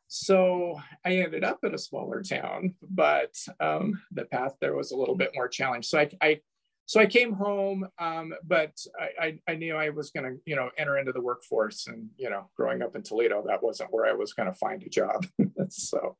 so 0.08 0.78
I 1.04 1.16
ended 1.16 1.42
up 1.42 1.64
in 1.64 1.74
a 1.74 1.78
smaller 1.78 2.22
town, 2.22 2.74
but 2.82 3.34
um, 3.60 4.00
the 4.12 4.26
path 4.26 4.54
there 4.60 4.76
was 4.76 4.92
a 4.92 4.96
little 4.96 5.16
bit 5.16 5.32
more 5.34 5.48
challenged. 5.48 5.88
So 5.88 5.98
I, 5.98 6.10
I 6.20 6.40
so 6.84 7.00
I 7.00 7.06
came 7.06 7.32
home, 7.32 7.88
um, 7.98 8.34
but 8.44 8.72
I, 9.00 9.26
I, 9.26 9.38
I, 9.48 9.54
knew 9.54 9.76
I 9.76 9.88
was 9.88 10.10
going 10.10 10.26
to, 10.26 10.38
you 10.44 10.56
know, 10.56 10.68
enter 10.76 10.98
into 10.98 11.12
the 11.12 11.22
workforce. 11.22 11.86
And 11.86 12.10
you 12.18 12.28
know, 12.28 12.50
growing 12.56 12.82
up 12.82 12.94
in 12.96 13.02
Toledo, 13.02 13.42
that 13.46 13.62
wasn't 13.62 13.92
where 13.92 14.04
I 14.04 14.12
was 14.12 14.34
going 14.34 14.48
to 14.48 14.54
find 14.54 14.82
a 14.82 14.88
job. 14.90 15.26
so 15.70 16.16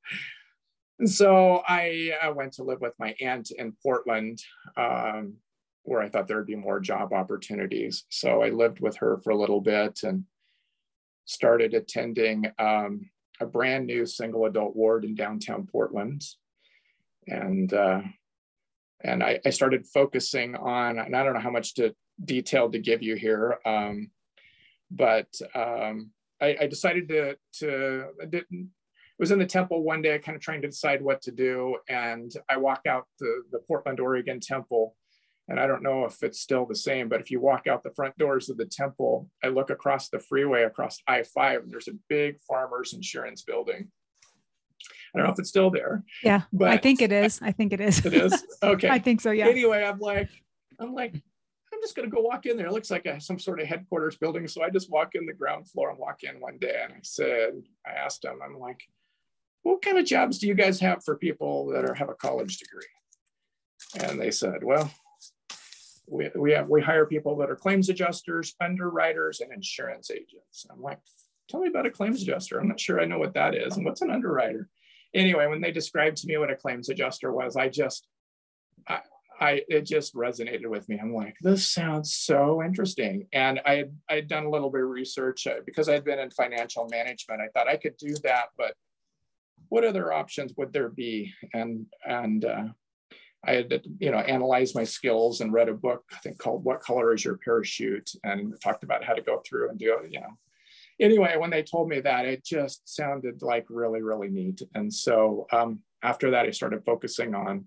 And 0.98 1.10
so 1.10 1.62
I 1.66 2.12
uh, 2.22 2.32
went 2.32 2.52
to 2.54 2.64
live 2.64 2.80
with 2.80 2.94
my 2.98 3.14
aunt 3.20 3.50
in 3.50 3.74
Portland, 3.82 4.40
um, 4.76 5.34
where 5.84 6.00
I 6.00 6.08
thought 6.08 6.28
there 6.28 6.36
would 6.36 6.46
be 6.46 6.54
more 6.54 6.80
job 6.80 7.12
opportunities. 7.12 8.04
So 8.08 8.42
I 8.42 8.50
lived 8.50 8.80
with 8.80 8.96
her 8.98 9.18
for 9.18 9.30
a 9.30 9.36
little 9.36 9.60
bit 9.60 10.00
and 10.04 10.24
started 11.24 11.74
attending 11.74 12.50
um, 12.58 13.10
a 13.40 13.46
brand 13.46 13.86
new 13.86 14.06
single 14.06 14.46
adult 14.46 14.76
ward 14.76 15.04
in 15.04 15.14
downtown 15.14 15.66
Portland. 15.66 16.22
And 17.26 17.72
uh, 17.72 18.02
and 19.04 19.22
I, 19.22 19.40
I, 19.44 19.50
started 19.50 19.86
focusing 19.86 20.54
on, 20.54 20.98
and 20.98 21.16
I 21.16 21.22
don't 21.22 21.34
know 21.34 21.40
how 21.40 21.50
much 21.50 21.74
to 21.74 21.94
detail 22.24 22.70
to 22.70 22.78
give 22.78 23.02
you 23.02 23.16
here, 23.16 23.58
um, 23.64 24.10
but 24.90 25.28
um, 25.54 26.10
I, 26.40 26.56
I, 26.60 26.66
decided 26.66 27.08
to, 27.08 27.36
to 27.60 28.06
was 29.22 29.30
in 29.30 29.38
the 29.38 29.46
temple 29.46 29.84
one 29.84 30.02
day, 30.02 30.18
kind 30.18 30.34
of 30.34 30.42
trying 30.42 30.60
to 30.62 30.66
decide 30.66 31.00
what 31.00 31.22
to 31.22 31.30
do. 31.30 31.76
And 31.88 32.34
I 32.48 32.56
walk 32.56 32.80
out 32.88 33.06
the, 33.20 33.44
the 33.52 33.60
Portland, 33.60 34.00
Oregon 34.00 34.40
temple. 34.40 34.96
And 35.46 35.60
I 35.60 35.68
don't 35.68 35.84
know 35.84 36.04
if 36.06 36.24
it's 36.24 36.40
still 36.40 36.66
the 36.66 36.74
same, 36.74 37.08
but 37.08 37.20
if 37.20 37.30
you 37.30 37.40
walk 37.40 37.68
out 37.68 37.84
the 37.84 37.92
front 37.92 38.18
doors 38.18 38.48
of 38.48 38.56
the 38.56 38.66
temple, 38.66 39.30
I 39.44 39.46
look 39.46 39.70
across 39.70 40.08
the 40.08 40.18
freeway 40.18 40.64
across 40.64 40.98
I 41.06 41.22
5, 41.22 41.62
and 41.62 41.70
there's 41.70 41.86
a 41.86 41.94
big 42.08 42.40
farmer's 42.42 42.94
insurance 42.94 43.42
building. 43.42 43.92
I 45.14 45.18
don't 45.18 45.28
know 45.28 45.32
if 45.32 45.38
it's 45.38 45.50
still 45.50 45.70
there. 45.70 46.02
Yeah, 46.24 46.42
but 46.52 46.70
I 46.70 46.76
think 46.78 47.00
it 47.00 47.12
is. 47.12 47.38
I 47.40 47.52
think 47.52 47.72
it 47.72 47.80
is. 47.80 48.04
It 48.04 48.14
is. 48.14 48.44
Okay. 48.64 48.88
I 48.88 48.98
think 48.98 49.20
so. 49.20 49.30
Yeah. 49.30 49.46
Anyway, 49.46 49.84
I'm 49.84 50.00
like, 50.00 50.30
I'm 50.80 50.94
like, 50.94 51.14
I'm 51.14 51.80
just 51.80 51.94
gonna 51.94 52.08
go 52.08 52.22
walk 52.22 52.46
in 52.46 52.56
there. 52.56 52.66
It 52.66 52.72
looks 52.72 52.90
like 52.90 53.06
a, 53.06 53.20
some 53.20 53.38
sort 53.38 53.60
of 53.60 53.68
headquarters 53.68 54.16
building. 54.16 54.48
So 54.48 54.64
I 54.64 54.70
just 54.70 54.90
walk 54.90 55.14
in 55.14 55.26
the 55.26 55.32
ground 55.32 55.68
floor 55.68 55.90
and 55.90 55.98
walk 55.98 56.24
in 56.24 56.40
one 56.40 56.58
day, 56.58 56.80
and 56.82 56.92
I 56.92 57.00
said, 57.02 57.54
I 57.86 57.92
asked 57.92 58.24
him, 58.24 58.40
I'm 58.44 58.58
like, 58.58 58.80
what 59.62 59.82
kind 59.82 59.98
of 59.98 60.04
jobs 60.04 60.38
do 60.38 60.46
you 60.46 60.54
guys 60.54 60.80
have 60.80 61.04
for 61.04 61.16
people 61.16 61.66
that 61.68 61.84
are 61.84 61.94
have 61.94 62.08
a 62.08 62.14
college 62.14 62.58
degree? 62.58 62.86
And 64.00 64.20
they 64.20 64.30
said, 64.30 64.62
well, 64.62 64.90
we, 66.08 66.30
we 66.34 66.52
have 66.52 66.68
we 66.68 66.82
hire 66.82 67.06
people 67.06 67.36
that 67.36 67.50
are 67.50 67.56
claims 67.56 67.88
adjusters, 67.88 68.54
underwriters, 68.60 69.40
and 69.40 69.52
insurance 69.52 70.10
agents. 70.10 70.66
I'm 70.70 70.82
like, 70.82 70.98
tell 71.48 71.60
me 71.60 71.68
about 71.68 71.86
a 71.86 71.90
claims 71.90 72.22
adjuster. 72.22 72.58
I'm 72.58 72.68
not 72.68 72.80
sure 72.80 73.00
I 73.00 73.04
know 73.04 73.18
what 73.18 73.34
that 73.34 73.54
is. 73.54 73.76
And 73.76 73.84
what's 73.84 74.02
an 74.02 74.10
underwriter? 74.10 74.68
anyway, 75.14 75.46
when 75.46 75.60
they 75.60 75.72
described 75.72 76.18
to 76.18 76.26
me 76.26 76.36
what 76.38 76.50
a 76.50 76.56
claims 76.56 76.88
adjuster 76.88 77.32
was, 77.32 77.56
I 77.56 77.68
just, 77.68 78.06
I, 78.88 79.00
I, 79.40 79.62
it 79.68 79.82
just 79.82 80.14
resonated 80.14 80.66
with 80.66 80.88
me. 80.88 80.98
I'm 81.00 81.14
like, 81.14 81.36
this 81.40 81.68
sounds 81.68 82.14
so 82.14 82.62
interesting. 82.62 83.26
And 83.32 83.60
I 83.66 83.74
had, 83.76 83.96
I 84.08 84.14
had 84.14 84.28
done 84.28 84.44
a 84.44 84.50
little 84.50 84.70
bit 84.70 84.82
of 84.82 84.88
research 84.88 85.46
uh, 85.46 85.60
because 85.66 85.88
I'd 85.88 86.04
been 86.04 86.18
in 86.18 86.30
financial 86.30 86.88
management. 86.90 87.40
I 87.40 87.48
thought 87.48 87.68
I 87.68 87.76
could 87.76 87.96
do 87.96 88.14
that, 88.22 88.46
but 88.56 88.74
what 89.72 89.84
other 89.84 90.12
options 90.12 90.52
would 90.58 90.70
there 90.70 90.90
be? 90.90 91.32
And, 91.54 91.86
and, 92.04 92.44
uh, 92.44 92.64
I 93.42 93.52
had, 93.54 93.82
you 93.98 94.10
know, 94.10 94.18
analyzed 94.18 94.74
my 94.74 94.84
skills 94.84 95.40
and 95.40 95.50
read 95.50 95.70
a 95.70 95.74
book, 95.74 96.04
I 96.12 96.18
think 96.18 96.38
called 96.38 96.62
What 96.62 96.82
Color 96.82 97.14
is 97.14 97.24
Your 97.24 97.38
Parachute? 97.38 98.10
And 98.22 98.54
talked 98.62 98.84
about 98.84 99.02
how 99.02 99.14
to 99.14 99.22
go 99.22 99.40
through 99.40 99.70
and 99.70 99.78
do, 99.78 99.96
you 100.10 100.20
know, 100.20 100.34
anyway, 101.00 101.36
when 101.38 101.48
they 101.48 101.62
told 101.62 101.88
me 101.88 102.00
that, 102.00 102.26
it 102.26 102.44
just 102.44 102.82
sounded 102.84 103.40
like 103.40 103.64
really, 103.70 104.02
really 104.02 104.28
neat. 104.28 104.60
And 104.74 104.92
so 104.92 105.46
um, 105.52 105.80
after 106.02 106.30
that, 106.32 106.44
I 106.44 106.50
started 106.50 106.84
focusing 106.84 107.34
on 107.34 107.64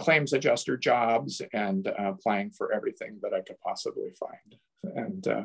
claims 0.00 0.32
adjuster 0.32 0.76
jobs 0.76 1.40
and 1.52 1.86
uh, 1.86 2.14
applying 2.14 2.50
for 2.50 2.72
everything 2.72 3.20
that 3.22 3.32
I 3.32 3.42
could 3.42 3.60
possibly 3.60 4.10
find. 4.18 4.96
And 4.96 5.28
uh, 5.28 5.44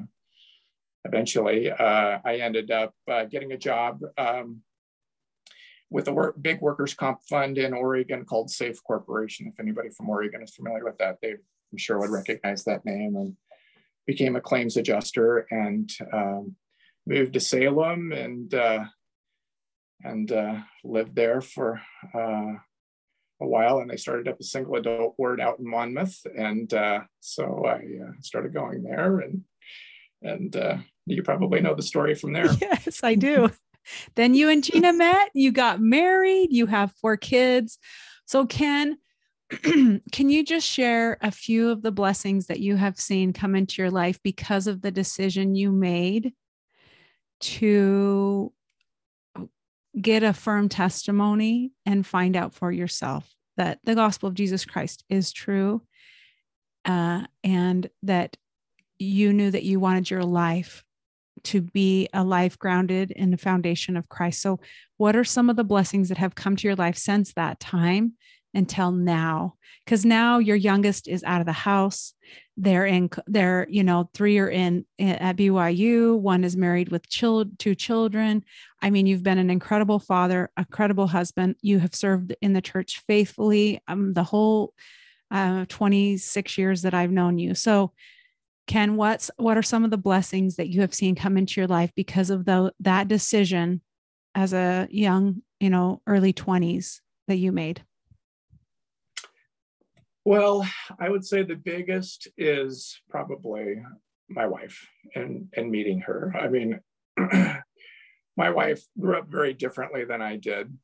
eventually, 1.06 1.70
uh, 1.70 2.18
I 2.26 2.38
ended 2.38 2.72
up 2.72 2.96
uh, 3.08 3.26
getting 3.26 3.52
a 3.52 3.58
job 3.58 4.02
um, 4.18 4.64
with 5.90 6.08
a 6.08 6.14
work, 6.14 6.36
big 6.42 6.62
workers' 6.62 6.94
comp 6.94 7.20
fund 7.30 7.58
in 7.58 7.74
Oregon 7.74 8.26
called 8.26 8.50
SAIF 8.50 8.84
Corporation. 8.84 9.48
If 9.48 9.60
anybody 9.60 9.90
from 9.90 10.10
Oregon 10.10 10.42
is 10.44 10.56
familiar 10.56 10.84
with 10.84 10.98
that, 10.98 11.18
they 11.22 11.36
I'm 11.72 11.78
sure 11.78 12.00
would 12.00 12.10
recognize 12.10 12.64
that 12.64 12.86
name. 12.86 13.16
And 13.16 13.36
became 14.08 14.38
a 14.38 14.42
claims 14.42 14.78
adjuster 14.78 15.46
and 15.52 15.92
um, 16.14 16.56
moved 17.06 17.34
to 17.34 17.40
Salem 17.40 18.12
and 18.14 18.54
uh, 18.54 18.86
and 20.04 20.32
uh, 20.32 20.60
lived 20.84 21.16
there 21.16 21.42
for 21.42 21.82
uh, 22.16 22.54
a 23.42 23.48
while. 23.48 23.80
And 23.80 23.90
they 23.90 23.98
started 23.98 24.28
up 24.28 24.40
a 24.40 24.44
single 24.44 24.76
adult 24.76 25.16
ward 25.18 25.42
out 25.42 25.60
in 25.60 25.70
Monmouth, 25.70 26.26
and 26.36 26.74
uh, 26.74 27.02
so 27.20 27.66
I 27.66 27.76
uh, 27.76 28.12
started 28.22 28.54
going 28.54 28.84
there. 28.84 29.20
And 29.20 29.44
and 30.24 30.56
uh, 30.56 30.78
you 31.06 31.22
probably 31.22 31.62
know 31.62 31.76
the 31.76 31.84
story 31.84 32.16
from 32.16 32.34
there. 32.34 32.50
Yes, 32.62 33.04
I 33.04 33.16
do. 33.16 33.52
Then 34.16 34.34
you 34.34 34.50
and 34.50 34.64
Gina 34.64 34.94
met. 34.94 35.30
You 35.34 35.52
got 35.52 35.82
married. 35.82 36.50
You 36.52 36.66
have 36.68 36.94
four 37.02 37.18
kids. 37.18 37.78
So 38.26 38.46
Ken. 38.46 38.98
can 39.64 40.02
you 40.12 40.44
just 40.44 40.68
share 40.68 41.18
a 41.22 41.32
few 41.32 41.70
of 41.70 41.82
the 41.82 41.92
blessings 41.92 42.48
that 42.48 42.60
you 42.60 42.76
have 42.76 43.00
seen 43.00 43.32
come 43.32 43.56
into 43.56 43.82
your 43.82 43.90
life 43.90 44.20
because 44.22 44.68
of 44.68 44.82
the 44.82 44.92
decision 44.92 45.56
you 45.56 45.72
made 45.72 46.34
to 47.40 48.52
get 50.00 50.24
a 50.24 50.34
firm 50.34 50.70
testimony 50.70 51.72
and 51.86 52.06
find 52.06 52.36
out 52.36 52.54
for 52.54 52.72
yourself 52.72 53.34
that 53.56 53.80
the 53.84 53.96
gospel 53.96 54.30
of 54.30 54.36
Jesus 54.36 54.66
Christ 54.66 55.04
is 55.10 55.32
true 55.32 55.82
uh, 56.86 57.24
and 57.44 57.90
that 58.04 58.38
you 59.00 59.34
knew 59.34 59.52
that 59.52 59.64
you 59.64 59.80
wanted 59.80 60.10
your 60.10 60.24
life 60.24 60.84
to 61.44 61.62
be 61.62 62.08
a 62.14 62.24
life 62.24 62.58
grounded 62.58 63.12
in 63.12 63.32
the 63.32 63.38
foundation 63.38 63.98
of 63.98 64.10
Christ. 64.10 64.42
So, 64.42 64.60
what 64.98 65.16
are 65.16 65.24
some 65.24 65.50
of 65.50 65.56
the 65.56 65.64
blessings 65.64 66.10
that 66.10 66.18
have 66.18 66.36
come 66.36 66.56
to 66.56 66.68
your 66.68 66.76
life 66.76 66.98
since 66.98 67.34
that 67.34 67.60
time 67.60 68.14
until 68.54 68.92
now? 68.92 69.56
Because 69.86 70.06
now 70.06 70.40
your 70.40 70.56
youngest 70.56 71.08
is 71.08 71.24
out 71.24 71.40
of 71.40 71.46
the 71.46 71.54
house. 71.54 72.14
They're 72.58 72.86
in 72.86 73.10
they're 73.28 73.68
you 73.70 73.84
know 73.84 74.10
three 74.14 74.40
are 74.40 74.50
in 74.50 74.86
at 75.00 75.38
byu 75.38 76.18
one 76.18 76.44
is 76.44 76.58
married 76.58 76.90
with 76.90 77.10
child, 77.10 77.58
two 77.60 77.76
children. 77.76 78.44
I 78.82 78.90
mean 78.90 79.06
you've 79.06 79.24
been 79.24 79.38
an 79.38 79.50
incredible 79.50 80.00
father 80.00 80.50
a 80.58 80.66
credible 80.66 81.08
husband. 81.08 81.56
You 81.62 81.80
have 81.80 81.96
served 81.96 82.36
in 82.42 82.54
the 82.54 82.62
church 82.62 83.04
faithfully 83.08 83.82
um, 83.88 84.14
the 84.14 84.24
whole 84.24 84.74
uh, 85.30 85.66
26 85.68 86.58
years 86.58 86.82
that 86.84 86.94
i've 86.94 87.12
known 87.12 87.38
you. 87.38 87.54
So 87.54 87.92
ken 88.68 88.96
what's 88.96 89.32
what 89.38 89.58
are 89.58 89.64
some 89.64 89.84
of 89.84 89.92
the 89.92 89.98
blessings 89.98 90.58
that 90.58 90.70
you 90.70 90.82
have 90.82 90.94
seen 90.94 91.16
come 91.16 91.38
into 91.38 91.60
your 91.60 91.68
life 91.68 91.92
because 91.96 92.30
of 92.30 92.46
the 92.46 92.72
that 92.80 93.08
decision 93.08 93.82
as 94.36 94.54
a 94.54 94.88
young 94.92 95.42
you 95.60 95.70
know 95.70 96.02
early 96.06 96.34
20s 96.34 97.00
that 97.28 97.38
you 97.38 97.52
made 97.52 97.82
well, 100.28 100.68
I 101.00 101.08
would 101.08 101.24
say 101.24 101.44
the 101.44 101.56
biggest 101.56 102.28
is 102.38 103.00
probably 103.10 103.82
my 104.28 104.46
wife 104.46 104.86
and, 105.16 105.48
and 105.56 105.72
meeting 105.72 106.02
her. 106.02 106.36
I 106.38 106.50
mean, 106.50 106.82
my 108.36 108.50
wife 108.50 108.84
grew 109.00 109.18
up 109.20 109.30
very 109.30 109.54
differently 109.54 110.04
than 110.04 110.22
I 110.22 110.36
did. 110.36 110.78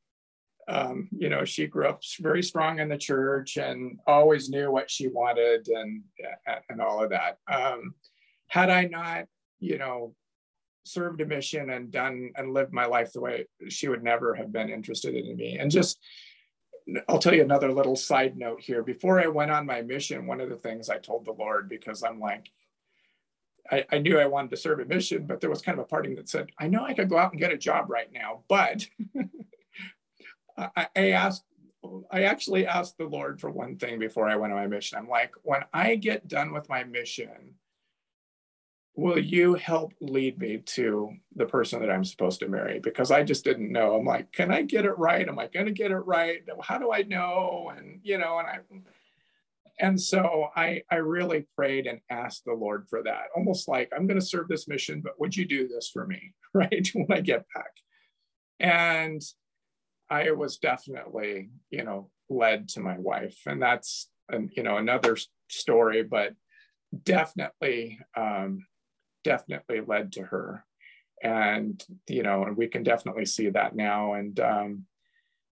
Um, 0.67 1.09
you 1.11 1.29
know, 1.29 1.43
she 1.45 1.67
grew 1.67 1.87
up 1.87 2.01
very 2.19 2.41
strong 2.41 2.79
in 2.79 2.89
the 2.89 2.97
church 2.97 3.57
and 3.57 3.99
always 4.07 4.49
knew 4.49 4.71
what 4.71 4.89
she 4.89 5.07
wanted 5.07 5.67
and 5.67 6.03
and 6.69 6.81
all 6.81 7.03
of 7.03 7.09
that. 7.09 7.37
Um, 7.51 7.95
had 8.47 8.69
I 8.69 8.85
not, 8.85 9.25
you 9.59 9.77
know, 9.77 10.15
served 10.85 11.21
a 11.21 11.25
mission 11.25 11.69
and 11.69 11.91
done 11.91 12.31
and 12.35 12.53
lived 12.53 12.73
my 12.73 12.85
life 12.85 13.13
the 13.13 13.21
way 13.21 13.45
she 13.69 13.87
would 13.87 14.03
never 14.03 14.33
have 14.35 14.51
been 14.51 14.69
interested 14.69 15.15
in 15.15 15.35
me, 15.35 15.57
and 15.57 15.69
just 15.69 15.99
I'll 17.07 17.19
tell 17.19 17.33
you 17.33 17.41
another 17.41 17.71
little 17.71 17.95
side 17.95 18.37
note 18.37 18.61
here. 18.61 18.83
Before 18.83 19.19
I 19.19 19.27
went 19.27 19.51
on 19.51 19.65
my 19.65 19.81
mission, 19.81 20.27
one 20.27 20.41
of 20.41 20.49
the 20.49 20.57
things 20.57 20.89
I 20.89 20.97
told 20.97 21.25
the 21.25 21.31
Lord, 21.31 21.69
because 21.69 22.03
I'm 22.03 22.19
like, 22.19 22.49
I, 23.71 23.85
I, 23.91 23.97
knew 23.99 24.19
I 24.19 24.25
wanted 24.25 24.51
to 24.51 24.57
serve 24.57 24.79
a 24.79 24.85
mission, 24.85 25.25
but 25.25 25.39
there 25.39 25.49
was 25.49 25.61
kind 25.61 25.79
of 25.79 25.85
a 25.85 25.87
parting 25.87 26.15
that 26.15 26.27
said, 26.27 26.49
I 26.59 26.67
know 26.67 26.83
I 26.83 26.93
could 26.93 27.09
go 27.09 27.17
out 27.17 27.31
and 27.31 27.39
get 27.39 27.53
a 27.53 27.57
job 27.57 27.89
right 27.89 28.11
now, 28.11 28.43
but 28.49 28.85
I, 30.57 30.87
I 30.95 31.09
asked, 31.11 31.43
I 32.11 32.23
actually 32.23 32.65
asked 32.65 32.97
the 32.97 33.05
Lord 33.05 33.41
for 33.41 33.49
one 33.49 33.77
thing 33.77 33.99
before 33.99 34.27
I 34.27 34.35
went 34.35 34.53
on 34.53 34.59
my 34.59 34.67
mission. 34.67 34.97
I'm 34.97 35.09
like, 35.09 35.33
when 35.43 35.63
I 35.73 35.95
get 35.95 36.27
done 36.27 36.53
with 36.53 36.69
my 36.69 36.83
mission, 36.83 37.55
will 38.95 39.19
you 39.19 39.55
help 39.55 39.93
lead 39.99 40.37
me 40.37 40.57
to 40.57 41.11
the 41.35 41.45
person 41.45 41.79
that 41.81 41.89
I'm 41.89 42.05
supposed 42.05 42.39
to 42.41 42.47
marry? 42.47 42.79
Because 42.79 43.11
I 43.11 43.23
just 43.23 43.43
didn't 43.43 43.71
know. 43.71 43.95
I'm 43.95 44.05
like, 44.05 44.31
can 44.31 44.51
I 44.51 44.61
get 44.61 44.85
it 44.85 44.97
right? 44.97 45.27
Am 45.27 45.39
I 45.39 45.47
going 45.47 45.65
to 45.65 45.71
get 45.71 45.91
it 45.91 45.97
right? 45.97 46.41
How 46.61 46.77
do 46.77 46.91
I 46.91 47.01
know? 47.01 47.71
And, 47.75 47.99
you 48.03 48.17
know, 48.17 48.37
and 48.37 48.47
I, 48.47 48.59
and 49.79 49.99
so 49.99 50.49
I, 50.55 50.83
I 50.91 50.97
really 50.97 51.47
prayed 51.55 51.87
and 51.87 51.99
asked 52.09 52.45
the 52.45 52.53
Lord 52.53 52.87
for 52.87 53.01
that, 53.03 53.25
almost 53.35 53.67
like 53.67 53.91
I'm 53.95 54.05
going 54.05 54.19
to 54.19 54.25
serve 54.25 54.47
this 54.47 54.67
mission, 54.67 55.01
but 55.01 55.19
would 55.19 55.35
you 55.35 55.45
do 55.45 55.67
this 55.67 55.89
for 55.91 56.05
me, 56.05 56.33
right? 56.53 56.87
when 56.93 57.11
I 57.11 57.21
get 57.21 57.45
back. 57.53 57.71
And 58.59 59.21
I 60.13 60.31
was 60.31 60.57
definitely, 60.57 61.49
you 61.69 61.83
know, 61.83 62.09
led 62.29 62.69
to 62.69 62.79
my 62.79 62.97
wife. 62.97 63.37
And 63.45 63.61
that's, 63.61 64.09
and, 64.29 64.51
you 64.55 64.63
know, 64.63 64.77
another 64.77 65.17
story, 65.49 66.03
but 66.03 66.33
definitely, 67.03 67.99
um, 68.15 68.65
definitely 69.23 69.81
led 69.81 70.11
to 70.13 70.23
her 70.23 70.65
and 71.23 71.81
you 72.09 72.21
know 72.21 72.43
and 72.43 72.57
we 72.57 72.67
can 72.67 72.83
definitely 72.83 73.25
see 73.25 73.49
that 73.49 73.73
now 73.73 74.15
and 74.15 74.41
um, 74.41 74.85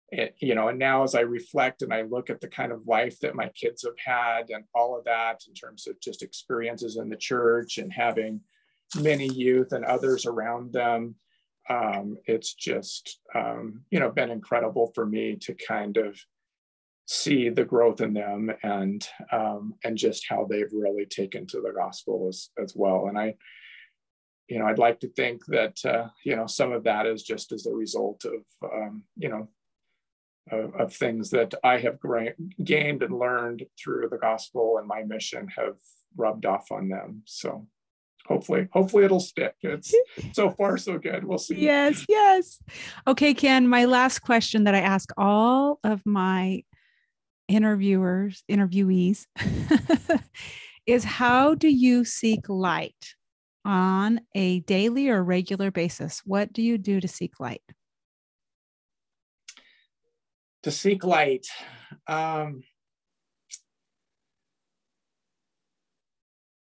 it, 0.10 0.36
you 0.40 0.56
know, 0.56 0.70
and 0.70 0.80
now 0.80 1.04
as 1.04 1.16
I 1.16 1.22
reflect 1.22 1.82
and 1.82 1.94
I 1.94 2.04
look 2.04 2.30
at 2.30 2.40
the 2.40 2.48
kind 2.48 2.72
of 2.72 2.88
life 2.88 3.20
that 3.20 3.36
my 3.36 3.50
kids 3.50 3.84
have 3.84 3.98
had 4.04 4.50
and 4.50 4.64
all 4.74 4.98
of 4.98 5.04
that 5.06 5.42
in 5.48 5.54
terms 5.54 5.86
of 5.88 6.00
just 6.00 6.24
experiences 6.24 6.96
in 6.96 7.10
the 7.10 7.18
church 7.18 7.78
and 7.78 7.92
having 7.92 8.42
many 9.02 9.28
youth 9.28 9.74
and 9.74 9.84
others 9.84 10.26
around 10.26 10.72
them, 10.72 11.16
um, 11.70 12.18
it's 12.26 12.54
just, 12.54 13.20
um, 13.36 13.82
you 13.92 14.00
know, 14.00 14.10
been 14.10 14.32
incredible 14.32 14.92
for 14.96 15.06
me 15.06 15.36
to 15.42 15.54
kind 15.54 15.98
of 15.98 16.20
see 17.08 17.50
the 17.50 17.64
growth 17.64 18.02
in 18.02 18.14
them 18.14 18.52
and 18.64 19.08
um, 19.32 19.74
and 19.84 19.98
just 19.98 20.26
how 20.30 20.46
they've 20.46 20.72
really 20.74 21.06
taken 21.06 21.48
to 21.48 21.62
the 21.62 21.72
gospel 21.76 22.28
as, 22.30 22.50
as 22.62 22.74
well. 22.76 23.08
And 23.08 23.18
I, 23.18 23.36
you 24.50 24.60
know, 24.60 24.66
I'd 24.66 24.78
like 24.78 25.00
to 25.02 25.10
think 25.10 25.46
that 25.48 25.78
uh, 25.86 26.08
you 26.26 26.36
know 26.36 26.48
some 26.48 26.72
of 26.72 26.84
that 26.84 27.06
is 27.06 27.24
just 27.24 27.52
as 27.52 27.66
a 27.66 27.74
result 27.74 28.26
of 28.26 28.72
um, 28.72 29.04
you 29.16 29.30
know 29.30 29.50
of, 30.52 30.76
of 30.76 30.94
things 30.94 31.30
that 31.32 31.54
I 31.64 31.78
have 31.80 31.98
gained 32.64 33.04
and 33.04 33.18
learned 33.18 33.66
through 33.82 34.10
the 34.10 34.18
gospel 34.18 34.78
and 34.78 34.88
my 34.88 35.04
mission 35.04 35.48
have 35.58 35.76
rubbed 36.16 36.46
off 36.46 36.72
on 36.72 36.90
them. 36.90 37.24
So 37.26 37.68
hopefully, 38.28 38.68
hopefully 38.72 39.06
it'll 39.06 39.20
stick. 39.20 39.56
It's 39.62 39.94
so 40.34 40.50
far 40.52 40.78
so 40.78 40.98
good. 40.98 41.24
We'll 41.24 41.38
see. 41.38 41.56
Yes, 41.56 42.06
yes. 42.10 42.62
Okay, 43.08 43.34
Ken, 43.34 43.68
my 43.68 43.86
last 43.86 44.20
question 44.20 44.66
that 44.66 44.76
I 44.76 44.82
ask 44.82 45.10
all 45.18 45.80
of 45.84 46.06
my 46.06 46.64
interviewers, 47.48 48.44
interviewees 48.50 49.26
is 50.86 51.04
how 51.04 51.56
do 51.56 51.70
you 51.70 52.04
seek 52.04 52.50
light 52.50 53.16
on 53.66 54.22
a 54.36 54.60
daily 54.62 55.10
or 55.10 55.24
regular 55.24 55.72
basis? 55.72 56.22
What 56.26 56.54
do 56.54 56.62
you 56.62 56.78
do 56.78 57.00
to 57.00 57.08
seek 57.08 57.40
light? 57.40 57.62
to 60.68 60.72
seek 60.72 61.06
light. 61.06 61.48
Um, 62.08 62.64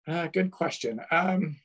uh, 0.08 0.26
good 0.28 0.50
question. 0.50 1.00
Um, 1.10 1.56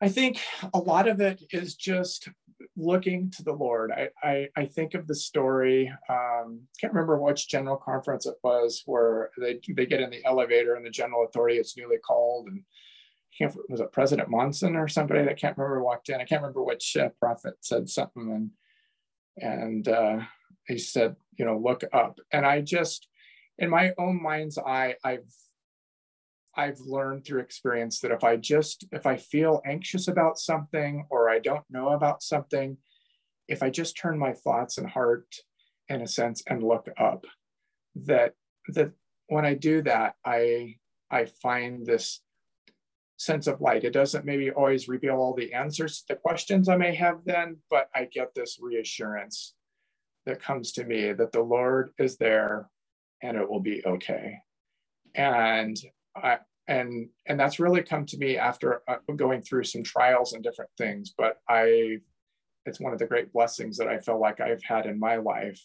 I 0.00 0.08
think 0.08 0.40
a 0.74 0.78
lot 0.78 1.08
of 1.08 1.20
it 1.20 1.42
is 1.50 1.74
just 1.74 2.28
looking 2.76 3.30
to 3.30 3.42
the 3.42 3.52
Lord. 3.52 3.90
I, 3.90 4.08
I, 4.22 4.48
I 4.56 4.66
think 4.66 4.94
of 4.94 5.06
the 5.06 5.14
story, 5.14 5.92
um, 6.08 6.60
can't 6.80 6.92
remember 6.92 7.18
which 7.18 7.48
general 7.48 7.76
conference 7.76 8.26
it 8.26 8.34
was, 8.42 8.82
where 8.86 9.30
they, 9.38 9.60
they 9.68 9.86
get 9.86 10.00
in 10.00 10.10
the 10.10 10.24
elevator 10.24 10.74
and 10.74 10.84
the 10.84 10.90
general 10.90 11.24
authority 11.24 11.56
is 11.58 11.74
newly 11.76 11.98
called. 11.98 12.48
And 12.48 12.62
can't, 13.38 13.54
was 13.68 13.80
it 13.80 13.92
President 13.92 14.28
Monson 14.28 14.76
or 14.76 14.88
somebody 14.88 15.24
that 15.24 15.38
can't 15.38 15.56
remember 15.56 15.82
walked 15.82 16.08
in? 16.08 16.16
I 16.16 16.24
can't 16.24 16.42
remember 16.42 16.62
which 16.62 16.96
uh, 16.96 17.08
prophet 17.20 17.54
said 17.60 17.88
something. 17.88 18.50
And, 19.38 19.52
and 19.52 19.88
uh, 19.88 20.20
he 20.66 20.78
said, 20.78 21.16
you 21.38 21.44
know, 21.44 21.58
look 21.58 21.84
up. 21.92 22.18
And 22.32 22.44
I 22.44 22.60
just, 22.60 23.08
in 23.58 23.70
my 23.70 23.92
own 23.98 24.22
mind's 24.22 24.58
eye, 24.58 24.96
I've 25.04 25.30
I've 26.56 26.80
learned 26.80 27.24
through 27.24 27.40
experience 27.40 28.00
that 28.00 28.10
if 28.10 28.24
I 28.24 28.36
just 28.36 28.86
if 28.92 29.06
I 29.06 29.16
feel 29.16 29.60
anxious 29.66 30.08
about 30.08 30.38
something 30.38 31.06
or 31.10 31.28
I 31.28 31.38
don't 31.38 31.64
know 31.70 31.90
about 31.90 32.22
something, 32.22 32.78
if 33.46 33.62
I 33.62 33.70
just 33.70 33.96
turn 33.96 34.18
my 34.18 34.32
thoughts 34.32 34.78
and 34.78 34.88
heart 34.88 35.26
in 35.88 36.00
a 36.00 36.06
sense 36.06 36.42
and 36.46 36.62
look 36.62 36.88
up, 36.98 37.26
that 38.06 38.34
that 38.68 38.92
when 39.28 39.44
I 39.44 39.54
do 39.54 39.82
that, 39.82 40.14
I 40.24 40.76
I 41.10 41.26
find 41.42 41.84
this 41.84 42.22
sense 43.18 43.46
of 43.46 43.60
light. 43.60 43.84
It 43.84 43.92
doesn't 43.92 44.24
maybe 44.24 44.50
always 44.50 44.88
reveal 44.88 45.16
all 45.16 45.34
the 45.34 45.52
answers 45.52 46.00
to 46.00 46.14
the 46.14 46.20
questions 46.20 46.68
I 46.68 46.76
may 46.76 46.94
have 46.94 47.20
then, 47.24 47.58
but 47.70 47.88
I 47.94 48.04
get 48.04 48.34
this 48.34 48.58
reassurance 48.60 49.54
that 50.26 50.42
comes 50.42 50.72
to 50.72 50.84
me 50.84 51.12
that 51.12 51.32
the 51.32 51.42
Lord 51.42 51.90
is 51.98 52.16
there 52.16 52.68
and 53.22 53.36
it 53.36 53.48
will 53.48 53.60
be 53.60 53.82
okay. 53.86 54.38
And 55.14 55.76
I 56.22 56.38
and 56.68 57.08
and 57.26 57.38
that's 57.38 57.60
really 57.60 57.82
come 57.82 58.06
to 58.06 58.18
me 58.18 58.36
after 58.36 58.82
uh, 58.88 58.96
going 59.14 59.42
through 59.42 59.64
some 59.64 59.82
trials 59.82 60.32
and 60.32 60.42
different 60.42 60.70
things. 60.76 61.14
But 61.16 61.36
I, 61.48 61.98
it's 62.64 62.80
one 62.80 62.92
of 62.92 62.98
the 62.98 63.06
great 63.06 63.32
blessings 63.32 63.76
that 63.78 63.88
I 63.88 63.98
feel 63.98 64.20
like 64.20 64.40
I've 64.40 64.62
had 64.64 64.86
in 64.86 64.98
my 64.98 65.16
life, 65.16 65.60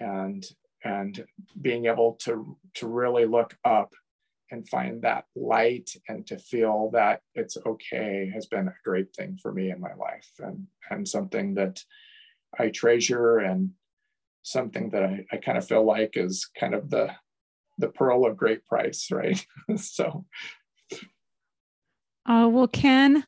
and 0.00 0.44
and 0.84 1.24
being 1.60 1.86
able 1.86 2.14
to 2.24 2.56
to 2.74 2.86
really 2.88 3.24
look 3.24 3.56
up 3.64 3.92
and 4.50 4.68
find 4.68 5.00
that 5.02 5.24
light 5.34 5.90
and 6.08 6.26
to 6.26 6.36
feel 6.38 6.90
that 6.92 7.20
it's 7.34 7.56
okay 7.64 8.30
has 8.34 8.46
been 8.46 8.68
a 8.68 8.74
great 8.84 9.14
thing 9.16 9.38
for 9.40 9.52
me 9.52 9.70
in 9.70 9.80
my 9.80 9.94
life 9.94 10.28
and 10.40 10.66
and 10.90 11.06
something 11.08 11.54
that 11.54 11.80
I 12.58 12.68
treasure 12.68 13.38
and 13.38 13.70
something 14.42 14.90
that 14.90 15.04
I, 15.04 15.24
I 15.32 15.36
kind 15.38 15.56
of 15.56 15.66
feel 15.66 15.84
like 15.84 16.16
is 16.16 16.48
kind 16.58 16.74
of 16.74 16.90
the 16.90 17.12
the 17.82 17.88
pearl 17.88 18.24
of 18.24 18.38
great 18.38 18.64
price, 18.64 19.10
right? 19.10 19.44
so 19.76 20.24
uh, 22.24 22.48
well, 22.50 22.68
Ken, 22.68 23.24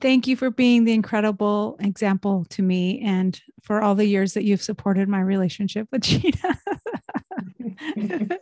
thank 0.00 0.26
you 0.26 0.36
for 0.36 0.50
being 0.50 0.84
the 0.84 0.92
incredible 0.92 1.76
example 1.80 2.44
to 2.50 2.62
me 2.62 3.00
and 3.00 3.40
for 3.62 3.80
all 3.82 3.94
the 3.94 4.06
years 4.06 4.34
that 4.34 4.44
you've 4.44 4.62
supported 4.62 5.08
my 5.08 5.20
relationship 5.20 5.88
with 5.90 6.02
Gina. 6.02 6.60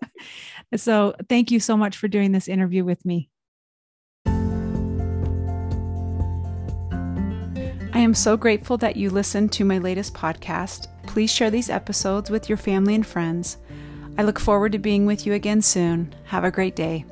so 0.76 1.14
thank 1.28 1.52
you 1.52 1.60
so 1.60 1.76
much 1.76 1.96
for 1.96 2.08
doing 2.08 2.32
this 2.32 2.48
interview 2.48 2.84
with 2.84 3.04
me. 3.04 3.30
I 7.94 7.98
am 7.98 8.14
so 8.14 8.36
grateful 8.36 8.78
that 8.78 8.96
you 8.96 9.10
listened 9.10 9.52
to 9.52 9.64
my 9.64 9.78
latest 9.78 10.14
podcast. 10.14 10.88
Please 11.06 11.30
share 11.30 11.50
these 11.50 11.70
episodes 11.70 12.30
with 12.30 12.48
your 12.48 12.58
family 12.58 12.96
and 12.96 13.06
friends. 13.06 13.58
I 14.18 14.22
look 14.22 14.38
forward 14.38 14.72
to 14.72 14.78
being 14.78 15.06
with 15.06 15.26
you 15.26 15.32
again 15.32 15.62
soon. 15.62 16.14
Have 16.24 16.44
a 16.44 16.50
great 16.50 16.76
day. 16.76 17.04